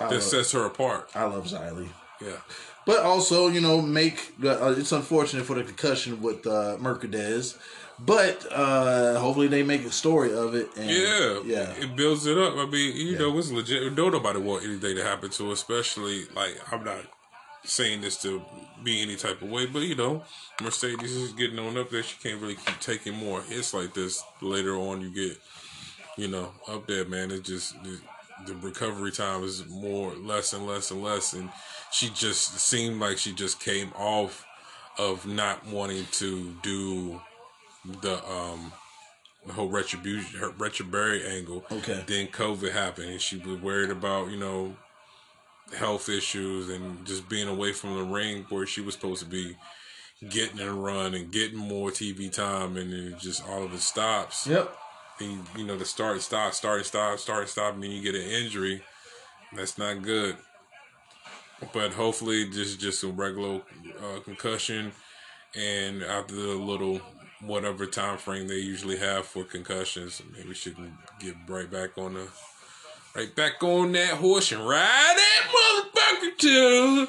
[0.00, 1.10] I That love, sets her apart.
[1.14, 1.88] I love Xia Li.
[2.20, 2.36] Yeah.
[2.84, 7.56] but also you know make uh, it's unfortunate for the concussion with uh, Mercedes,
[7.98, 10.68] but uh, hopefully they make a story of it.
[10.76, 12.54] And, Yeah, yeah, It builds it up.
[12.56, 13.94] I mean, you know, it's legit.
[13.94, 17.04] Don't nobody want anything to happen to, her, especially like I'm not
[17.64, 18.42] saying this to
[18.82, 20.22] be any type of way, but you know,
[20.62, 22.02] Mercedes is getting on up there.
[22.02, 24.24] She can't really keep taking more hits like this.
[24.40, 25.38] Later on, you get,
[26.16, 27.30] you know, up there, man.
[27.30, 28.00] It just the,
[28.46, 31.50] the recovery time is more less and less and less, and
[31.90, 34.46] she just seemed like she just came off
[34.98, 37.20] of not wanting to do
[38.02, 38.72] the um
[39.46, 41.64] the whole retribution her retribution angle.
[41.70, 42.04] Okay.
[42.06, 44.76] Then COVID happened and she was worried about, you know,
[45.76, 49.56] health issues and just being away from the ring where she was supposed to be
[50.28, 53.80] getting a run and getting more TV time and then it just all of it
[53.80, 54.46] stops.
[54.46, 54.76] yep.
[55.20, 58.82] You, know, the start stop, start stop, start stop, and then you get an injury.
[59.54, 60.36] That's not good.
[61.72, 63.62] But hopefully, is just a regular
[64.00, 64.92] uh, concussion,
[65.56, 67.00] and after the little
[67.40, 72.14] whatever time frame they usually have for concussions, maybe she can get right back on
[72.14, 72.28] the
[73.16, 77.06] right back on that horse and ride that motherfucker till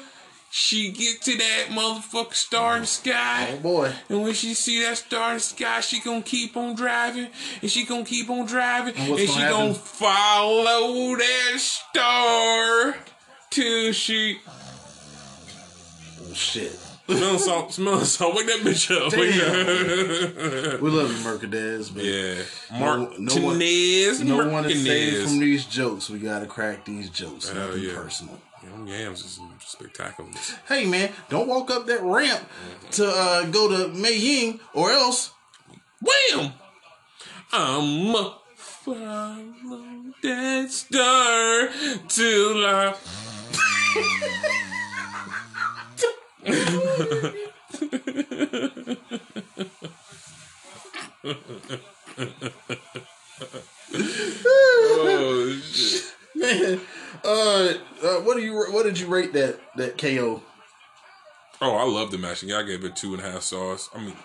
[0.52, 3.50] she get to that motherfucker star in the sky.
[3.52, 3.92] Oh boy.
[4.08, 7.28] And when she see that star in the sky, she gonna keep on driving,
[7.62, 12.96] and she gonna keep on driving, And and, what's she gonna gonna follow that star
[13.50, 14.38] till she
[16.22, 16.72] Oh, shit.
[17.06, 18.34] smell salt, smell salt.
[18.36, 19.12] Wake that bitch up.
[20.74, 20.80] Up.
[20.80, 22.34] We love you, Mercedes, but yeah,
[22.72, 25.22] No- no one- no one is saved Martinez.
[25.24, 26.10] from these jokes.
[26.10, 27.52] We gotta crack these jokes.
[27.52, 27.94] Nothing yeah.
[27.94, 28.40] personal.
[28.62, 30.30] Them yams is spectacular.
[30.68, 32.46] Hey man, don't walk up that ramp
[32.92, 35.32] to uh, go to Mei Ying, or else
[36.02, 36.52] Wham!
[37.52, 39.84] I'm a follow
[40.22, 41.68] that star
[42.08, 42.94] till I.
[54.46, 56.14] oh shit!
[56.34, 56.80] man.
[57.24, 60.42] Uh, uh, what do you what did you rate that that KO?
[61.62, 62.42] Oh, I love the match.
[62.42, 63.90] Yeah, I gave it two and a half stars.
[63.94, 64.16] I mean,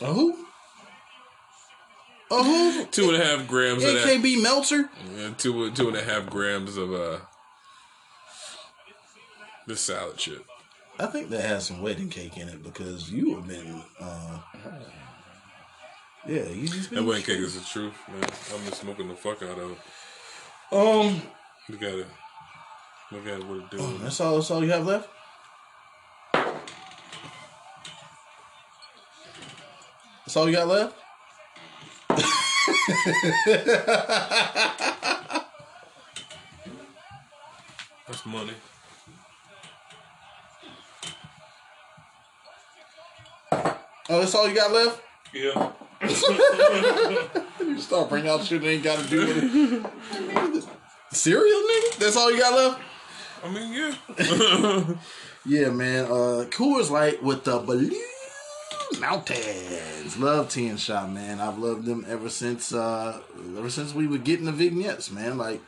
[0.00, 0.46] A who?
[2.30, 2.86] A who?
[2.86, 4.06] two and a half grams of that.
[4.06, 4.88] AKB Meltzer.
[5.16, 7.18] Yeah, two two and a half grams of uh
[9.66, 10.46] the salad chip.
[10.98, 13.82] I think that has some wedding cake in it because you have been.
[13.98, 14.38] Uh,
[16.26, 17.00] yeah, you just been.
[17.00, 18.22] That wedding cake is the truth, man.
[18.22, 19.78] I've been smoking the fuck out of it.
[20.72, 21.20] Um,
[21.68, 22.06] Look at it.
[23.10, 24.36] Look at what it oh, that's all.
[24.36, 25.06] That's all you have left.
[30.24, 30.96] That's all you got left.
[38.06, 38.54] That's money.
[44.08, 45.02] Oh, that's all you got left.
[45.34, 45.72] Yeah.
[47.74, 50.64] You start bringing out shit that ain't got to do with it.
[51.10, 51.98] Cereal, nigga.
[51.98, 52.80] That's all you got left.
[53.44, 54.94] I mean, yeah.
[55.44, 56.04] Yeah, man.
[56.04, 57.90] Uh, Coors Light with the Blue
[59.00, 60.16] Mountains.
[60.16, 61.40] Love Tea and Shop, man.
[61.40, 62.72] I've loved them ever since.
[62.72, 63.20] Uh,
[63.56, 65.38] ever since we were getting the vignettes, man.
[65.38, 65.60] Like,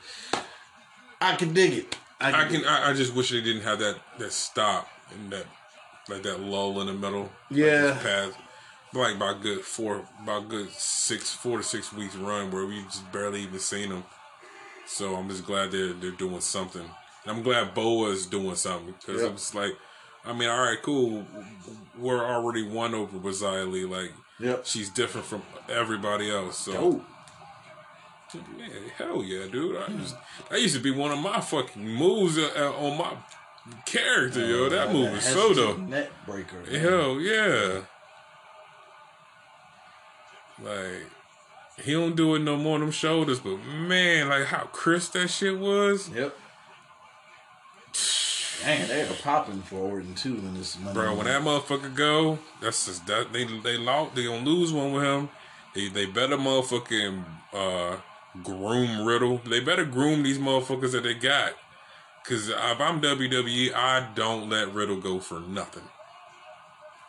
[1.20, 1.96] I can dig it.
[2.20, 2.40] I can.
[2.40, 2.64] I can.
[2.64, 5.46] I, I just wish they didn't have that that stop and that
[6.08, 7.32] like that lull in the middle.
[7.50, 7.98] Yeah.
[8.04, 8.34] Like,
[8.94, 13.10] like about good four, about good six, four to six weeks run where we just
[13.12, 14.04] barely even seen them.
[14.86, 16.82] So I'm just glad they're they're doing something.
[17.26, 19.30] And I'm glad Boa is doing something because Yep.
[19.30, 19.72] it was like,
[20.26, 21.26] I mean, all right, cool.
[21.98, 23.84] We're already won over with Li.
[23.86, 24.66] Like, Yep.
[24.66, 26.58] she's different from everybody else.
[26.58, 26.72] So.
[26.76, 27.04] Oh,
[28.58, 29.76] Man, hell yeah, dude!
[29.76, 30.16] I used
[30.50, 33.12] that used to be one of my fucking moves uh, uh, on my
[33.86, 34.68] character, yo.
[34.68, 35.78] That move was so dope.
[35.78, 36.56] Net breaker.
[36.68, 36.80] man.
[36.80, 37.82] Hell yeah!
[40.64, 41.06] Like
[41.84, 45.28] he don't do it no more on them shoulders, but man, like how crisp that
[45.28, 46.34] shit was, Yep.
[48.64, 50.94] Man, they are popping forward and two in this Monday.
[50.94, 51.14] bro.
[51.16, 54.14] When that motherfucker go, that's just that they they lost.
[54.14, 55.28] They gonna lose one with him.
[55.74, 57.96] They they better motherfucking uh,
[58.42, 59.42] groom Riddle.
[59.46, 61.52] They better groom these motherfuckers that they got.
[62.26, 65.82] Cause if I'm WWE, I don't let Riddle go for nothing.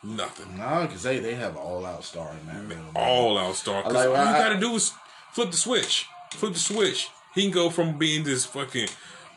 [0.06, 0.58] Nothing.
[0.58, 2.78] Nah, because they, they have all out star in that.
[2.96, 3.84] All out star.
[3.84, 4.94] Like- all you I- gotta do is
[5.34, 6.06] flip the switch.
[6.32, 7.10] Flip the switch.
[7.34, 8.88] He can go from being this fucking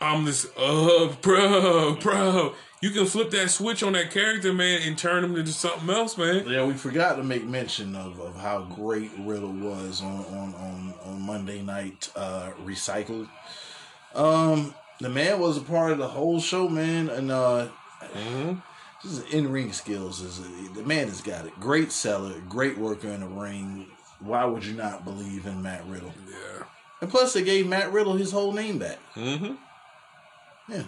[0.01, 2.55] I'm this uh bro, bro.
[2.81, 6.17] You can flip that switch on that character, man, and turn him into something else,
[6.17, 6.47] man.
[6.47, 10.95] Yeah, we forgot to make mention of, of how great Riddle was on on, on,
[11.05, 13.29] on Monday night uh, recycled.
[14.15, 17.67] Um, the man was a part of the whole show, man, and uh,
[19.03, 20.41] Just in ring skills is
[20.75, 21.59] the man has got it.
[21.61, 23.87] Great seller, great worker in the ring.
[24.21, 26.13] Why would you not believe in Matt Riddle?
[26.29, 26.65] Yeah.
[27.01, 28.99] And plus, they gave Matt Riddle his whole name back.
[29.15, 29.55] Mm-hmm.
[30.69, 30.83] Yeah.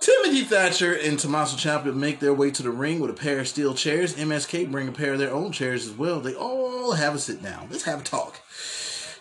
[0.00, 3.48] Timothy Thatcher and Tommaso Ciampa make their way to the ring with a pair of
[3.48, 4.14] steel chairs.
[4.14, 6.20] MSK bring a pair of their own chairs as well.
[6.20, 7.68] They all have a sit down.
[7.70, 8.40] Let's have a talk.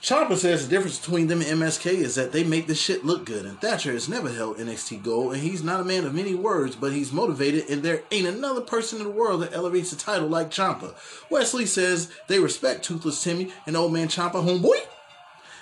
[0.01, 3.25] Ciampa says the difference between them and MSK is that they make the shit look
[3.25, 6.35] good, and Thatcher has never held NXT gold, and he's not a man of many
[6.35, 9.95] words, but he's motivated, and there ain't another person in the world that elevates the
[9.95, 10.93] title like Ciampa.
[11.31, 14.79] Wes Lee says they respect Toothless Timmy and Old Man Ciampa, homeboy.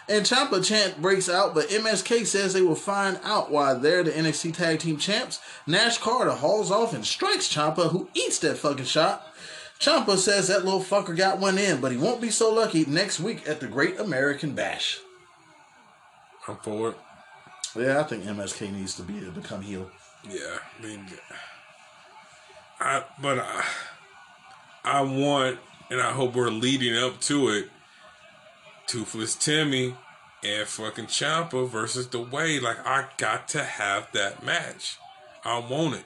[0.07, 4.11] And Ciampa chant breaks out, but MSK says they will find out why they're the
[4.11, 5.39] NXT Tag Team Champs.
[5.65, 9.25] Nash Carter hauls off and strikes Ciampa, who eats that fucking shot.
[9.85, 13.19] Ciampa says that little fucker got one in, but he won't be so lucky next
[13.19, 14.99] week at the Great American Bash.
[16.47, 16.97] I'm for it.
[17.75, 19.91] Yeah, I think MSK needs to be able to become heel.
[20.27, 20.57] Yeah.
[20.79, 21.05] I mean,
[22.79, 23.63] I but I,
[24.83, 25.59] I want
[25.91, 27.69] and I hope we're leading up to it.
[28.87, 29.95] Toothless Timmy
[30.43, 32.59] and fucking Ciampa versus the Way.
[32.59, 34.97] Like I got to have that match.
[35.43, 36.05] I want it.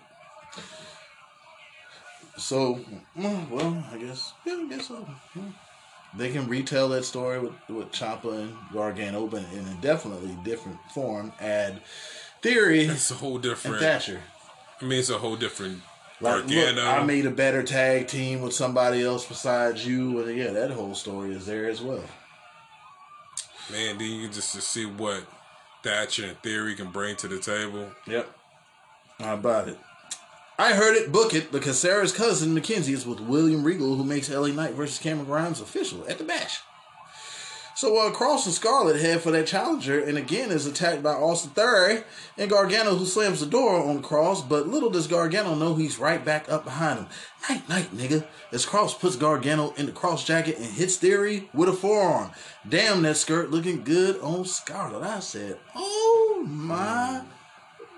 [2.39, 2.79] So,
[3.17, 5.05] mm, well, I guess, yeah, I guess so.
[5.35, 5.41] Yeah.
[6.17, 10.79] They can retell that story with with Ciampa and Gargano, but in a definitely different
[10.91, 11.31] form.
[11.39, 11.81] Add
[12.41, 13.79] Theory It's a whole and different.
[13.79, 14.21] Thatcher.
[14.81, 15.81] I mean, it's a whole different.
[16.21, 20.21] Like, look, I made a better tag team with somebody else besides you.
[20.21, 22.03] And yeah, that whole story is there as well.
[23.71, 25.23] Man, then you just to see what
[25.83, 27.89] Thatcher and Theory can bring to the table.
[28.07, 28.29] Yep.
[29.19, 29.77] How about it?
[30.59, 34.29] I heard it, book it, because Sarah's cousin Mackenzie is with William Regal, who makes
[34.29, 36.59] LA Knight versus Cameron Grimes official at the Bash.
[37.77, 41.51] So uh, Kross and Scarlett head for that challenger, and again is attacked by Austin
[41.51, 42.03] Theory
[42.37, 44.47] and Gargano, who slams the door on Kross.
[44.49, 47.07] But little does Gargano know he's right back up behind him.
[47.49, 48.27] Night, night, nigga.
[48.51, 52.31] As Kross puts Gargano in the cross jacket and hits Theory with a forearm.
[52.67, 55.03] Damn, that skirt looking good on Scarlett.
[55.03, 57.21] I said, oh my,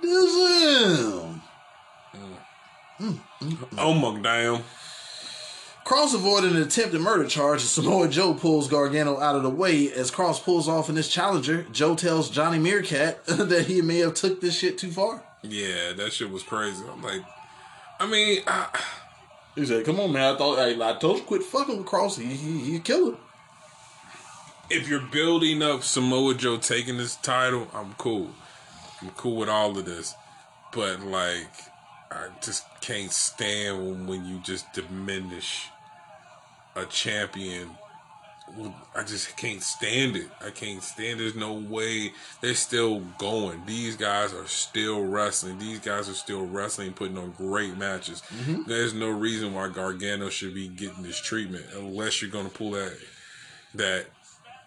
[0.03, 1.40] this
[3.01, 3.21] him.
[3.77, 4.63] Oh my damn!
[5.85, 9.91] Kross avoided an attempted murder charge as Samoa Joe pulls Gargano out of the way.
[9.91, 14.13] As Kross pulls off in his challenger, Joe tells Johnny Meerkat that he may have
[14.13, 15.23] took this shit too far.
[15.41, 16.83] Yeah, that shit was crazy.
[16.91, 17.21] I'm like,
[17.99, 18.67] I mean, I,
[19.55, 20.35] He said, "Come on, man.
[20.35, 22.19] I thought I, I told you quit fucking with Kross.
[22.19, 23.17] He he he killer."
[24.71, 28.29] if you're building up Samoa Joe taking this title, I'm cool.
[29.01, 30.15] I'm cool with all of this.
[30.71, 31.49] But like
[32.11, 35.69] I just can't stand when you just diminish
[36.75, 37.71] a champion.
[38.93, 40.27] I just can't stand it.
[40.45, 41.21] I can't stand.
[41.21, 42.11] There's no way
[42.41, 43.65] they're still going.
[43.65, 45.57] These guys are still wrestling.
[45.57, 48.21] These guys are still wrestling, putting on great matches.
[48.27, 48.63] Mm-hmm.
[48.67, 52.71] There's no reason why Gargano should be getting this treatment unless you're going to pull
[52.71, 52.97] that
[53.73, 54.07] that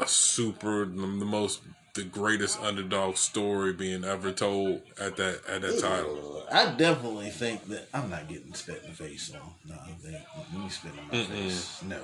[0.00, 1.60] a super the most
[1.94, 6.44] the greatest underdog story being ever told at that at that title.
[6.52, 9.32] I definitely think that I'm not getting spit in the face.
[9.32, 11.82] So no, they, let me spit in my face.
[11.86, 12.00] No,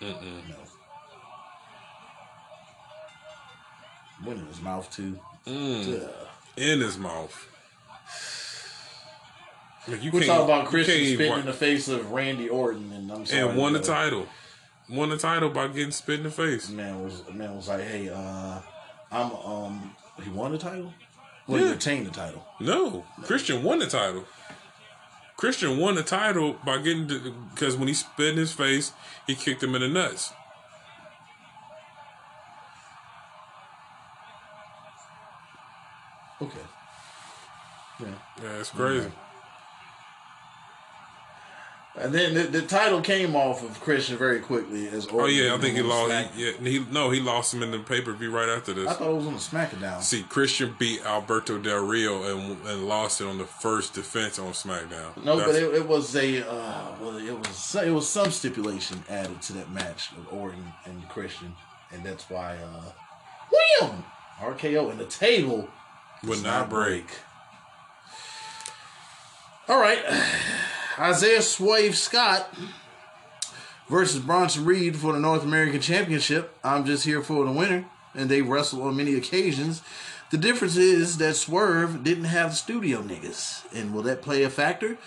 [0.00, 0.08] no.
[4.24, 5.18] One in his mouth too.
[5.46, 6.08] Mm.
[6.56, 7.48] In his mouth.
[9.88, 12.92] Like, you We're talking about Christian can't spitting wa- in the face of Randy Orton,
[12.92, 13.48] and I'm sorry.
[13.48, 14.26] and won the but title.
[14.88, 16.68] Won the title by getting spit in the face.
[16.68, 18.60] Man was man was like, hey, uh,
[19.12, 20.92] I'm um, he won the title.
[21.46, 21.72] Well, he Yeah.
[21.72, 22.44] retained the title.
[22.60, 24.24] No, Christian won the title.
[25.36, 27.06] Christian won the title by getting
[27.54, 28.92] because when he spit in his face,
[29.26, 30.32] he kicked him in the nuts.
[36.40, 36.58] Okay.
[38.00, 38.06] Yeah.
[38.42, 39.10] Yeah, it's crazy.
[41.94, 45.58] And then the, the title came off of Christian very quickly as Oh yeah, I
[45.58, 46.06] think he lost.
[46.06, 48.72] Smack- He, yeah, he no, he lost him in the pay per view right after
[48.72, 48.88] this.
[48.88, 50.00] I thought it was on the SmackDown.
[50.02, 54.52] See, Christian beat Alberto Del Rio and and lost it on the first defense on
[54.52, 55.22] SmackDown.
[55.22, 59.42] No, but it, it was a uh, well, it was it was some stipulation added
[59.42, 61.54] to that match of Orton and Christian,
[61.92, 62.90] and that's why uh,
[63.80, 64.02] wham
[64.40, 65.68] RKO and the table
[66.22, 67.04] would does not break.
[69.68, 70.02] All right,
[70.98, 72.54] Isaiah Swerve Scott
[73.88, 76.54] versus Bronson Reed for the North American Championship.
[76.62, 79.82] I'm just here for the winner, and they wrestled on many occasions.
[80.30, 84.50] The difference is that Swerve didn't have the studio niggas, and will that play a
[84.50, 84.98] factor?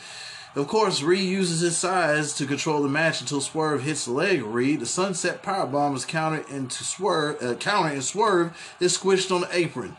[0.55, 4.41] Of course, Reed uses his size to control the match until Swerve hits the leg
[4.41, 4.79] Reed.
[4.79, 9.55] The sunset powerbomb is countered into Swerve, uh, counter and Swerve is squished on the
[9.55, 9.95] apron.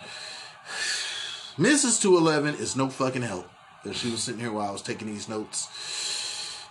[1.58, 3.48] Misses to 11 is no fucking help.
[3.94, 5.68] She was sitting here while I was taking these notes.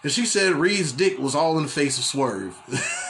[0.03, 2.55] And she said Reed's dick was all in the face of Swerve.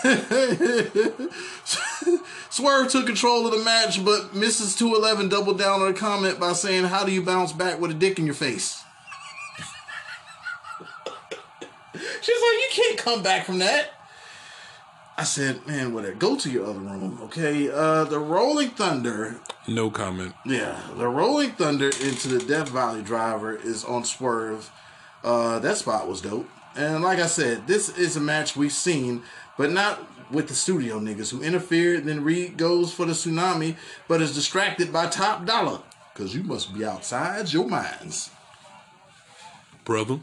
[2.49, 4.77] Swerve took control of the match, but Mrs.
[4.77, 7.95] 211 doubled down on a comment by saying, How do you bounce back with a
[7.95, 8.80] dick in your face?
[11.94, 13.95] She's like, You can't come back from that.
[15.18, 16.16] I said, Man, whatever.
[16.16, 17.70] Go to your other room, okay?
[17.70, 20.34] Uh, the Rolling Thunder No comment.
[20.46, 24.70] yeah, the Rolling Thunder into the Death Valley driver is on Swerve.
[25.24, 26.50] Uh, that spot was dope.
[26.76, 29.24] And like I said, this is a match we've seen,
[29.58, 32.04] but not with the studio niggas who interfered.
[32.04, 33.78] Then Reed goes for the tsunami,
[34.10, 35.80] but is distracted by Top Dollar.
[36.14, 38.30] Because you must be outside your minds.
[39.86, 40.20] Brother.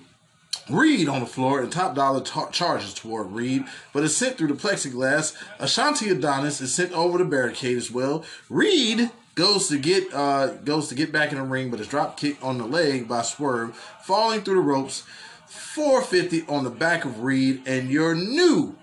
[0.71, 4.49] Reed on the floor and Top Dolla ta- charges toward Reed, but is sent through
[4.49, 5.35] the plexiglass.
[5.59, 8.25] Ashante Adonis is sent over the barricade as well.
[8.49, 12.17] Reed goes to get uh, goes to get back in the ring, but is drop
[12.17, 15.05] kicked on the leg by Swerve, falling through the ropes.
[15.47, 18.77] 450 on the back of Reed, and your new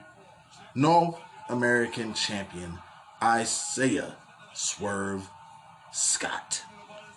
[0.76, 1.20] North
[1.50, 2.78] American champion,
[3.22, 4.16] Isaiah
[4.54, 5.30] Swerve
[5.92, 6.64] Scott.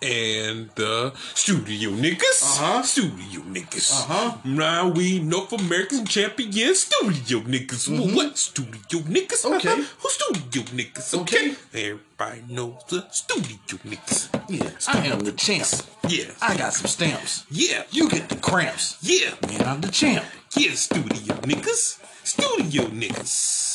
[0.03, 2.43] And the studio niggas.
[2.43, 2.83] Uh-huh.
[2.83, 3.89] Studio niggas.
[4.03, 4.37] Uh-huh.
[4.43, 7.87] Now we North American champion studio niggas.
[7.87, 9.45] Well, what studio niggas?
[9.45, 9.55] Mm-hmm.
[9.55, 9.69] Okay.
[9.69, 9.83] Uh-huh.
[10.01, 11.13] Who studio niggas?
[11.21, 11.51] Okay.
[11.51, 11.55] Okay.
[11.73, 14.27] Everybody knows the studio niggas.
[14.49, 15.67] Yeah, I am the champ.
[16.09, 16.31] Yeah.
[16.41, 17.45] I got some stamps.
[17.49, 17.83] Yeah.
[17.91, 18.97] You get the cramps.
[19.01, 19.35] Yeah.
[19.47, 20.25] Man, I'm the champ.
[20.57, 21.99] Yeah, studio niggas.
[22.23, 23.72] Studio niggas.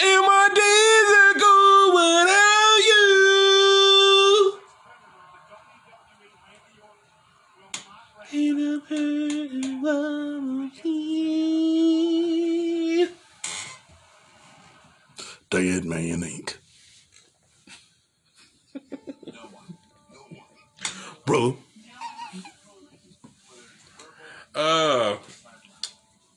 [0.00, 4.60] And my days are going without you.
[8.34, 13.08] Ain't a person wanna see.
[15.50, 16.56] Dead Man Inc.
[21.26, 21.56] Bro.
[24.54, 25.16] Uh,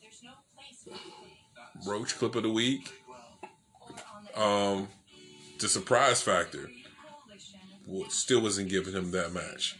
[0.02, 0.98] There's no place for
[1.92, 3.03] Roach clip of the week.
[4.36, 4.88] Um,
[5.60, 6.70] the surprise factor
[8.10, 9.78] still wasn't giving him that match.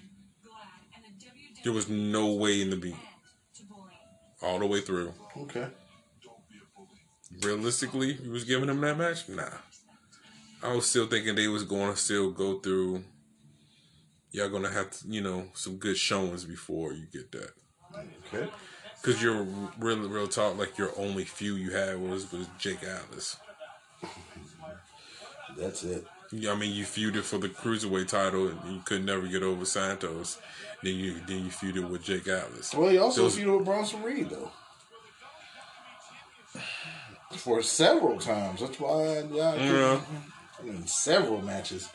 [1.64, 2.96] There was no way in the beat
[4.42, 5.14] all the way through.
[5.38, 5.68] Okay.
[7.42, 9.28] Realistically, he was giving him that match.
[9.30, 9.50] Nah,
[10.62, 13.04] I was still thinking they was going to still go through.
[14.32, 17.52] Y'all gonna have to, you know, some good showings before you get that.
[18.34, 18.50] Okay.
[19.04, 19.44] Cause you're
[19.78, 20.58] real, real talk.
[20.58, 23.38] Like your only few you had was was Jake Atlas.
[25.58, 26.06] That's it.
[26.50, 30.40] I mean, you feuded for the cruiserweight title, and you could never get over Santos.
[30.82, 32.74] Then you then you feuded with Jake Atlas.
[32.74, 34.52] Well, he also Those- feuded with Bronson Reed though.
[37.38, 38.62] For several times.
[38.62, 40.02] That's why yeah, Yeah.
[40.60, 41.90] I mean several matches.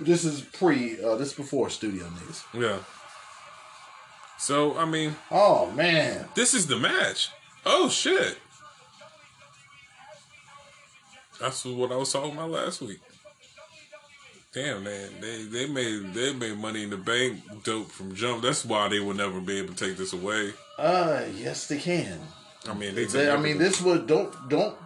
[0.00, 2.44] This is pre uh this is before studio niggas.
[2.54, 2.78] Yeah.
[4.38, 6.28] So I mean, Oh man.
[6.34, 7.30] this is the match.
[7.64, 8.38] Oh shit.
[11.40, 13.00] That's what I was talking about last week.
[14.52, 18.42] Damn man, they they made they made money in the bank dope from jump.
[18.42, 20.52] That's why they will never be able to take this away.
[20.76, 22.18] Uh yes they can.
[22.68, 23.04] I mean, they.
[23.04, 24.76] They- I mean this would don't don't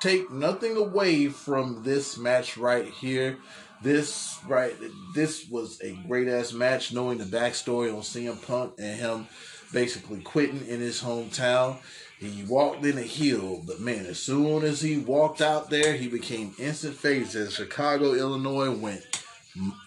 [0.00, 3.36] take nothing away from this match right here.
[3.82, 4.74] This right
[5.14, 9.28] this was a great ass match knowing the backstory on CM Punk and him
[9.70, 11.76] basically quitting in his hometown.
[12.20, 16.06] He walked in a heel, but man, as soon as he walked out there, he
[16.06, 19.02] became instant face as Chicago, Illinois went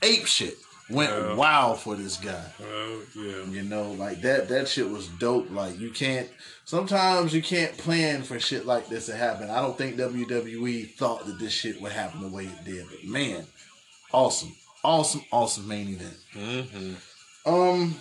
[0.02, 0.58] ape shit.
[0.90, 1.36] Went Yeah.
[1.36, 2.44] wild for this guy.
[2.62, 3.46] Oh yeah.
[3.50, 5.50] You know, like that that shit was dope.
[5.50, 6.28] Like you can't
[6.66, 9.50] sometimes you can't plan for shit like this to happen.
[9.50, 12.86] I don't think WWE thought that this shit would happen the way it did.
[12.90, 13.46] But man,
[14.12, 14.54] awesome.
[14.84, 16.18] Awesome, awesome main event.
[16.36, 17.50] Mm-hmm.
[17.54, 17.96] Um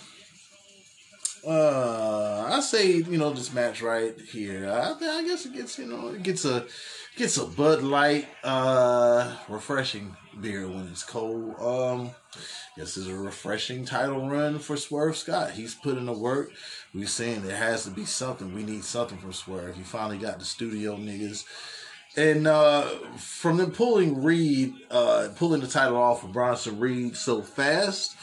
[1.47, 4.69] uh I say, you know, this match right here.
[4.71, 6.67] I, I guess it gets, you know, it gets a
[7.17, 11.55] gets a Bud Light uh refreshing beer when it's cold.
[11.61, 12.11] Um
[12.77, 15.51] This is a refreshing title run for Swerve Scott.
[15.51, 16.51] He's put in the work.
[16.95, 18.55] We're saying there has to be something.
[18.55, 19.77] We need something from Swerve.
[19.77, 21.45] He finally got the studio niggas.
[22.17, 22.83] And uh,
[23.17, 28.17] from them pulling Reed, uh, pulling the title off of Bronson Reed so fast,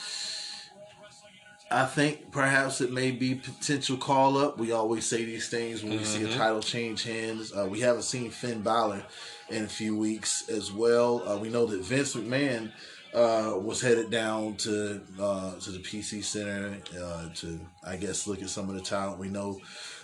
[1.72, 4.58] I think perhaps it may be potential call up.
[4.58, 7.54] We always say these things when we see a title change hands.
[7.56, 9.04] Uh, we haven't seen Finn Balor
[9.50, 11.28] in a few weeks as well.
[11.28, 12.72] Uh, we know that Vince McMahon
[13.14, 18.42] uh, was headed down to uh, to the PC Center uh, to, I guess, look
[18.42, 19.20] at some of the talent.
[19.20, 19.60] We know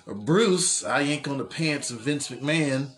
[0.08, 2.90] uh, Bruce, I yank on the pants of Vince McMahon.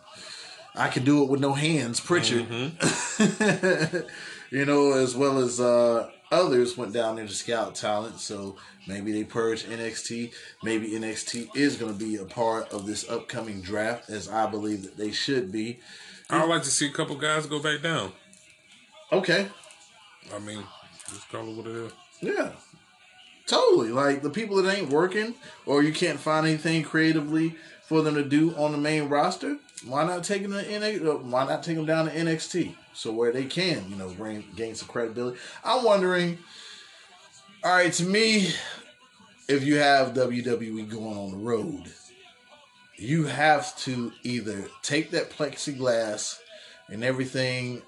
[0.75, 2.47] I can do it with no hands, Prichard.
[4.51, 8.19] you know, as well as uh, others went down there to scout talent.
[8.19, 10.33] So maybe they purge NXT.
[10.63, 14.83] Maybe NXT is going to be a part of this upcoming draft, as I believe
[14.83, 15.79] that they should be.
[16.29, 18.11] I would like to see a couple guys go back down.
[19.11, 19.47] Okay,
[20.35, 20.61] I mean,
[21.09, 21.91] just call it what it is.
[22.19, 22.51] Yeah.
[23.45, 23.89] Totally.
[23.93, 25.35] Like the people that ain't working
[25.65, 30.03] or you can't find anything creatively for them to do on the main roster, why
[30.03, 31.05] not take them to NXT?
[31.07, 32.75] uh, Why not take them down to NXT?
[32.97, 35.37] So where they can, you know, bring gain some credibility.
[35.63, 36.39] I'm wondering.
[37.63, 38.49] All right, to me,
[39.47, 41.91] if you have WWE going on the road,
[42.95, 46.39] you have to either take that plexiglass
[46.87, 47.83] and everything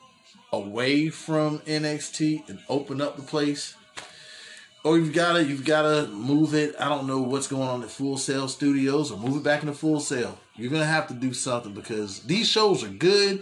[0.53, 3.73] away from NXT and open up the place.
[4.83, 6.75] Or you've gotta you've gotta move it.
[6.79, 9.73] I don't know what's going on at Full Sail Studios or move it back into
[9.73, 10.37] Full Sail.
[10.55, 13.41] You're gonna have to do something because these shows are good,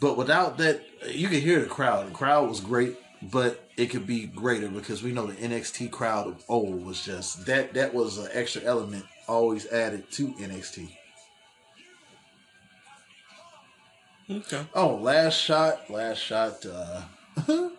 [0.00, 2.08] but without that you can hear the crowd.
[2.08, 6.26] The crowd was great, but it could be greater because we know the NXT crowd
[6.26, 10.90] of old was just that that was an extra element always added to NXT.
[14.30, 14.66] Okay.
[14.74, 16.64] Oh, last shot, last shot.
[16.66, 17.02] Uh,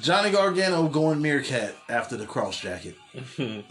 [0.00, 2.96] Johnny Gargano going Meerkat after the Kross Jacket.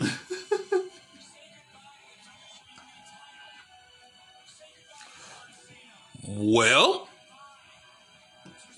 [6.31, 7.08] Well,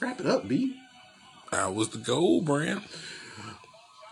[0.02, 0.76] Wrap it up, B.
[1.52, 2.82] that was the goal, brand.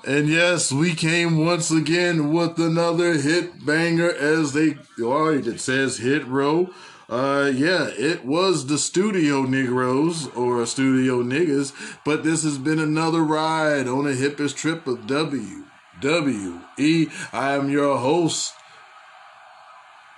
[0.06, 5.98] And yes, we came once again with another hit banger as they or it says
[5.98, 6.70] hit row.
[7.10, 11.74] Uh yeah, it was the studio Negroes or studio niggas,
[12.06, 15.64] but this has been another ride on the hippest trip of W
[16.02, 17.08] W E.
[17.34, 18.54] I am your host,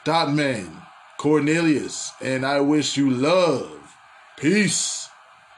[0.03, 0.81] Dot Man
[1.18, 3.95] Cornelius, and I wish you love,
[4.38, 5.07] peace,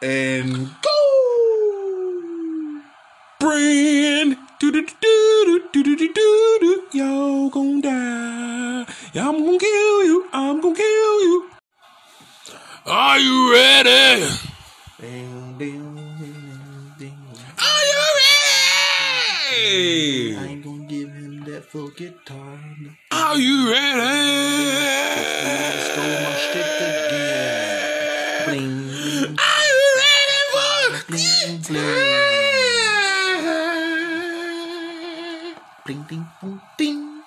[0.04, 1.00] and go.
[3.40, 4.38] Brand.
[4.60, 6.84] Do do do do do do do do do.
[6.92, 8.86] Y'all gon' die.
[9.16, 10.28] I'm gonna kill you.
[10.34, 11.50] I'm gonna kill you.
[12.86, 14.28] Are you ready?
[15.00, 17.18] Ding, ding, ding, ding.
[17.60, 20.36] Are you ready?
[20.36, 22.60] I ain't gonna give him that full guitar.
[23.12, 25.24] Are you ready?
[25.88, 27.80] Stole my stick again.
[28.46, 28.83] Bling,
[31.68, 31.84] bling,
[35.86, 37.22] bling, bling, boom, ding.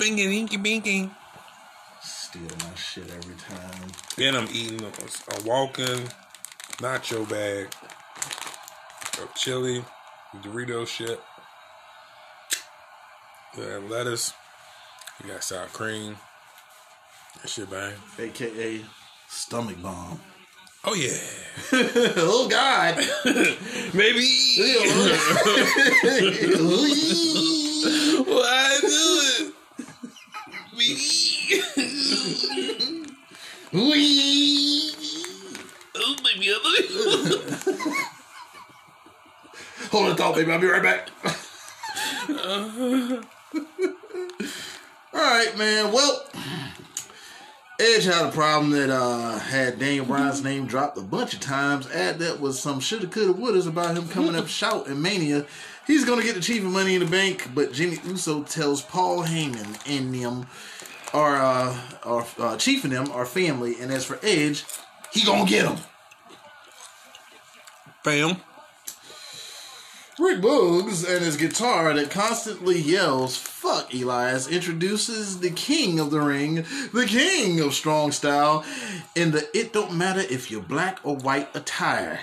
[0.00, 1.10] Bingy, bing, binky.
[2.00, 3.90] Steal my shit every time.
[4.16, 6.08] Then I'm eating a, a walking
[6.78, 7.72] nacho bag
[9.20, 9.84] of chili,
[10.36, 11.20] Dorito shit.
[13.56, 14.32] We have lettuce.
[15.22, 16.16] We got sour cream.
[17.42, 17.94] That shit bang.
[18.18, 18.84] AKA
[19.28, 20.20] stomach bomb.
[20.90, 21.18] Oh yeah.
[22.16, 22.96] oh God.
[23.92, 24.24] Maybe.
[28.24, 29.52] Why do it?
[33.70, 34.92] Wee.
[35.94, 36.54] Oh, baby.
[39.90, 40.50] Hold the thought, baby.
[40.50, 41.10] I'll be right back.
[45.12, 45.92] All right, man.
[45.92, 46.24] Well,
[47.80, 51.88] Edge had a problem that uh, had Daniel Bryan's name dropped a bunch of times.
[51.92, 55.46] Add that was some shoulda, coulda, wouldas about him coming up shout in Mania.
[55.86, 59.22] He's gonna get the chief of Money in the Bank, but Jimmy Uso tells Paul
[59.22, 60.46] Heyman and them
[61.14, 61.80] are uh,
[62.38, 64.64] uh, chief and them are family, and as for Edge,
[65.12, 65.78] he gonna get him.
[68.02, 68.36] Fam.
[70.18, 76.20] Rick Boogs and his guitar that constantly yells "fuck" Elias introduces the king of the
[76.20, 78.64] ring, the king of strong style,
[79.14, 82.20] in the "it don't matter if you're black or white" attire.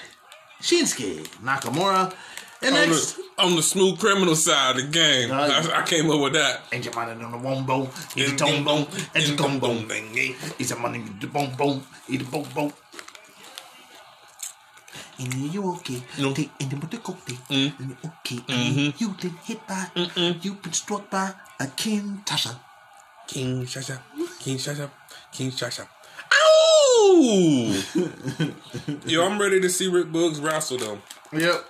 [0.61, 2.13] Shinsuke Nakamura,
[2.61, 3.13] and On next.
[3.13, 5.31] the, on the smooth criminal side of the game.
[5.31, 6.61] Uh, I, I came up with that.
[6.73, 10.79] Ain't your money on the wombo, eat tone bone, and a gum bone, eat your
[10.79, 12.73] money with the bone, eat bone bone.
[15.19, 16.03] And you okay?
[16.19, 16.33] No.
[16.33, 17.37] Take and then put the coke there.
[17.49, 17.79] Mm.
[17.79, 18.35] And you okay?
[18.35, 18.79] Mm-hmm.
[18.79, 19.87] And you've been hit by,
[20.41, 22.59] you've been struck by a Kinshasa.
[23.27, 23.99] King Shasha.
[24.39, 24.89] Kinshasa.
[25.31, 25.87] King Shasha.
[26.41, 27.83] Ow!
[29.05, 30.99] Yo, I'm ready to see Rick Boogs wrestle though.
[31.31, 31.65] Yep.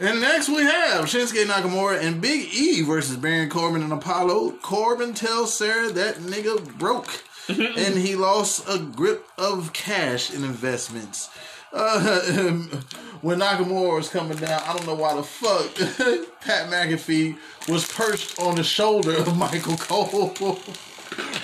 [0.00, 4.58] And next we have Shinsuke Nakamura and Big E versus Baron Corbin and Apollo.
[4.62, 11.30] Corbin tells Sarah that nigga broke and he lost a grip of cash in investments.
[11.72, 12.20] Uh,
[13.22, 15.74] when Nakamura was coming down, I don't know why the fuck
[16.40, 17.36] Pat McAfee
[17.68, 20.34] was perched on the shoulder of Michael Cole,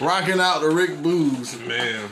[0.00, 1.58] rocking out the Rick Boogs.
[1.66, 2.10] Man.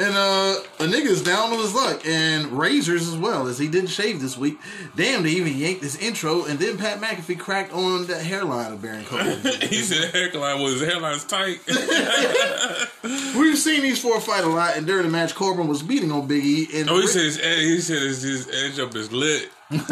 [0.00, 3.68] And uh, a nigga is down on his luck, and razors as well, as he
[3.68, 4.58] didn't shave this week.
[4.96, 8.80] Damn, they even yanked his intro, and then Pat McAfee cracked on the hairline of
[8.80, 9.40] Baron Corbin.
[9.60, 11.60] he said hairline was his hairline's tight.
[13.38, 16.26] We've seen these four fight a lot, and during the match, Corbin was beating on
[16.26, 16.80] Big E.
[16.80, 19.50] And oh, he said his edge, he said his, his edge up is lit.
[19.70, 19.84] During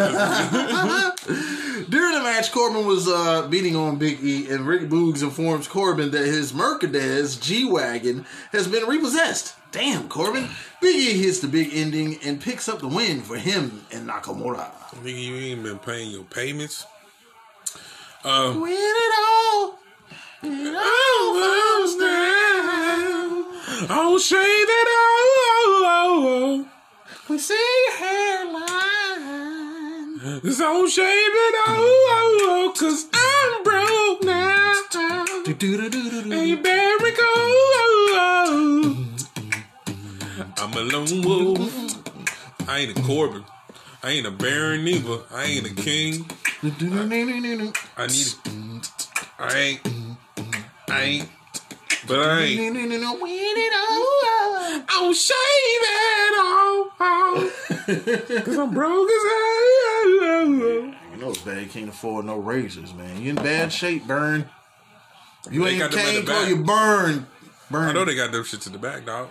[2.14, 6.24] the match, Corbin was uh, beating on Big E, and Rick Boogs informs Corbin that
[6.24, 9.55] his Mercedes G Wagon has been repossessed.
[9.70, 10.49] Damn, Corbin.
[10.81, 14.70] Big E hits the big ending and picks up the win for him and Nakamura.
[15.03, 16.86] Nigga, you ain't been paying your payments.
[18.24, 19.78] Um, Win it all.
[20.43, 23.45] It all goes down.
[23.90, 24.86] I'll say that
[25.85, 26.66] oh,
[27.28, 27.55] We see
[27.86, 28.69] your hairline.
[30.40, 34.74] Cause I'll shave it oh, cause I'm broke now.
[35.45, 36.31] Do-do-do-do-do.
[36.31, 37.98] Hey, Barry, go.
[40.60, 42.68] I'm a lone wolf.
[42.68, 43.44] I ain't a Corbin.
[44.02, 45.18] I ain't a Baron neither.
[45.32, 46.28] I ain't a king.
[46.62, 47.72] Do-do-do-do-do-do.
[47.97, 48.35] I need.
[49.39, 49.80] I ain't.
[50.90, 51.28] I ain't.
[52.06, 52.74] But I ain't.
[52.74, 53.22] Do-do-do-do-do.
[53.22, 54.85] Win it all.
[54.90, 55.35] I'm shave
[55.82, 56.85] it all.
[58.44, 60.47] Cause I'm broke as hell.
[60.48, 61.62] You know it's bad.
[61.62, 63.20] You can't afford no razors, man.
[63.22, 64.48] You in bad shape, Burn.
[65.51, 66.48] You They ain't got them in can't the call back.
[66.51, 67.26] you Burn.
[67.70, 67.89] Burn.
[67.89, 69.28] I know they got them shits in the back, dog.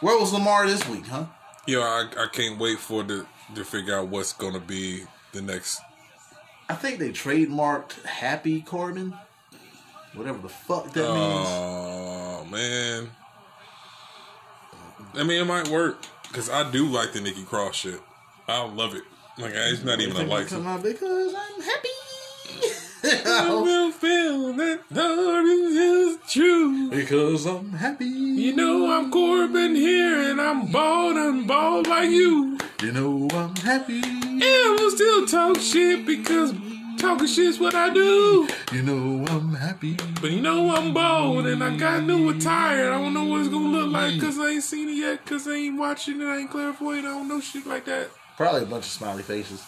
[0.00, 1.26] Where was Lamar this week, huh?
[1.66, 5.80] Yo, I, I can't wait for the to figure out what's gonna be the next.
[6.68, 9.14] I think they trademarked Happy Corbin.
[10.14, 11.48] Whatever the fuck that means.
[11.48, 13.10] Oh man,
[15.14, 18.00] I mean it might work because I do like the Nikki Cross shit.
[18.48, 19.02] I love it.
[19.38, 20.52] Like it's not even a license.
[20.52, 21.88] come out because I'm happy.
[23.26, 26.90] I will feel that love is true.
[26.90, 28.04] because I'm happy.
[28.06, 32.58] You know I'm Corbin here and I'm bald and bald like you.
[32.82, 34.00] You know I'm happy.
[34.02, 36.52] And we'll still talk shit because
[36.98, 38.48] talking shit's what I do.
[38.72, 39.96] You know I'm happy.
[40.20, 42.92] But you know I'm bald and I got new attire.
[42.92, 45.46] I don't know what it's gonna look like because I ain't seen it yet because
[45.46, 46.24] I ain't watching it.
[46.24, 47.04] I ain't clairvoyant.
[47.06, 48.08] I don't know shit like that.
[48.36, 49.62] Probably a bunch of smiley faces.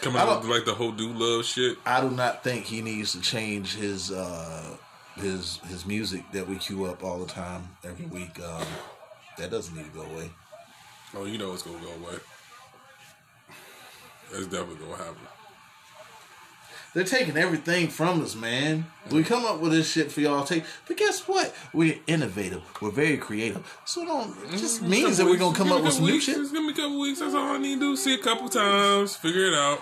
[0.00, 1.76] Coming I out with like the whole do love shit.
[1.84, 4.76] I do not think he needs to change his uh
[5.16, 8.40] his his music that we queue up all the time every week.
[8.40, 8.66] Um,
[9.38, 10.30] that doesn't need to go away.
[11.14, 12.18] Oh, you know it's gonna go away.
[14.30, 15.37] That's definitely gonna happen.
[16.94, 18.86] They're taking everything from us, man.
[19.10, 21.54] We come up with this shit for y'all to take, but guess what?
[21.72, 22.62] We're innovative.
[22.80, 23.78] We're very creative.
[23.84, 26.06] So it don't it just means that we're gonna come up a with some couple
[26.06, 26.24] new weeks.
[26.24, 26.36] shit.
[26.36, 27.20] Just give me a couple weeks.
[27.20, 27.96] That's all I need to do.
[27.96, 29.80] See a couple times, figure it out.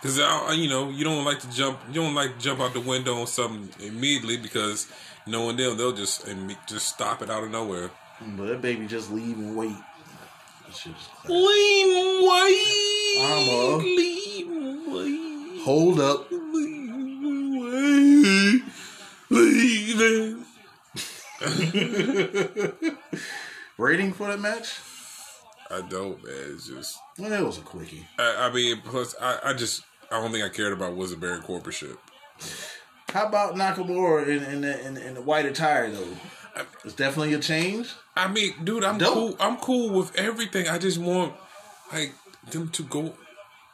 [0.00, 1.80] Because I, you know you don't like to jump.
[1.88, 4.86] You don't like to jump out the window on something immediately because
[5.26, 6.26] knowing them, they'll just
[6.68, 7.90] just stop it out of nowhere.
[8.36, 9.76] But that baby just leave and wait.
[10.66, 11.08] That shit is.
[11.28, 13.18] Leave wait.
[13.20, 15.35] I'ma- leave wait.
[15.66, 16.30] Hold up.
[23.76, 24.78] Rating for that match?
[25.68, 26.34] I don't, man.
[26.52, 27.00] It's just.
[27.18, 28.06] Well, it was a quickie.
[28.16, 29.82] I, I mean, plus, I, I just.
[30.12, 31.96] I don't think I cared about was a Baron Corbin shit.
[33.08, 36.16] How about Nakamura in in the, in, in the white attire though?
[36.84, 37.92] It's definitely a change.
[38.14, 39.14] I mean, dude, I'm Dope.
[39.14, 39.36] cool.
[39.40, 40.68] I'm cool with everything.
[40.68, 41.34] I just want
[41.92, 42.14] like
[42.52, 43.14] them to go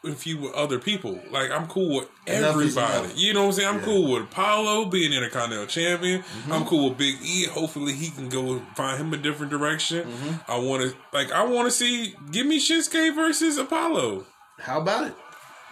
[0.04, 1.20] and feud with other people.
[1.30, 3.10] Like I'm cool with everybody.
[3.14, 3.68] You know what I'm saying?
[3.68, 3.84] I'm Yeah.
[3.84, 6.22] cool with Apollo being Intercontinental Champion.
[6.22, 6.52] Mm-hmm.
[6.52, 7.46] I'm cool with Big E.
[7.46, 10.06] Hopefully, he can go find him a different direction.
[10.06, 10.50] Mm-hmm.
[10.50, 11.30] I want to like.
[11.32, 12.14] I want to see.
[12.30, 14.26] Give me Shinsuke versus Apollo.
[14.58, 15.14] How about it?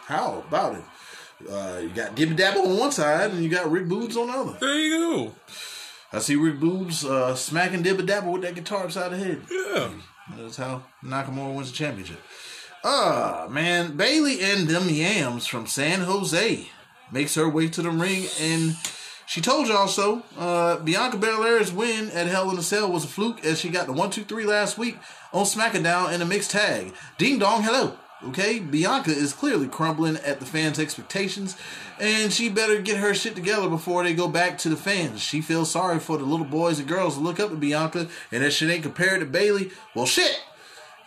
[0.07, 0.82] How about it?
[1.51, 4.32] Uh, you got Dibby Dabble on one side, and you got Rick Boobs on the
[4.35, 4.59] other.
[4.61, 5.35] There you go.
[6.12, 9.43] I see Rick Boobs uh, smacking Dibby Dabble with that guitar upside the head.
[9.51, 9.89] Yeah.
[10.36, 12.20] That's how Nakamura wins the championship.
[12.82, 13.97] Ah, man.
[13.97, 16.69] Bayley and them yams from San Jose
[17.12, 18.77] makes her way to the ring, and
[19.27, 20.23] she told y'all so.
[20.39, 23.86] Uh, Bianca Belair's win at Hell in a Cell was a fluke, as she got
[23.86, 24.97] the one, two, three last week
[25.32, 26.94] on SmackDown in a mixed tag.
[27.19, 27.97] Ding dong, hello.
[28.23, 31.57] Okay, Bianca is clearly crumbling at the fans' expectations,
[31.98, 35.23] and she better get her shit together before they go back to the fans.
[35.23, 38.43] She feels sorry for the little boys and girls who look up to Bianca, and
[38.43, 39.70] that she ain't compared to Bayley.
[39.94, 40.39] Well, shit.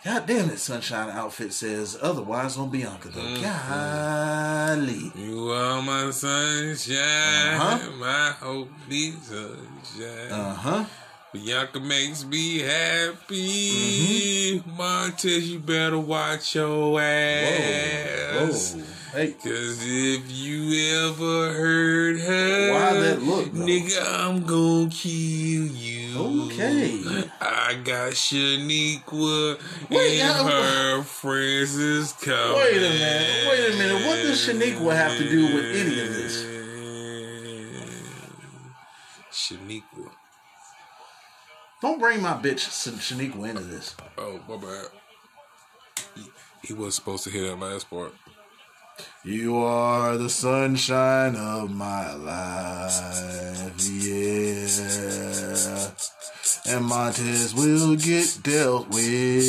[0.04, 3.40] God damn it, Sunshine Outfit says otherwise on Bianca, though.
[3.40, 5.10] Golly.
[5.16, 7.90] You are my sunshine, Uh-huh.
[7.98, 10.30] my hope be sunshine.
[10.30, 10.84] Uh huh.
[11.32, 14.62] Bianca makes me happy.
[14.76, 18.74] Montez, you better watch your ass.
[18.74, 18.82] Whoa.
[19.14, 19.30] Hey.
[19.32, 23.60] Cause if you ever hurt her, Why that look, though?
[23.64, 26.18] nigga, I'm gonna kill you.
[26.46, 27.00] Okay.
[27.40, 32.56] I got Shaniqua Wait, and how- her friends is coming.
[32.56, 34.06] Wait a minute, wait a minute.
[34.06, 36.44] What does Shaniqua have to do with any of this?
[39.30, 40.10] Shaniqua.
[41.82, 43.94] Don't bring my bitch Shan- Shaniqua into this.
[44.18, 44.86] Oh, my bad.
[46.16, 46.22] He,
[46.62, 48.12] he was supposed to hear that last part.
[49.26, 54.68] You are the sunshine of my life, yeah.
[56.66, 59.42] And Montez will get dealt with.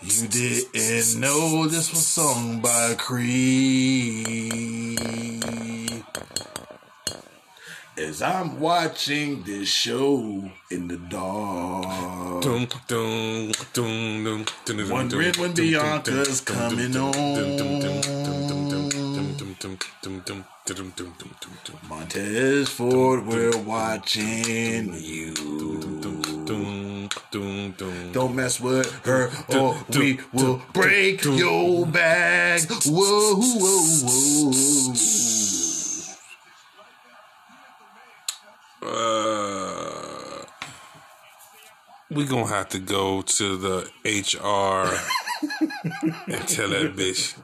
[0.00, 4.94] You didn't know this was sung by Creed
[7.96, 12.42] as I'm watching this show in the dark.
[12.42, 14.44] Doom, doom, doom,
[14.90, 17.14] Wondering when Bianca's coming on.
[21.88, 25.34] Montez Ford, we're watching you.
[28.12, 32.62] Don't mess with her or we will break your back.
[32.86, 35.33] Whoa, whoa, whoa.
[42.14, 44.88] We gonna have to go to the HR
[46.32, 47.36] and tell that bitch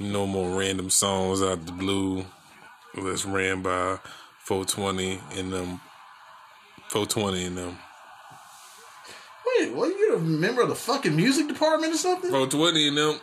[0.00, 2.24] no more random songs out the blue.
[2.96, 3.98] Let's ran by
[4.40, 5.80] 420 and them
[6.88, 7.78] 420 and them
[9.58, 9.88] Wait, what?
[9.88, 12.30] You a member of the fucking music department or something?
[12.30, 13.20] 420 and them.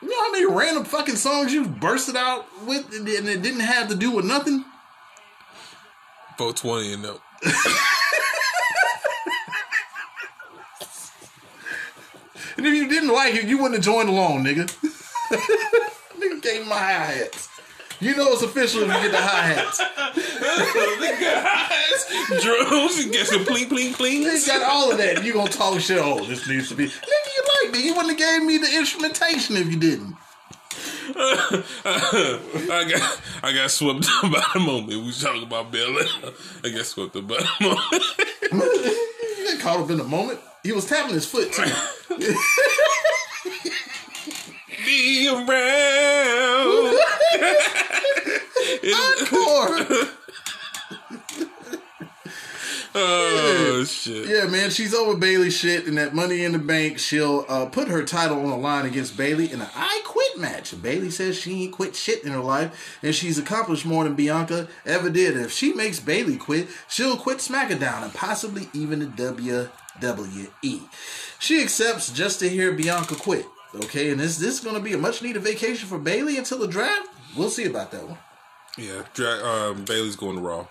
[0.00, 3.88] You know how many random fucking songs you bursted out with and it didn't have
[3.88, 4.64] to do with nothing?
[6.38, 7.18] 420 and them.
[12.56, 14.66] And if you didn't like it, you wouldn't have joined along, nigga.
[16.20, 17.48] nigga gave me my hi hats.
[18.00, 19.80] You know it's official if you get the hi hats.
[22.42, 24.46] Drums and get some pling pling He plings.
[24.46, 25.24] got all of that.
[25.24, 25.98] You gonna talk shit?
[26.00, 26.86] Oh, this needs to be.
[26.86, 27.84] Nigga, you like me.
[27.86, 30.16] You wouldn't have gave me the instrumentation if you didn't.
[31.14, 35.04] I got I got swept up by the moment.
[35.04, 36.06] We talking about Belair.
[36.62, 38.04] I got swept up by the moment.
[39.38, 40.38] You got caught up in the moment.
[40.62, 41.64] He was tapping his foot too.
[44.84, 45.48] Be around.
[48.94, 50.08] Encore.
[52.94, 54.28] Oh shit.
[54.28, 57.88] Yeah, man, she's over Bayley shit, and that Money in the Bank, she'll uh, put
[57.88, 60.80] her title on the line against Bayley in an I Quit match.
[60.82, 64.68] Bayley says she ain't quit shit in her life, and she's accomplished more than Bianca
[64.84, 65.36] ever did.
[65.36, 70.82] If she makes Bayley quit, she'll quit SmackDown and possibly even the WWE.
[71.38, 73.46] She accepts just to hear Bianca quit.
[73.74, 76.68] Okay, and is this going to be a much needed vacation for Bayley until the
[76.68, 77.08] draft?
[77.36, 78.18] We'll see about that one.
[78.76, 80.66] Yeah, Dra- um, Bayley's going to Raw.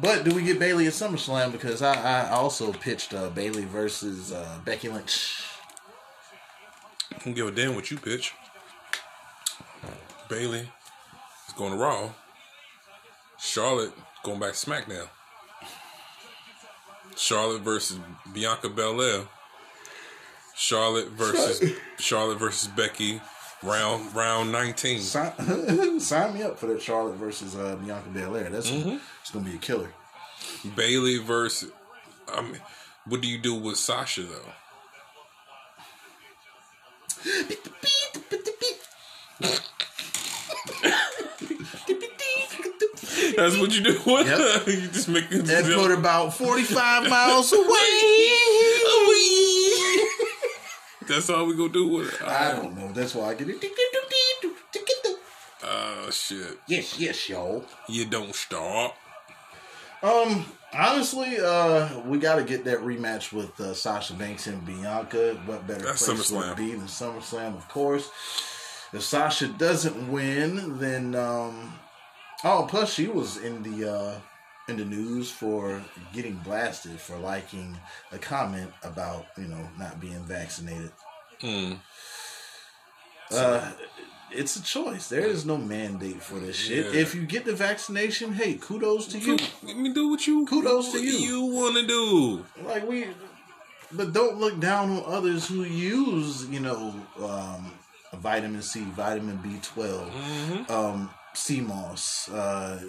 [0.00, 1.52] But do we get Bayley at SummerSlam?
[1.52, 5.42] Because I, I also pitched uh, Bayley versus uh, Becky Lynch.
[7.14, 8.34] I don't give a damn what you pitch.
[10.28, 10.68] Bayley
[11.48, 12.10] is going to Raw.
[13.38, 13.92] Charlotte
[14.22, 15.08] going back to SmackDown.
[17.16, 17.98] Charlotte versus
[18.32, 19.22] Bianca Belair.
[20.54, 23.20] Charlotte versus Charlotte versus Becky.
[23.62, 25.00] Round round nineteen.
[25.00, 28.50] Sign, sign me up for that Charlotte versus uh, Bianca Belair.
[28.50, 28.70] That's
[29.26, 29.90] it's gonna be a killer.
[30.76, 31.72] Bayley versus.
[32.32, 32.60] I mean,
[33.06, 34.52] what do you do with Sasha though?
[43.36, 43.94] That's what you do.
[44.04, 44.26] What?
[44.26, 44.66] Yep.
[44.68, 45.50] you just make it.
[45.50, 47.66] And put about forty five miles away.
[51.08, 52.22] That's all we gonna do with it.
[52.22, 52.92] I don't know.
[52.92, 53.56] That's why I get it.
[55.64, 56.60] Oh shit!
[56.68, 57.64] Yes, yes, y'all.
[57.88, 58.94] You don't stop.
[60.02, 65.40] Um, honestly, uh, we got to get that rematch with uh, Sasha Banks and Bianca.
[65.46, 66.52] What better That's place would SummerSlam.
[66.52, 68.10] it be than SummerSlam, of course.
[68.92, 71.72] If Sasha doesn't win, then um,
[72.44, 74.20] oh, plus she was in the uh,
[74.68, 75.82] in the news for
[76.12, 77.76] getting blasted for liking
[78.12, 80.92] a comment about you know not being vaccinated.
[81.40, 81.74] Hmm.
[83.30, 83.72] Uh,
[84.30, 85.08] it's a choice.
[85.08, 86.86] There is no mandate for this shit.
[86.92, 87.00] Yeah.
[87.00, 89.36] If you get the vaccination, hey, kudos to you.
[89.62, 90.44] Let me do what you.
[90.46, 91.12] Kudos to you.
[91.18, 92.44] You want to do?
[92.64, 93.06] like we
[93.92, 96.92] but don't look down on others who use you know
[97.22, 97.72] um
[98.14, 100.72] vitamin c vitamin b12 Mm-hmm.
[100.72, 102.82] um sea moss uh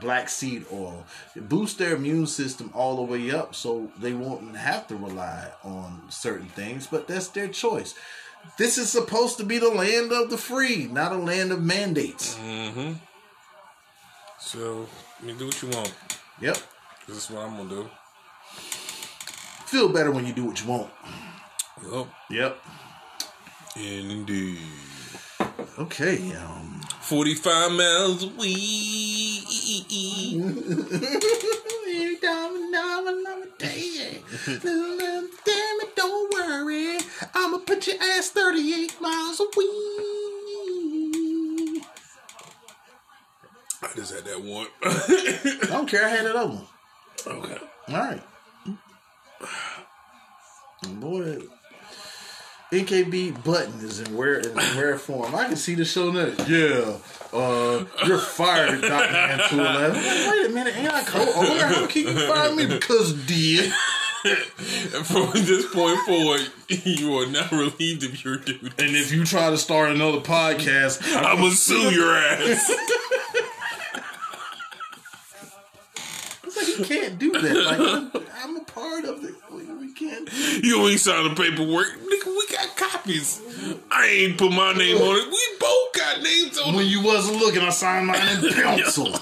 [0.00, 1.06] black seed oil.
[1.36, 6.02] boost their immune system all the way up so they won't have to rely on
[6.10, 7.94] certain things, but that's their choice.
[8.58, 12.34] This is supposed to be the land of the free, not a land of mandates.
[12.36, 12.92] Mm-hmm.
[14.38, 14.86] So,
[15.20, 15.94] I mean, do what you want.
[16.40, 16.58] Yep.
[17.08, 17.90] This is what I'm gonna do.
[19.66, 20.90] Feel better when you do what you want.
[21.84, 22.58] Well, Yep.
[23.76, 24.58] indeed.
[25.78, 26.32] Okay.
[26.36, 28.24] Um, 45 miles.
[35.44, 36.71] Damn it, don't worry.
[39.50, 39.62] 38
[41.76, 41.86] miles.
[43.82, 44.68] I just had that one.
[44.82, 46.04] I don't care.
[46.04, 46.66] I had that other one.
[47.26, 47.58] okay.
[47.88, 48.22] All right.
[51.00, 51.38] Boy,
[52.72, 55.34] NKB button is in rare in rare form.
[55.34, 56.48] I can see the show notes.
[56.48, 56.96] Yeah,
[57.32, 60.02] uh, you're fired, Doctor Man Two Eleven.
[60.02, 61.66] Wait a minute, ain't I co-owner?
[61.66, 62.66] How can you fire me?
[62.66, 63.72] Because did.
[65.02, 68.70] From this point forward, you are now relieved of your duty.
[68.78, 72.70] And if you try to start another podcast, I'm gonna sue your ass.
[76.44, 77.56] it's like you can't do that.
[77.64, 78.12] Like I'm,
[78.44, 79.34] I'm a part of it.
[79.50, 80.32] We, we can't.
[80.62, 81.88] You ain't signed the paperwork.
[81.88, 83.40] Nigga, we got copies.
[83.90, 85.26] I ain't put my name on it.
[85.26, 86.76] We both got names on it.
[86.76, 89.16] When you wasn't looking, I signed mine in pencil.
[89.16, 89.20] it.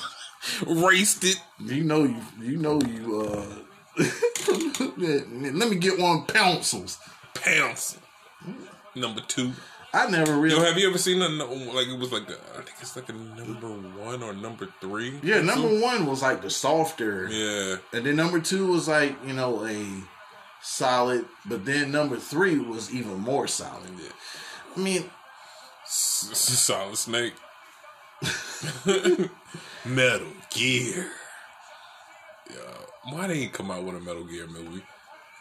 [0.67, 1.41] Raced it.
[1.59, 2.21] You know you.
[2.39, 3.23] You know you.
[3.23, 3.47] uh
[4.97, 6.99] Let me get one pencils.
[7.35, 7.99] Pounce.
[8.95, 9.53] Number two.
[9.93, 10.65] I never Yo, really.
[10.67, 13.13] have you ever seen a like it was like a, I think it's like a
[13.13, 15.19] number one or number three.
[15.23, 19.33] Yeah, number one was like the softer, Yeah, and then number two was like you
[19.33, 19.85] know a
[20.63, 23.91] solid, but then number three was even more solid.
[24.01, 24.13] yeah.
[24.77, 25.11] I mean,
[25.85, 27.35] s- Solid Snake.
[29.85, 31.11] Metal Gear.
[33.05, 34.83] Why they ain't come out with a Metal Gear movie?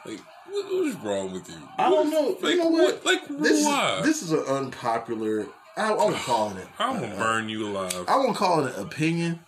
[0.06, 0.20] Like,
[0.50, 1.56] what, what's wrong with you?
[1.78, 2.38] I don't know.
[2.42, 3.06] Like, you know what?
[3.06, 4.00] Like, this why?
[4.00, 5.48] is this is an unpopular.
[5.76, 6.68] I, won't call it.
[6.78, 8.06] I'm gonna burn you alive.
[8.08, 9.40] I won't call it an opinion.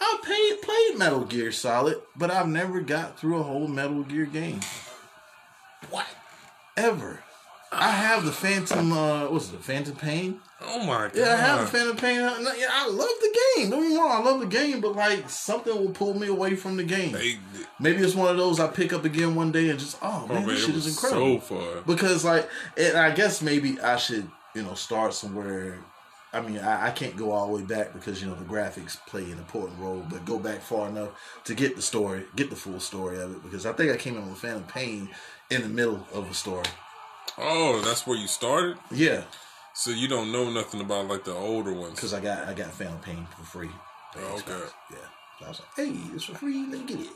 [0.00, 4.26] I played played Metal Gear Solid, but I've never got through a whole Metal Gear
[4.26, 4.60] game
[5.90, 6.06] what?
[6.76, 7.22] ever.
[7.70, 8.92] I have the Phantom.
[8.92, 9.52] Uh, what's it?
[9.52, 10.40] The Phantom Pain.
[10.64, 11.12] Oh my god!
[11.16, 12.16] Yeah, I have a Phantom Pain.
[12.16, 13.70] Yeah, I love the game.
[13.70, 16.56] Don't get me wrong, I love the game, but like something will pull me away
[16.56, 17.12] from the game.
[17.12, 17.38] They,
[17.80, 20.32] Maybe it's one of those I pick up again one day and just oh oh
[20.32, 21.40] man, man, this it shit is incredible.
[21.40, 21.82] so far.
[21.82, 25.78] because like, and I guess maybe I should you know start somewhere.
[26.34, 28.96] I mean, I, I can't go all the way back because you know the graphics
[29.06, 31.10] play an important role, but go back far enough
[31.44, 33.42] to get the story, get the full story of it.
[33.42, 35.10] Because I think I came in with Phantom Pain
[35.50, 36.64] in the middle of a story.
[37.38, 38.76] Oh, that's where you started.
[38.90, 39.22] Yeah,
[39.74, 41.94] So you don't know nothing about like the older ones.
[41.94, 43.70] because I got I got Phantom Pain for free.
[44.16, 44.66] Oh, okay.
[44.90, 44.96] Yeah.
[45.38, 47.06] So I was like, hey, it's for free, let me get it.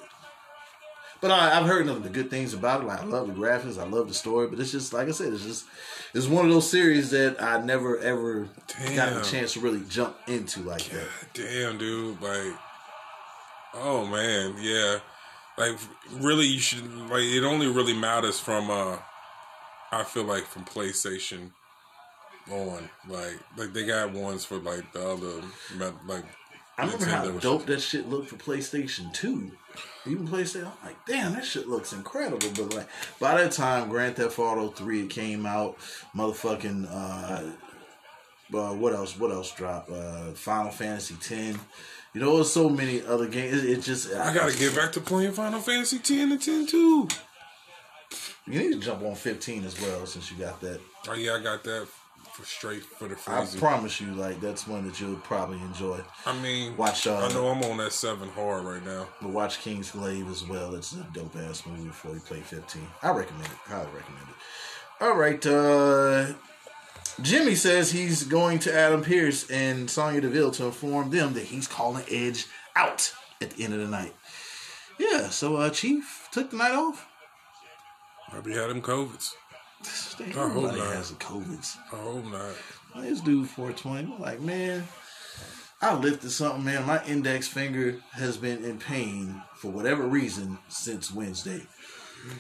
[1.20, 2.86] But I, I've heard nothing but good things about it.
[2.86, 5.32] Like I love the graphics, I love the story, but it's just like I said,
[5.32, 5.64] it's just
[6.14, 8.48] it's one of those series that I never ever
[8.94, 9.20] got Damn.
[9.20, 11.08] a chance to really jump into like that.
[11.34, 12.20] Damn, dude.
[12.20, 12.54] Like,
[13.74, 14.98] oh man, yeah.
[15.58, 15.78] Like,
[16.12, 17.22] really, you should like.
[17.22, 18.70] It only really matters from.
[18.70, 18.98] uh
[19.92, 21.52] I feel like from PlayStation
[22.50, 22.88] on.
[23.08, 25.42] Like, like they got ones for like the other,
[26.06, 26.24] like.
[26.78, 29.50] I remember how dope that shit looked for PlayStation 2.
[30.08, 32.50] Even PlayStation, I'm like, damn, that shit looks incredible.
[32.54, 35.78] But like by that time, Grand Theft Auto 3 came out,
[36.14, 37.50] motherfucking uh
[38.54, 39.18] uh, what else?
[39.18, 39.90] What else dropped?
[39.90, 41.58] Uh, Final Fantasy Ten.
[42.14, 43.64] You know, there's so many other games.
[43.64, 47.08] It, it just I gotta get back to playing Final Fantasy ten and ten too.
[48.46, 50.80] You need to jump on 15 as well since you got that.
[51.08, 51.88] Oh yeah, I got that
[52.36, 56.00] for straight for the I promise you, like that's one that you'll probably enjoy.
[56.26, 59.08] I mean, Watch, uh, I know I'm on that seven hard right now.
[59.22, 60.74] But watch Kingsglaive as well.
[60.74, 62.82] It's a dope ass movie before you play 15.
[63.02, 63.52] I recommend it.
[63.64, 64.34] Highly recommend it.
[65.00, 65.46] All right.
[65.46, 66.34] Uh,
[67.22, 71.66] Jimmy says he's going to Adam Pearce and Sonya Deville to inform them that he's
[71.66, 74.14] calling Edge out at the end of the night.
[74.98, 77.08] Yeah, so uh, Chief took the night off.
[78.30, 79.32] Maybe had him covids.
[80.20, 81.76] Everybody has the COVIDs.
[81.92, 83.02] I hope not.
[83.02, 84.14] This dude 420.
[84.14, 84.84] I'm like, man,
[85.82, 86.86] I lifted something, man.
[86.86, 91.62] My index finger has been in pain for whatever reason since Wednesday.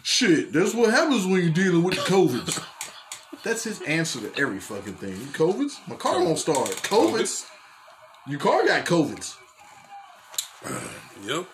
[0.02, 2.64] Shit, that's what happens when you're dealing with the COVIDs.
[3.44, 5.16] that's his answer to every fucking thing.
[5.32, 5.86] COVIDs?
[5.86, 6.68] My car won't start.
[6.68, 7.46] COVIDs?
[8.26, 9.36] Your car got COVIDs.
[11.24, 11.46] Yep.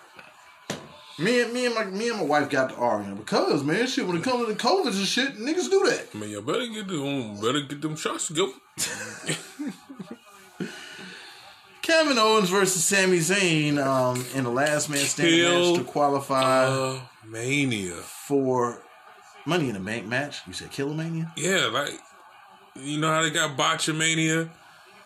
[1.19, 4.07] Me and me and my me and my wife got to arguing because man, shit.
[4.07, 6.07] When it comes to the COVID and shit, niggas do that.
[6.15, 8.53] I mean, you better get them, better get them shots to go.
[11.83, 16.65] Kevin Owens versus Sami Zayn um, in the last man standing Kill, match to qualify
[16.67, 17.95] Uh, Mania.
[17.95, 18.81] for
[19.45, 20.41] Money in the Bank match.
[20.47, 21.33] You said Killer Mania?
[21.37, 21.93] Yeah, like
[22.77, 24.49] you know how they got Botchamania?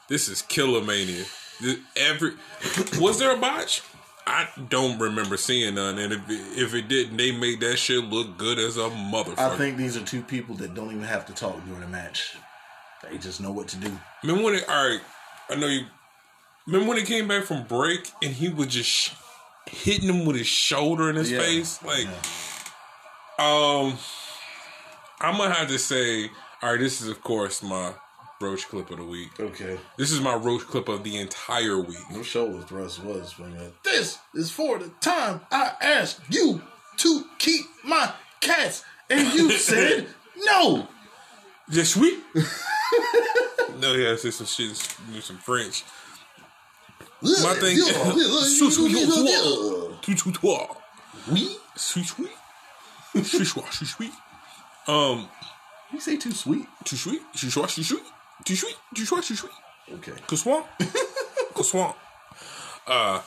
[0.08, 1.26] This is Killermania.
[1.60, 2.32] Th- Every
[3.00, 3.82] was there a botch?
[4.28, 8.02] I don't remember seeing none, and if it, if it didn't, they made that shit
[8.04, 9.38] look good as a motherfucker.
[9.38, 12.36] I think these are two people that don't even have to talk during a match.
[13.08, 13.92] They just know what to do.
[14.22, 14.68] Remember when it?
[14.68, 15.00] All right,
[15.48, 15.84] I know you.
[16.66, 19.10] Remember when he came back from break and he was just sh-
[19.66, 21.38] hitting him with his shoulder in his Yeah.
[21.38, 22.08] face, like,
[23.38, 23.96] um,
[25.20, 26.30] I'm gonna have to say,
[26.62, 27.92] all right, this is of course my
[28.40, 29.30] roach clip of the week.
[29.40, 29.78] Okay.
[29.96, 31.98] This is my roach clip of the entire week.
[32.10, 33.56] No shoulder thrust was funny.
[33.84, 36.60] This is for the time I asked you
[36.98, 40.06] to keep my cats, and you said
[40.44, 40.86] no.
[41.70, 42.18] Just sweet.
[43.80, 45.84] no, yeah, say some shit, do some French.
[47.22, 48.88] My thing, sous sous
[50.02, 50.76] tout tout toi,
[51.32, 51.56] We?
[51.74, 52.30] sweet sweet,
[53.24, 54.12] sweet sweet sweet sweet.
[54.86, 55.28] Um,
[55.92, 56.66] You say too sweet?
[56.84, 58.02] too sweet, too sweet, too sweet,
[58.44, 59.52] too sweet, too sweet, too sweet.
[59.94, 60.12] Okay.
[60.26, 60.66] Croissant,
[61.54, 61.94] croissant.
[62.86, 63.20] Uh,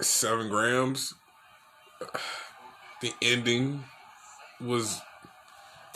[0.00, 1.14] seven grams.
[3.00, 3.84] The ending
[4.60, 5.00] was.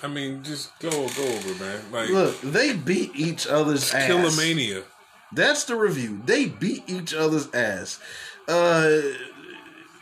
[0.02, 1.80] I mean, just go go over, man.
[1.90, 4.10] Like Look, they beat each other's ass.
[4.10, 4.84] Killermania.
[5.32, 6.20] That's the review.
[6.24, 7.98] They beat each other's ass.
[8.46, 9.00] Uh,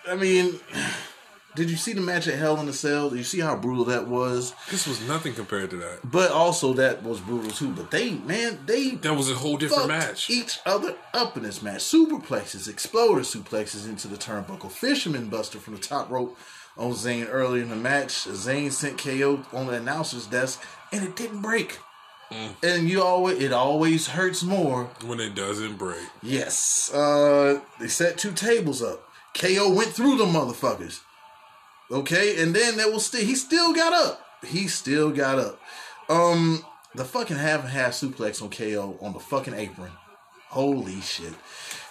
[0.07, 0.61] I mean,
[1.57, 3.11] did you see the match at Hell in a Cell?
[3.11, 4.55] Did you see how brutal that was?
[4.71, 6.01] This was nothing compared to that.
[6.05, 7.71] But also that was brutal too.
[7.71, 10.29] But they, man, they That was a whole different match.
[10.31, 11.81] each other up in this match.
[11.83, 16.37] Superplexes, exploder suplexes into the turnbuckle, fisherman buster from the top rope
[16.77, 18.13] on Zayn earlier in the match.
[18.25, 20.63] Zayn sent KO on the announcer's desk,
[20.93, 21.79] and it didn't break.
[22.33, 22.55] Mm.
[22.65, 26.03] And you always, it always hurts more when it doesn't break.
[26.23, 26.91] Yes.
[26.93, 29.07] Uh they set two tables up.
[29.35, 31.01] KO went through the motherfuckers.
[31.91, 34.21] Okay, and then there was still he still got up.
[34.45, 35.61] He still got up.
[36.09, 39.93] Um the fucking half and half suplex on KO on the fucking apron.
[40.49, 41.35] Holy shit.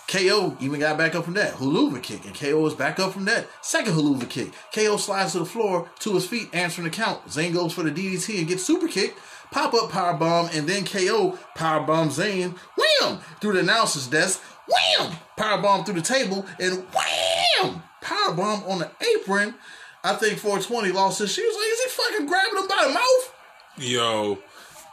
[0.07, 1.53] KO even got back up from that.
[1.53, 2.25] Helluva kick.
[2.25, 3.47] And KO is back up from that.
[3.61, 4.51] Second Helluva kick.
[4.73, 7.25] KO slides to the floor to his feet, answering the count.
[7.27, 9.15] Zayn goes for the DDT and gets super kick.
[9.51, 12.55] Pop up power bomb, and then KO power bomb Zayn.
[12.77, 13.19] Wham!
[13.39, 14.41] Through the announcer's desk.
[14.67, 15.15] Wham!
[15.37, 17.83] Power bomb through the table, and wham!
[18.01, 19.55] Power bomb on the apron.
[20.03, 21.55] I think 420 lost his shoes.
[21.55, 23.35] Like, is he fucking grabbing him by the mouth?
[23.77, 24.37] Yo,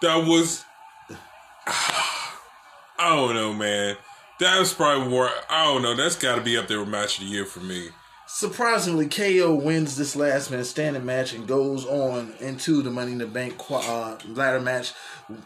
[0.02, 0.64] that was.
[1.66, 3.96] I don't know, man.
[4.38, 5.28] That was probably more.
[5.48, 5.96] I don't know.
[5.96, 7.88] That's got to be up there with match of the year for me.
[8.32, 13.18] Surprisingly, KO wins this last man standing match and goes on into the Money in
[13.18, 14.92] the Bank uh, ladder match.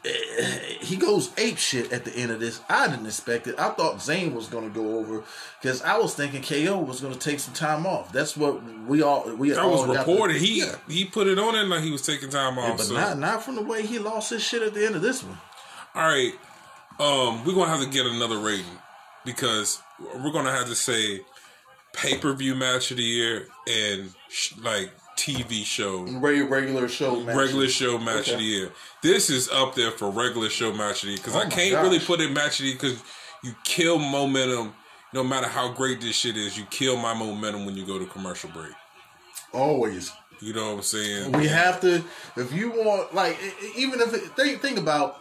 [0.04, 2.60] Eh, He goes ape shit at the end of this.
[2.68, 3.58] I didn't expect it.
[3.58, 5.24] I thought Zayn was going to go over
[5.62, 8.12] because I was thinking KO was going to take some time off.
[8.12, 10.36] That's what we all we That all was got the- reported.
[10.36, 10.74] He Yeah.
[10.86, 12.76] he put it on it like he was taking time off.
[12.76, 12.94] but so.
[12.94, 15.38] not not from the way he lost his shit at the end of this one.
[15.94, 16.34] All right,
[17.00, 18.78] um, we're gonna have to get another rating
[19.24, 19.80] because
[20.22, 21.20] we're gonna have to say
[21.94, 27.20] pay per view match of the year and sh- like TV show Regular regular show
[27.20, 27.36] match.
[27.36, 28.70] regular show match of the year.
[29.02, 31.82] This is up there for regular show match of the year because Oh I can't
[31.82, 33.02] really put it match of the year because
[33.42, 34.74] you kill momentum.
[35.12, 38.06] No matter how great this shit is, you kill my momentum when you go to
[38.06, 38.72] commercial break.
[39.52, 40.12] Always.
[40.40, 41.32] You know what I'm saying?
[41.32, 42.02] We have to,
[42.36, 43.38] if you want, like,
[43.76, 45.18] even if it, think think about,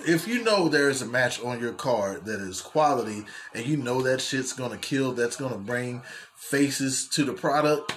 [0.00, 3.24] if you know there is a match on your card that is quality,
[3.54, 6.02] and you know that shit's gonna kill, that's gonna bring
[6.34, 7.94] faces to the product.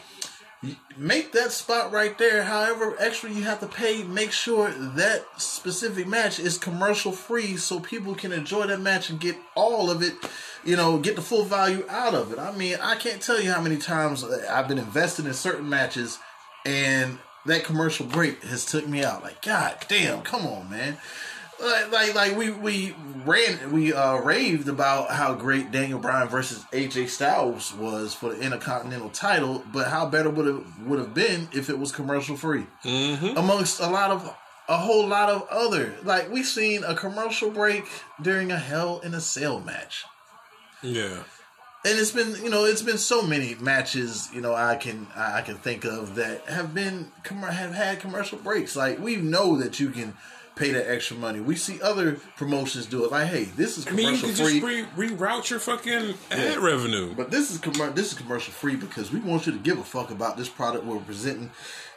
[0.97, 2.43] Make that spot right there.
[2.43, 7.79] However extra you have to pay, make sure that specific match is commercial free, so
[7.79, 10.15] people can enjoy that match and get all of it.
[10.63, 12.39] You know, get the full value out of it.
[12.39, 15.69] I mean, I can't tell you how many times uh, I've been invested in certain
[15.69, 16.17] matches
[16.65, 19.23] and that commercial break has took me out.
[19.23, 20.97] Like, God damn, come on, man.
[21.61, 22.95] Like, like, like we we
[23.25, 28.41] ran, we uh, raved about how great Daniel Bryan versus AJ Styles was for the
[28.41, 32.65] Intercontinental title, but how better would it would have been if it was commercial free,
[32.83, 33.37] mm-hmm.
[33.37, 34.35] amongst a lot of
[34.67, 35.93] a whole lot of other.
[36.03, 37.85] Like we've seen a commercial break
[38.21, 40.05] during a Hell in a Cell match
[40.81, 41.23] Yeah.
[41.85, 45.41] and it's been you know it's been so many matches you know I can I
[45.41, 48.75] can think of that have been have had commercial breaks.
[48.75, 50.15] Like we know that you can
[50.55, 51.39] pay that extra money.
[51.39, 53.11] We see other promotions do it.
[53.11, 56.13] Like hey, this is I mean, you commercial can free, just re- reroute your fucking
[56.31, 57.13] ad revenue.
[57.15, 59.83] but this is commer- this is commercial free because we want you to give a
[59.83, 61.51] fuck about this product we're presenting,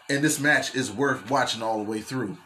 [0.09, 2.37] and this match is worth watching all the way through.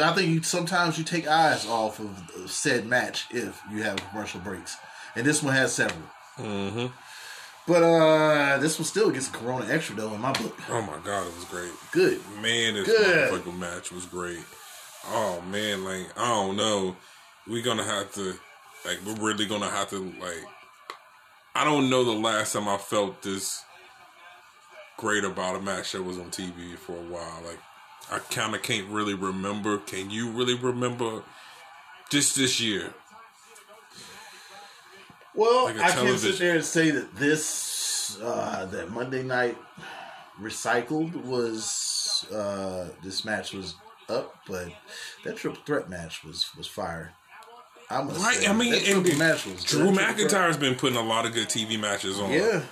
[0.00, 4.40] I think you sometimes you take eyes off of said match if you have commercial
[4.40, 4.76] breaks,
[5.16, 6.02] and this one has several.
[6.38, 6.86] Mm-hmm.
[7.66, 10.58] But uh this one still gets a Corona extra though in my book.
[10.70, 11.70] Oh my god, it was great.
[11.90, 12.20] Good.
[12.42, 13.32] Man, this Good.
[13.32, 14.40] motherfucking match was great.
[15.06, 16.96] Oh man, like I don't know.
[17.46, 18.34] We're gonna have to
[18.84, 20.44] like we're really gonna have to like
[21.54, 23.64] I don't know the last time I felt this
[24.96, 27.42] great about a match that was on TV for a while.
[27.44, 27.58] Like
[28.10, 29.78] I kinda can't really remember.
[29.78, 31.22] Can you really remember
[32.10, 32.92] just this year?
[35.34, 39.56] Well, Like I can sit there and say that this uh that Monday night
[40.40, 43.76] recycled was uh this match was
[44.10, 44.68] up, but
[45.24, 47.12] that triple threat match was was fire.
[47.90, 49.94] I must Right, say, I mean, and match was Drew good.
[49.94, 52.30] Triple threat- McIntyre's been putting a lot of good TV matches on.
[52.32, 52.62] Yeah,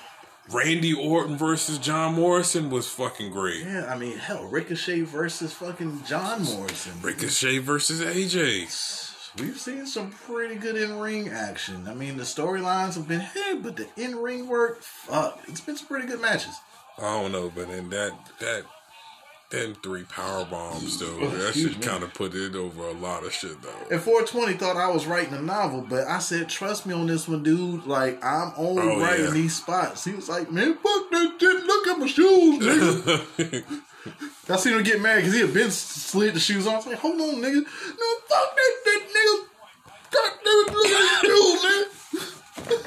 [0.53, 3.65] Randy Orton versus John Morrison was fucking great.
[3.65, 3.93] yeah.
[3.93, 6.93] I mean, hell, Ricochet versus fucking John Morrison.
[7.03, 9.13] Ricochet versus AJ.
[9.41, 11.87] We've seen some pretty good in ring action.
[11.89, 15.77] I mean, the storylines have been hit, but the in ring work, fuck, it's been
[15.77, 16.55] some pretty good matches.
[16.99, 18.65] I don't know, but in that that
[19.57, 21.19] then three power bombs though.
[21.21, 23.69] Oh, that should kind of put it over a lot of shit though.
[23.91, 27.27] And 420 thought I was writing a novel, but I said, trust me on this
[27.29, 27.87] one, dude.
[27.87, 29.31] Like, I'm only Oh, writing yeah.
[29.33, 30.05] these spots.
[30.05, 31.65] He was like, man, fuck that shit.
[31.65, 33.83] Look at my shoes, nigga.
[34.49, 36.75] I seen him get mad because he had been slid the shoes on.
[36.75, 37.55] I was like, hold on, nigga.
[37.55, 39.45] No, fuck that shit, nigga.
[40.13, 42.83] God damn it, look at your shoes, man.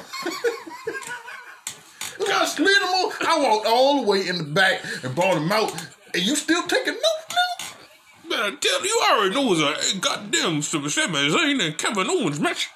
[2.32, 3.12] I slid them on.
[3.26, 5.72] I walked all the way in the back and brought them out.
[6.14, 8.30] And you still taking notes, nigga?
[8.30, 12.40] Man, I tell you, you already know it's a goddamn Sami Zayn and Kevin Owens
[12.40, 12.68] match.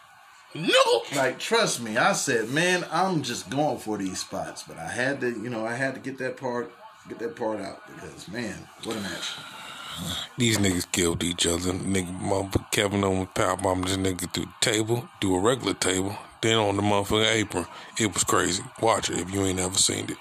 [0.55, 1.03] No.
[1.17, 5.21] Like, trust me, I said, man, I'm just going for these spots, but I had
[5.23, 6.71] to, you know, I had to get that part,
[7.09, 9.33] get that part out because, man, what a match!
[10.39, 11.73] These niggas killed each other.
[11.73, 16.17] Nigga, motherfucker Kevin Owens power bomb this nigga through the table, do a regular table,
[16.41, 17.67] then on the motherfucking apron.
[17.99, 18.63] It was crazy.
[18.81, 20.19] Watch it if you ain't ever seen it.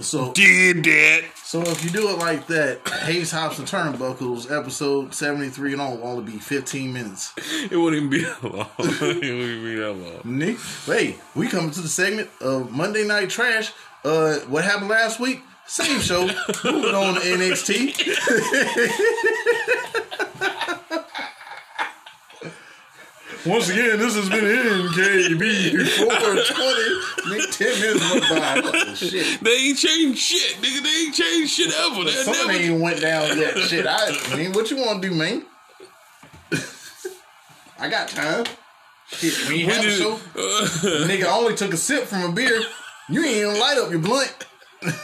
[0.00, 1.22] So, Did that.
[1.36, 6.00] so if you do it like that, Haze Hops and Turnbuckles episode 73 and on
[6.00, 7.32] will only be 15 minutes.
[7.70, 8.68] It wouldn't even be that long.
[8.78, 10.20] it wouldn't even be that long.
[10.24, 13.72] Nick, hey, we coming to the segment of Monday Night Trash.
[14.04, 15.42] Uh, what happened last week?
[15.66, 16.26] Same show.
[16.64, 17.94] Moving on to NXT.
[23.46, 27.36] Once again, this has been NKB 420.
[27.36, 28.94] Nick, 10 minutes went by.
[28.94, 29.40] Shit.
[29.42, 30.82] They ain't changed shit, nigga.
[30.82, 32.04] They ain't changed shit ever.
[32.04, 32.52] They never.
[32.52, 33.58] ain't went down yet.
[33.58, 35.44] Shit, I, mean, what you want to do, man?
[37.78, 38.46] I got time.
[39.08, 40.18] Shit, you When have did- show, uh,
[41.06, 42.62] nigga only took a sip from a beer.
[43.10, 44.34] You ain't even light up your blunt.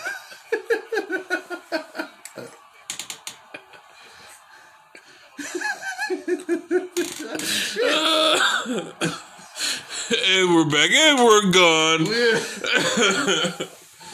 [10.29, 12.07] and we're back and we're gone.
[12.07, 12.41] Yeah.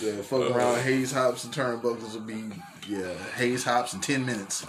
[0.03, 2.45] yeah, fuck around Haze Hops and Turnbuckles will be
[2.89, 4.67] yeah, Haze Hops in ten minutes.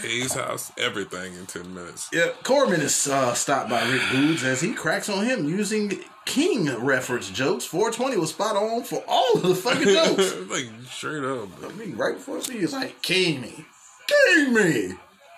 [0.00, 2.10] Haze House, everything in 10 minutes.
[2.12, 2.42] Yep.
[2.42, 7.30] Corbin is uh, stopped by Rick Boogs as he cracks on him using King reference
[7.30, 7.64] jokes.
[7.64, 10.34] 420 was spot on for all of the fucking jokes.
[10.50, 11.48] like, straight up.
[11.64, 13.64] I mean, right before he was like, King me.
[14.06, 14.94] King me.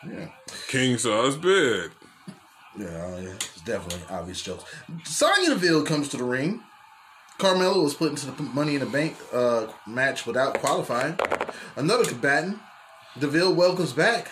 [0.08, 0.28] Yeah.
[0.68, 1.90] King size bed.
[2.78, 4.64] Yeah, it's definitely obvious jokes.
[5.04, 6.62] Sonya Deville comes to the ring.
[7.38, 11.18] Carmella was put into the Money in the Bank uh, match without qualifying.
[11.76, 12.58] Another combatant.
[13.18, 14.30] Deville welcomes back.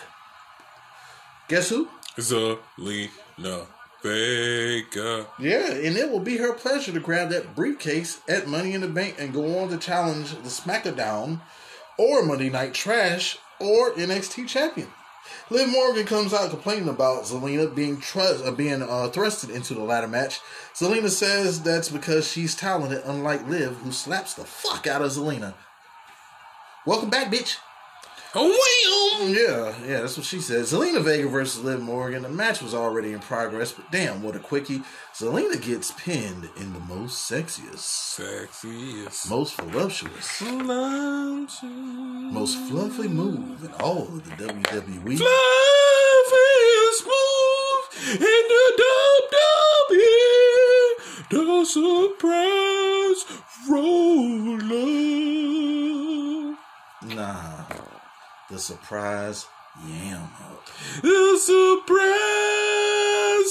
[1.47, 1.87] Guess who?
[2.17, 3.67] Zelina
[4.01, 5.27] Vega.
[5.39, 8.87] Yeah, and it will be her pleasure to grab that briefcase at Money in the
[8.87, 11.41] Bank and go on to challenge the SmackDown
[11.97, 14.89] or Monday Night Trash or NXT champion.
[15.49, 19.81] Liv Morgan comes out complaining about Zelina being trust, uh, being uh, thrusted into the
[19.81, 20.39] ladder match.
[20.73, 25.53] Zelina says that's because she's talented, unlike Liv, who slaps the fuck out of Zelina.
[26.85, 27.57] Welcome back, bitch.
[28.37, 29.23] Oh.
[29.27, 30.63] Yeah, yeah, that's what she said.
[30.65, 32.23] Zelina Vega versus Liv Morgan.
[32.23, 34.81] The match was already in progress, but damn, what a quickie.
[35.15, 39.29] Zelina gets pinned in the most sexiest, Sexiest.
[39.29, 44.31] most voluptuous, Most most fluffy move in all of the.
[44.43, 45.17] WWE.
[45.17, 46.51] Fluffy
[46.99, 48.65] smooth in the
[49.91, 51.29] WWE.
[51.29, 53.21] The surprise
[53.69, 54.95] roller.
[57.15, 57.63] Nah,
[58.49, 59.47] the surprise
[59.87, 60.65] yam up.
[61.01, 61.91] The surprise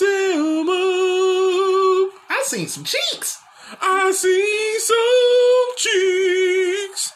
[0.01, 2.13] him up.
[2.31, 3.43] I seen some cheeks.
[3.81, 7.13] I see some cheeks.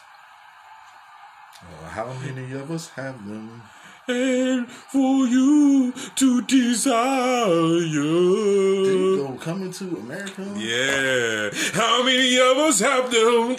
[1.63, 3.61] Well, how many of us have them?
[4.07, 7.85] And for you to desire.
[7.85, 10.41] Did you Go coming to America.
[10.57, 11.51] Yeah.
[11.73, 13.55] How many of us have them?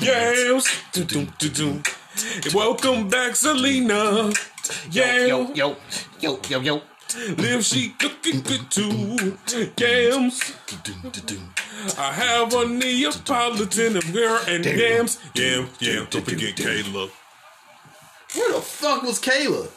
[0.00, 0.66] Yams.
[2.54, 4.32] Welcome back, Zelina.
[4.90, 5.26] Yeah.
[5.26, 5.76] yo, yo,
[6.48, 6.82] yo, yo.
[7.38, 9.36] Live she looking good too.
[9.78, 10.52] Yams.
[11.98, 15.18] I have a Neapolitan of girl and yams.
[15.34, 16.06] Yam, yam.
[16.10, 17.10] Don't forget Kayla.
[18.34, 19.68] Where the fuck was Kayla?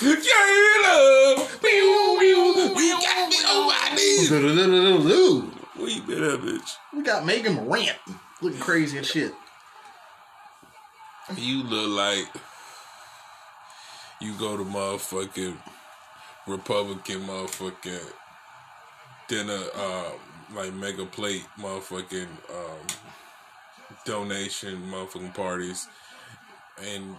[0.00, 1.60] Kayla.
[1.60, 3.00] Pew.
[3.00, 4.28] Got me on my knees.
[4.28, 5.44] Dude,
[5.76, 6.70] Where you been bitch?
[6.92, 7.96] We got Megan Morant
[8.42, 9.32] looking crazy and shit.
[11.36, 12.42] You look like
[14.20, 15.56] you go to motherfucking
[16.46, 18.12] Republican motherfucking
[19.28, 20.10] dinner, uh,
[20.54, 22.86] like mega plate motherfucking um,
[24.04, 25.86] donation motherfucking parties,
[26.92, 27.14] and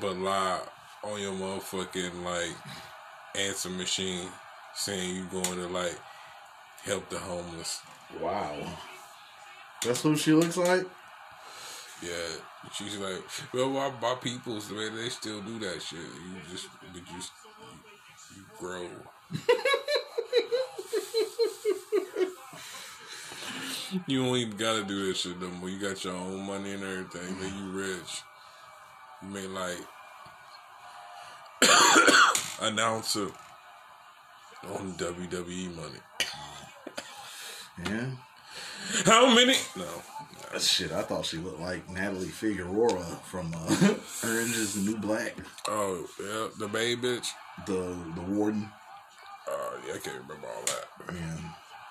[0.00, 0.60] but lie
[1.02, 2.54] on your motherfucking like
[3.36, 4.28] answer machine
[4.74, 5.98] saying you going to like
[6.84, 7.80] help the homeless.
[8.20, 8.56] Wow.
[9.84, 10.86] That's who she looks like?
[12.02, 12.28] Yeah,
[12.72, 13.22] she's like,
[13.52, 15.98] well, my, my peoples, man, they still do that shit.
[15.98, 17.22] You just, but you, you,
[18.36, 18.88] you grow.
[24.06, 25.68] you don't even gotta do this shit no more.
[25.68, 27.38] You got your own money and everything.
[27.40, 28.22] Then you rich.
[29.22, 29.78] You may like
[32.60, 33.28] announcer
[34.68, 36.00] on WWE money.
[37.84, 38.10] Yeah.
[39.04, 39.56] How many?
[39.76, 40.02] No.
[40.58, 43.58] Shit, I thought she looked like Natalie Figueroa from uh,
[44.24, 45.34] Orange is the New Black.
[45.68, 47.28] Oh yeah, the baby bitch.
[47.66, 48.70] The the warden.
[49.48, 51.14] Uh, yeah, I can't remember all that.
[51.14, 51.38] Yeah.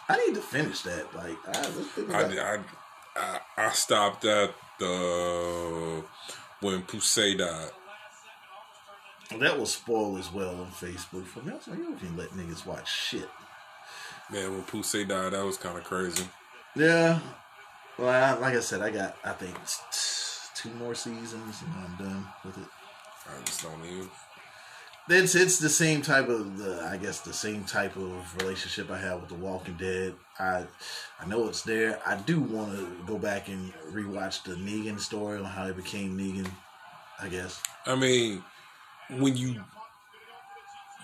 [0.09, 1.13] I need to finish that.
[1.15, 2.59] Like, I, I, I,
[3.15, 6.03] I, I stopped at the
[6.61, 7.71] when Poussey died.
[9.39, 11.51] That was spoiled as well on Facebook for me.
[11.51, 13.27] I was like, you can let niggas watch shit.
[14.31, 16.27] Man, when Poussey died, that was kind of crazy.
[16.75, 17.19] Yeah.
[17.97, 19.55] Well, I, like I said, I got, I think,
[20.53, 22.67] two more seasons and I'm done with it.
[23.27, 24.09] I just don't even.
[25.09, 28.97] It's it's the same type of the I guess the same type of relationship I
[28.97, 30.13] have with The Walking Dead.
[30.37, 30.65] I
[31.19, 32.01] I know it's there.
[32.05, 36.17] I do want to go back and rewatch the Negan story on how he became
[36.17, 36.49] Negan.
[37.19, 37.61] I guess.
[37.85, 38.43] I mean,
[39.11, 39.63] when you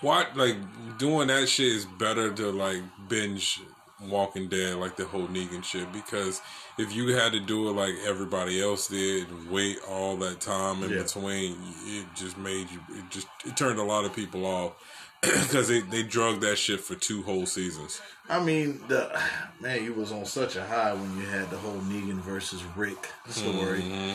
[0.02, 0.56] what like
[0.98, 3.60] doing that shit is better to like binge
[4.08, 6.40] Walking Dead, like the whole Negan shit, because
[6.78, 10.82] if you had to do it like everybody else did, and wait all that time
[10.82, 11.02] in Yeah.
[11.02, 11.56] between,
[11.86, 12.80] it just made you.
[12.90, 14.72] It just it turned a lot of people off
[15.20, 18.00] because they they drug that shit for two whole seasons.
[18.28, 19.10] I mean, the
[19.60, 23.08] man, you was on such a high when you had the whole Negan versus Rick
[23.28, 24.14] story, Mm-hmm.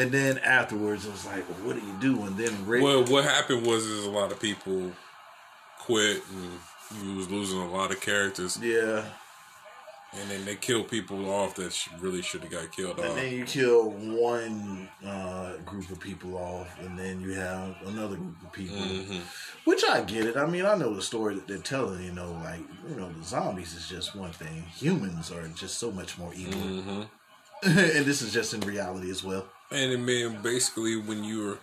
[0.00, 2.22] and then afterwards it was like, well, what do you do?
[2.24, 4.92] And then Rick, Well, what happened was is a lot of people
[5.80, 6.52] quit and
[7.06, 9.04] you was losing a lot of characters, yeah,
[10.14, 13.04] and then they kill people off that sh- really should have got killed off.
[13.04, 13.16] and off.
[13.16, 18.42] then you kill one uh, group of people off, and then you have another group
[18.42, 18.76] of people.
[18.76, 19.18] Mm-hmm.
[19.64, 20.36] Which I get it.
[20.36, 22.02] I mean, I know the story that they're telling.
[22.02, 24.62] You know, like you know, the zombies is just one thing.
[24.76, 27.02] Humans are just so much more evil, Mm-hmm.
[27.68, 29.46] and this is just in reality as well.
[29.70, 31.58] And it mean basically when you're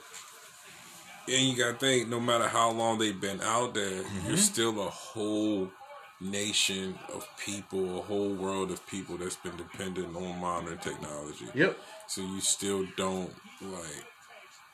[1.27, 4.89] and you gotta think, no matter how long they've been out there, you're still a
[4.89, 5.71] whole
[6.21, 11.45] nation of people, a whole world of people that's been dependent on modern technology.
[11.53, 11.77] Yep.
[12.07, 14.05] So you still don't like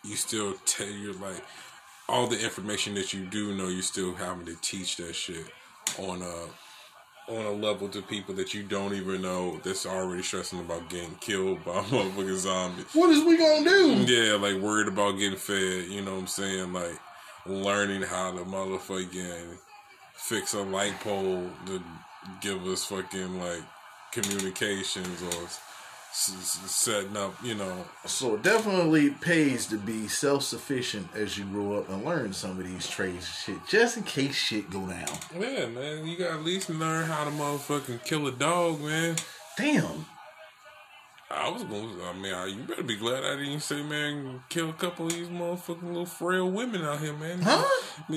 [0.03, 1.43] you still tell you're like
[2.09, 5.45] all the information that you do know you're still having to teach that shit
[5.99, 10.59] on a on a level to people that you don't even know that's already stressing
[10.59, 12.85] about getting killed by motherfucking zombies.
[12.93, 13.93] What is we gonna do?
[14.07, 16.73] Yeah, like worried about getting fed, you know what I'm saying?
[16.73, 16.99] Like
[17.45, 19.57] learning how to motherfucking
[20.27, 21.81] fix a light pole to
[22.41, 23.61] give us fucking like
[24.11, 25.59] communications or s-
[26.11, 27.85] s- setting up, you know.
[28.05, 32.51] So it definitely pays to be self sufficient as you grow up and learn some
[32.59, 35.07] of these trades shit, just in case shit go down.
[35.37, 39.15] Yeah, man, you gotta at least learn how to motherfucking kill a dog, man.
[39.57, 40.05] Damn.
[41.33, 44.69] I was gonna, I mean, I- you better be glad I didn't say, man, kill
[44.69, 47.41] a couple of these motherfucking little frail women out here, man.
[47.41, 47.63] Huh?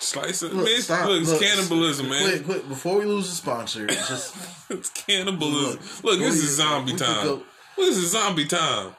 [0.00, 0.80] Slice it, Look, man.
[0.80, 1.08] stop.
[1.08, 2.24] Look, it's Look, cannibalism, man.
[2.24, 4.36] Quick, quick, before we lose the sponsor, just
[4.70, 5.80] It's cannibalism.
[6.02, 7.24] Look, this is zombie time.
[7.24, 7.42] go-
[7.76, 8.94] This is zombie time.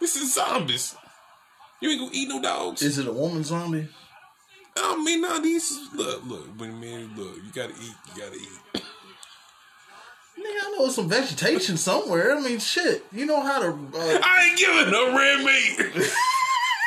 [0.00, 0.94] This is zombies.
[1.80, 2.82] You ain't gonna eat no dogs.
[2.82, 3.88] is it a woman zombie?
[4.76, 8.82] I mean, now these look, look, when man, look, you gotta eat, you gotta eat.
[10.52, 12.36] I know some vegetation somewhere.
[12.36, 13.68] I mean, shit, you know how to.
[13.68, 16.12] Uh, I ain't giving no red meat.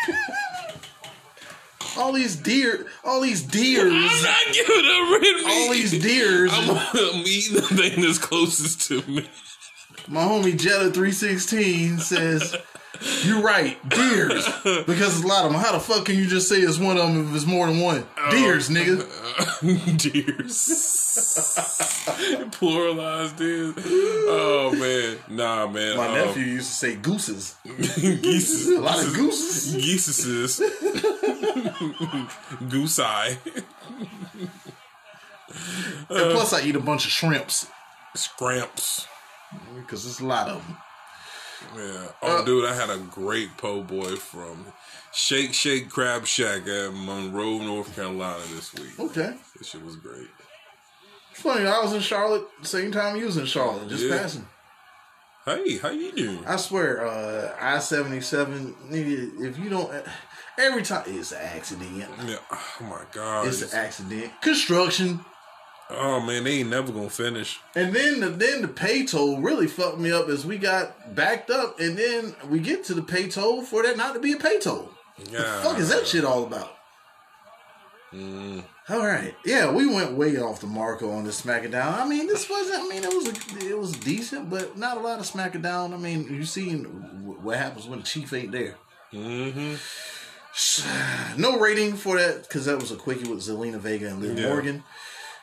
[1.98, 3.94] all these deer, all these deers.
[3.94, 5.46] I'm not giving a red meat.
[5.46, 6.52] All these deers.
[6.54, 9.30] I'm, I'm eating the thing that's closest to me.
[10.08, 12.56] My homie Jetta three sixteen says.
[13.24, 14.48] You're right, deers.
[14.64, 15.62] Because there's a lot of them.
[15.62, 17.80] How the fuck can you just say it's one of them if it's more than
[17.80, 18.06] one?
[18.32, 18.98] Deers, nigga.
[19.98, 20.68] deers.
[22.52, 23.76] Pluralized deers.
[23.78, 25.98] Oh man, nah, man.
[25.98, 27.56] My um, nephew used to say gooses.
[27.66, 28.68] geese.
[28.70, 29.74] A lot of gooses.
[29.76, 30.60] Geeses.
[32.70, 33.38] Goose eye.
[36.10, 37.68] And plus, I eat a bunch of shrimps
[38.16, 39.08] Scramps.
[39.76, 40.78] because there's a lot of them.
[41.76, 42.08] Yeah.
[42.22, 44.66] Oh, dude, I had a great po' boy from
[45.14, 49.00] Shake Shake Crab Shack at Monroe, North Carolina this week.
[49.00, 49.34] Okay.
[49.58, 50.28] This shit was great.
[51.32, 51.66] It's funny.
[51.66, 54.18] I was in Charlotte same time you was in Charlotte, just Yeah.
[54.18, 54.48] passing.
[55.46, 56.46] Hey, how you doing?
[56.46, 59.42] I swear, uh, I seventy seven, nigga.
[59.46, 59.92] If you don't,
[60.58, 61.98] every time it's an accident.
[62.26, 62.38] Yeah.
[62.52, 63.48] Oh my god.
[63.48, 64.32] It's an accident.
[64.42, 65.26] Construction.
[65.96, 67.60] Oh man, they ain't never gonna finish.
[67.76, 71.50] And then the then the pay toll really fucked me up as we got backed
[71.50, 74.38] up, and then we get to the pay toll for that not to be a
[74.38, 74.90] pay toll.
[75.30, 75.40] Yeah.
[75.40, 76.72] The fuck is that shit all about?
[78.90, 82.00] All right, yeah, we went way off the marker on this SmackDown.
[82.00, 82.84] I mean, this wasn't.
[82.84, 85.94] I mean, it was a, it was decent, but not a lot of SmackDown.
[85.94, 86.84] I mean, you seen
[87.42, 88.76] what happens when the chief ain't there.
[89.12, 89.76] Mm-hmm.
[91.40, 94.50] No rating for that because that was a quickie with Zelina Vega and Liv Yeah.
[94.50, 94.84] Morgan.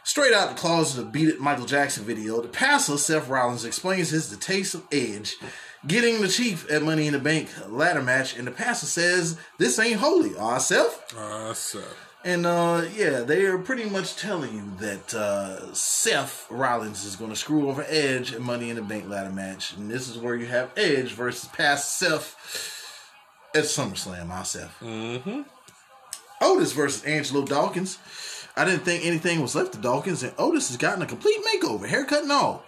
[0.02, 3.64] Straight out the closet of the Beat It Michael Jackson video, the passer Seth Rollins
[3.64, 5.36] explains his The Taste of Edge
[5.86, 9.78] getting the Chief at Money in the Bank ladder match, and the passer says this
[9.78, 10.32] ain't holy.
[10.38, 11.14] Ah, Seth.
[11.16, 11.82] Uh, so.
[12.22, 17.30] And uh, yeah, they are pretty much telling you that uh, Seth Rollins is going
[17.30, 20.34] to screw over Edge at Money in the Bank ladder match, and this is where
[20.34, 22.36] you have Edge versus past Seth
[23.54, 24.28] at SummerSlam.
[24.30, 24.76] Ah, Seth.
[24.80, 25.42] Mm-hmm.
[26.42, 27.98] Otis versus Angelo Dawkins.
[28.60, 31.86] I didn't think anything was left to Dawkins, and Otis has gotten a complete makeover,
[31.86, 32.62] haircut and all.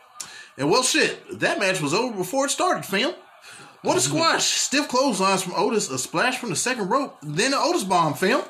[0.56, 3.12] And well, shit, that match was over before it started, fam.
[3.82, 4.44] What a squash!
[4.44, 8.42] Stiff clotheslines from Otis, a splash from the second rope, then an Otis bomb, fam.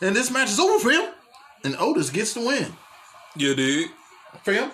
[0.00, 1.12] And this match is over, fam.
[1.64, 2.72] And Otis gets the win,
[3.34, 3.88] You dig?
[4.44, 4.70] fam.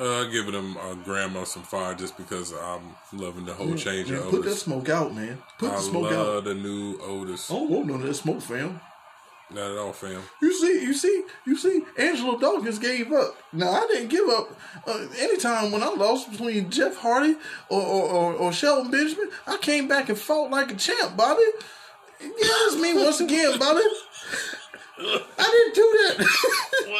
[0.00, 4.22] Uh, giving him a of some fire just because I'm loving the whole change Man,
[4.22, 5.38] of put that smoke out, man.
[5.58, 6.44] Put I the smoke love out.
[6.44, 7.50] the new Otis.
[7.50, 8.80] I don't want none of that smoke, fam.
[9.54, 10.20] Not at all, fam.
[10.42, 13.36] You see, you see, you see, Angelo Dawkins gave up.
[13.52, 14.48] Now I didn't give up.
[14.84, 17.36] Uh, anytime when I lost between Jeff Hardy
[17.68, 21.42] or or, or or Shelton Benjamin, I came back and fought like a champ, Bobby.
[22.20, 22.30] Yeah,
[22.64, 23.82] that's me once again, Bobby.
[24.98, 26.16] I didn't do that.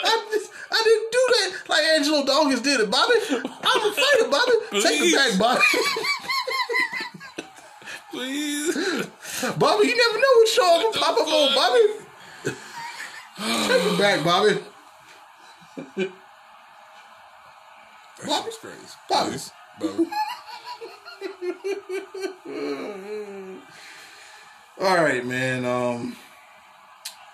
[0.05, 3.14] I, just, I didn't do that like Angelo Dawkins did it, Bobby.
[3.31, 4.81] I'm a fighter, Bobby.
[4.81, 5.62] Take it back, Bobby.
[8.12, 8.74] Please.
[9.59, 12.03] Bobby, you never know what show I'm gonna pop up on, Bobby.
[13.36, 14.59] Take it back, Bobby.
[18.24, 18.78] That shit's crazy.
[19.09, 19.36] Bobby.
[19.81, 20.11] Bobby.
[24.81, 25.65] All right, man.
[25.65, 26.16] Um.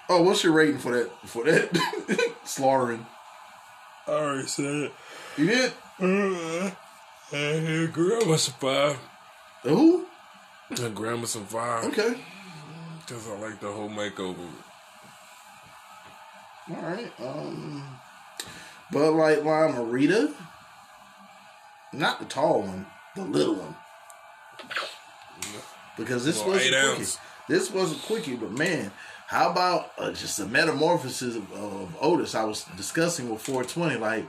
[0.08, 1.10] Oh, what's your rating for that?
[1.26, 3.06] For that slaughtering?
[4.06, 4.92] I already said it.
[5.36, 5.72] You did?
[6.00, 6.74] it.
[7.32, 8.98] Uh, grandma five.
[9.62, 10.06] Who?
[10.72, 11.98] Uh, grandma survived.
[11.98, 12.20] Okay.
[13.00, 14.48] Because I like the whole makeover.
[16.70, 17.12] All right.
[17.20, 17.84] Um.
[18.92, 20.32] Bud Light Lime Marita.
[21.92, 22.86] Not the tall one,
[23.16, 23.74] the little one.
[25.96, 26.98] Because this Well, was eight a quickie.
[27.00, 27.18] ounce.
[27.48, 28.92] This wasn't quickie, but man,
[29.26, 32.34] how about uh, just a metamorphosis of, of Otis?
[32.34, 33.96] I was discussing with 420.
[33.96, 34.26] Like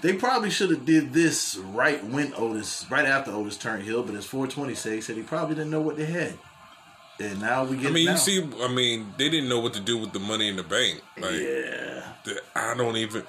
[0.00, 4.02] they probably should have did this right when Otis, right after Otis turned heel.
[4.02, 6.38] But as 420 said, he said he probably didn't know what they had,
[7.18, 7.86] and now we get.
[7.86, 10.48] I mean, you see, I mean, they didn't know what to do with the money
[10.48, 11.02] in the bank.
[11.16, 12.12] Like, yeah.
[12.24, 13.22] the, I don't even.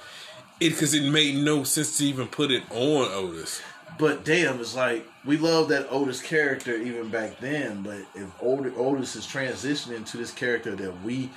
[0.59, 3.61] It because it made no sense to even put it on Otis.
[3.99, 7.83] But damn, it's like we love that Otis character even back then.
[7.83, 11.29] But if Ot- Otis is transitioning to this character that we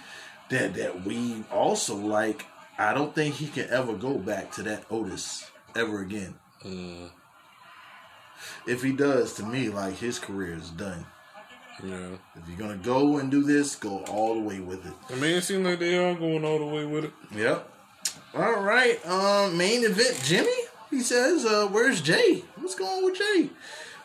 [0.49, 2.47] that that we also like,
[2.79, 6.35] I don't think he can ever go back to that Otis ever again.
[6.65, 7.11] Mm.
[8.67, 11.07] If he does, to me, like his career is done.
[11.83, 12.17] Yeah.
[12.37, 14.93] If you're gonna go and do this, go all the way with it.
[15.09, 17.13] I mean, it seems like they are going all the way with it.
[17.35, 17.69] Yep.
[18.35, 19.05] All right.
[19.07, 20.53] Um, main event, Jimmy.
[20.91, 22.45] He says, uh, "Where's Jay?
[22.57, 23.51] What's going on with Jay?"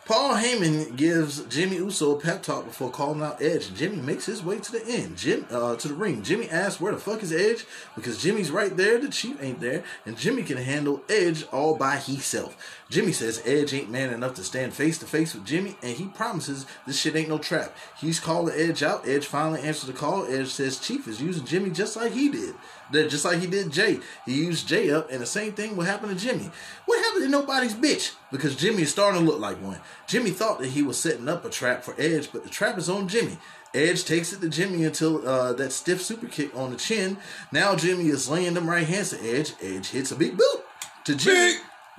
[0.06, 3.74] Paul Heyman gives Jimmy Uso a pep talk before calling out Edge.
[3.74, 6.22] Jimmy makes his way to the end, Jim uh, to the ring.
[6.22, 7.66] Jimmy asks where the fuck is Edge
[7.96, 11.96] because Jimmy's right there, the Chief ain't there, and Jimmy can handle Edge all by
[11.96, 12.56] himself.
[12.88, 16.06] Jimmy says Edge ain't man enough to stand face to face with Jimmy, and he
[16.06, 17.74] promises this shit ain't no trap.
[17.98, 19.08] He's calling Edge out.
[19.08, 20.24] Edge finally answers the call.
[20.26, 22.54] Edge says Chief is using Jimmy just like he did,
[22.92, 23.98] That- just like he did Jay.
[24.24, 26.50] He used Jay up, and the same thing will happen to Jimmy.
[26.84, 28.14] What happened to nobody's bitch?
[28.30, 29.80] Because Jimmy is starting to look like one.
[30.06, 32.88] Jimmy thought that he was setting up a trap for Edge, but the trap is
[32.88, 33.38] on Jimmy.
[33.74, 37.18] Edge takes it to Jimmy until uh, that stiff super kick on the chin.
[37.50, 39.54] Now Jimmy is laying them right hands to Edge.
[39.60, 40.64] Edge hits a big boot
[41.04, 41.34] to Jimmy.
[41.34, 41.56] Big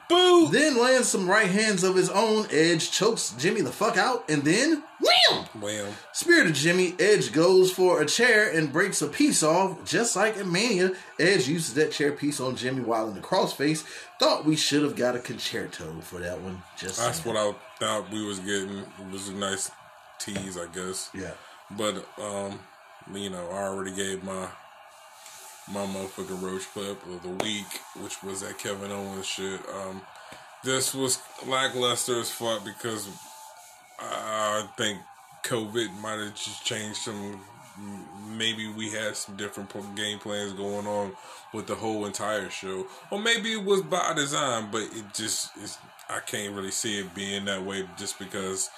[0.10, 0.50] boo.
[0.50, 2.48] Then lands some right hands of his own.
[2.52, 5.46] Edge chokes Jimmy the fuck out, and then wham!
[5.60, 5.94] Wham.
[6.14, 6.96] Spirit of Jimmy.
[7.00, 10.92] Edge goes for a chair and breaks a piece off, just like in Mania.
[11.20, 13.84] Edge uses that chair piece on Jimmy while in the crossface.
[14.20, 16.64] Thought we should have got a Con-chair-to for that one.
[16.78, 17.36] Just That's saying.
[17.36, 18.80] what I thought we was getting.
[18.80, 19.70] It was a nice
[20.20, 21.10] tease, I guess.
[21.14, 21.34] Yeah.
[21.72, 22.60] But um,
[23.14, 24.48] you know, I already gave my
[25.72, 27.66] my motherfucking roach clip of the week,
[28.02, 29.60] which was that Kevin Owens shit.
[29.70, 30.02] Um,
[30.64, 33.10] this was lackluster as fuck because
[34.00, 35.00] I think
[35.44, 37.42] COVID might have just changed some.
[38.36, 41.14] Maybe we had some different game plans going on
[41.54, 44.70] with the whole entire show, or maybe it was by design.
[44.72, 45.78] But it just is.
[46.10, 48.70] I can't really see it being that way just because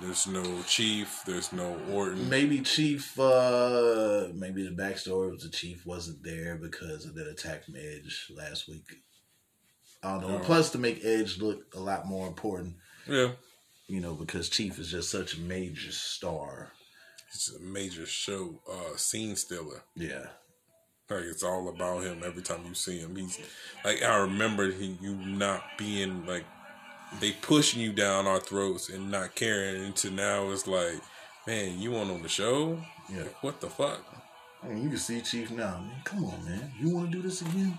[0.00, 2.28] there's no Chief, there's no Orton.
[2.28, 7.64] Maybe Chief, uh, maybe the backstory was the Chief wasn't there because of that attack
[7.64, 8.84] from Edge last week.
[10.02, 10.36] I don't know.
[10.36, 10.44] Oh.
[10.44, 12.74] Plus, to make Edge look a lot more important,
[13.08, 13.30] Yeah,
[13.86, 16.72] you know, because Chief is just such a major star.
[17.32, 19.82] it's a major show, uh, scene stealer.
[19.96, 20.26] Yeah.
[21.10, 22.22] Like it's all about him.
[22.24, 23.38] Every time you see him, he's
[23.84, 26.44] like I remember he you not being like
[27.20, 29.84] they pushing you down our throats and not caring.
[29.84, 31.00] Into now it's like,
[31.46, 32.78] man, you want on the show?
[33.10, 33.22] Yeah.
[33.22, 34.00] Like, what the fuck?
[34.62, 35.78] I mean, you can see Chief now.
[35.78, 36.72] Man, come on, man.
[36.80, 37.78] You want to do this again?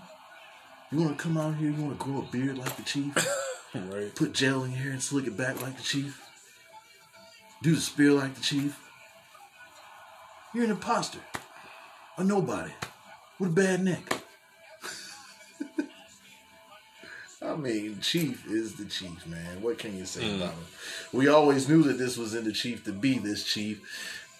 [0.92, 1.70] You want to come out here?
[1.70, 3.14] You want to grow a beard like the Chief?
[3.74, 4.14] right?
[4.14, 6.22] Put gel in your hair and slick it back like the Chief?
[7.62, 8.78] Do the spear like the Chief?
[10.54, 11.18] You're an imposter.
[12.18, 12.72] A nobody.
[13.38, 14.22] With a bad neck.
[17.46, 19.62] I mean, Chief is the Chief, man.
[19.62, 20.36] What can you say mm.
[20.36, 20.64] about him?
[21.12, 23.80] We always knew that this was in the Chief to be this Chief,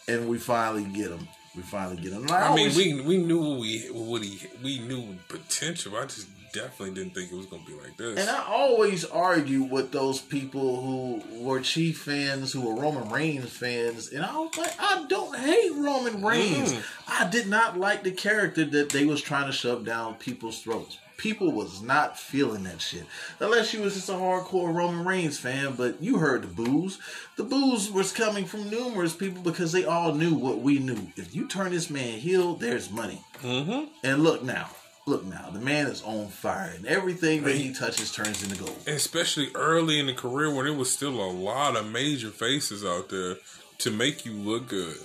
[0.09, 1.29] and we finally get him.
[1.55, 2.23] We finally get him.
[2.23, 5.97] And I mean, always- we we knew we what he we knew potential.
[5.97, 8.19] I just definitely didn't think it was gonna be like this.
[8.19, 13.51] And I always argue with those people who were Chief fans, who were Roman Reigns
[13.51, 16.73] fans, and I was like, I don't hate Roman Reigns.
[16.73, 16.83] Mm.
[17.09, 20.99] I did not like the character that they was trying to shove down people's throats.
[21.17, 23.05] People was not feeling that shit.
[23.41, 26.99] Unless you was just a hardcore Roman Reigns fan, but you heard the boos.
[27.37, 31.09] The boos was coming from numerous people because they all knew what we knew.
[31.17, 33.23] If you turn this man heel, there's money.
[33.43, 33.87] mm-hmm.
[34.05, 34.69] And look now.
[35.09, 38.77] Look now, the man is on fire, and everything that he touches turns into gold.
[38.89, 43.09] especially early in the career when there was still a lot of major faces out
[43.09, 43.37] there
[43.79, 44.97] to make you look good.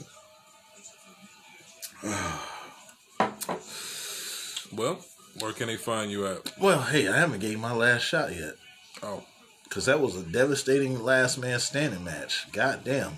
[4.73, 5.05] well,
[5.39, 6.51] where can they find you at?
[6.59, 8.55] Well, hey, I haven't gave my last shot yet.
[9.03, 9.23] Oh,
[9.63, 12.47] Because that was a devastating last man standing match.
[12.51, 13.13] God damn.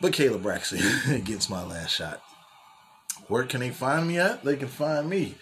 [0.00, 2.22] But Caleb Braxton gets my last shot.
[3.28, 4.42] Where can they find me at?
[4.44, 5.36] They can find me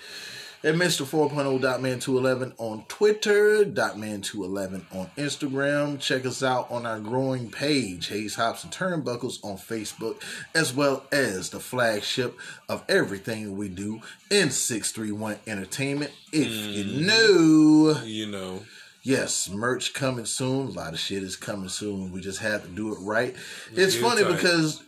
[0.63, 1.07] at Mr.
[1.07, 5.99] 4.0.man211 on Twitter, .man211 on Instagram.
[5.99, 10.21] Check us out on our growing page, Haze Hops and Turnbuckles on Facebook,
[10.55, 16.13] as well as the flagship of everything we do in 631 Entertainment.
[16.33, 17.07] If you mm-hmm.
[17.07, 18.03] know.
[18.05, 18.61] you know,
[19.03, 20.67] Yes, merch coming soon.
[20.67, 22.13] A lot of shit is coming soon.
[22.13, 23.35] We just have to do it right.
[23.73, 24.37] It's funny tight.
[24.37, 24.83] because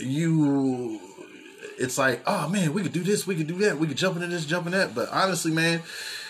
[0.00, 1.00] you,
[1.82, 4.16] it's like, oh man, we could do this, we could do that, we could jump
[4.16, 4.94] into this, jump in that.
[4.94, 5.82] But honestly, man,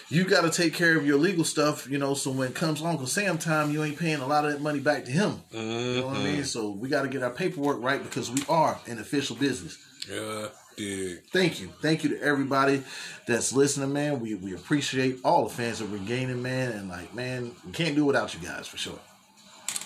[0.09, 2.15] you got to take care of your legal stuff, you know.
[2.15, 4.81] So when it comes Uncle Sam time, you ain't paying a lot of that money
[4.81, 5.43] back to him.
[5.51, 6.25] You know what I mm-hmm.
[6.25, 6.45] mean?
[6.45, 9.79] So we got to get our paperwork right because we are an official business.
[10.11, 11.23] yeah, dig.
[11.31, 11.69] Thank you.
[11.81, 12.83] Thank you to everybody
[13.27, 14.21] that's listening, man.
[14.21, 16.73] We we appreciate all the fans that we're gaining, man.
[16.73, 18.99] And like, man, we can't do without you guys for sure.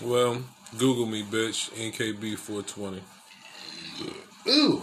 [0.01, 0.43] Well,
[0.79, 1.71] Google me, bitch.
[1.73, 3.01] NKB420.
[4.49, 4.83] Ooh.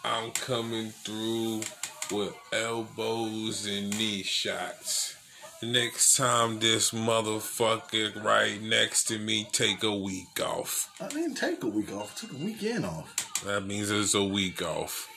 [0.05, 1.63] I'm coming through
[2.11, 5.15] with elbows and knee shots.
[5.61, 10.89] Next time this motherfucker right next to me take a week off.
[11.01, 12.15] I didn't take a week off.
[12.17, 13.43] I took a weekend off.
[13.45, 15.07] That means it's a week off.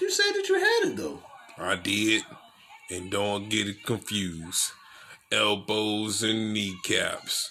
[0.00, 1.22] You said that you had it though.
[1.58, 2.22] I did.
[2.90, 4.72] And don't get it confused.
[5.30, 7.50] Elbows and kneecaps.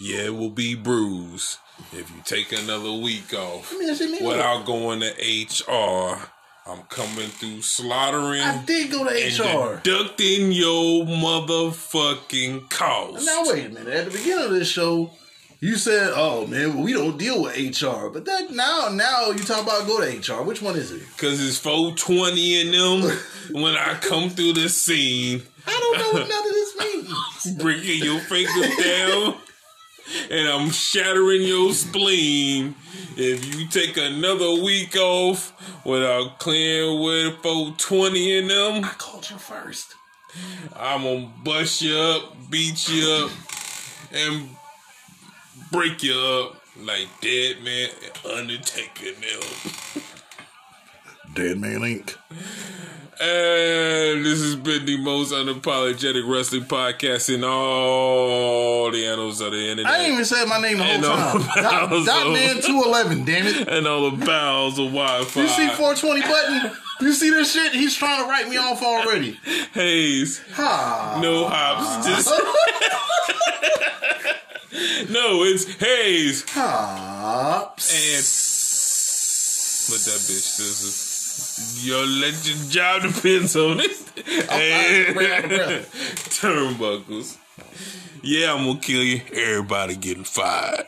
[0.00, 1.58] Yeah, it will be bruised
[1.92, 4.24] if you take another week off I mean, that's it, man.
[4.28, 6.30] without going to HR.
[6.68, 9.80] I'm coming through slaughtering I did go to and HR.
[9.82, 13.24] deducting your motherfucking costs.
[13.24, 13.88] Now wait a minute.
[13.94, 15.12] At the beginning of this show,
[15.60, 19.62] you said, "Oh man, we don't deal with HR." But that now, now you talk
[19.62, 20.42] about go to HR.
[20.42, 21.02] Which one is it?
[21.18, 23.16] Cause it's 420 in them
[23.62, 25.42] when I come through the scene.
[25.66, 27.56] I don't know what none of this means.
[27.62, 29.34] breaking your fingers down
[30.30, 32.74] and I'm shattering your spleen.
[33.16, 35.52] If you take another week off
[35.84, 39.94] without clearing with 420 in them, I called you first.
[40.74, 43.30] I'm gonna bust you up, beat you up,
[44.12, 44.50] and
[45.72, 50.02] break you up like Dead Man and Undertaker now.
[51.34, 52.16] Dead Man Inc.
[53.18, 59.70] And this has been the most unapologetic wrestling podcast in all the annals of the
[59.70, 59.90] internet.
[59.90, 61.40] I ain't even said my name the whole And time.
[61.62, 63.24] Dot, dot man two eleven.
[63.24, 63.68] Damn it.
[63.68, 65.40] and all the bowels of Wi-Fi.
[65.40, 66.72] You see 420 button?
[67.00, 67.72] You see this shit?
[67.72, 69.40] He's trying to write me off already.
[69.72, 71.18] Haze, Ha.
[71.22, 72.28] no hops, just
[75.10, 75.42] no.
[75.44, 77.94] It's Haze Hops.
[77.94, 78.24] and
[79.94, 81.05] what that bitch says.
[81.58, 85.14] Yo, let your job depends on it.
[85.14, 85.90] Breath.
[86.40, 87.38] turnbuckles.
[88.22, 89.22] Yeah, I'm gonna kill you.
[89.32, 90.86] Everybody getting fired.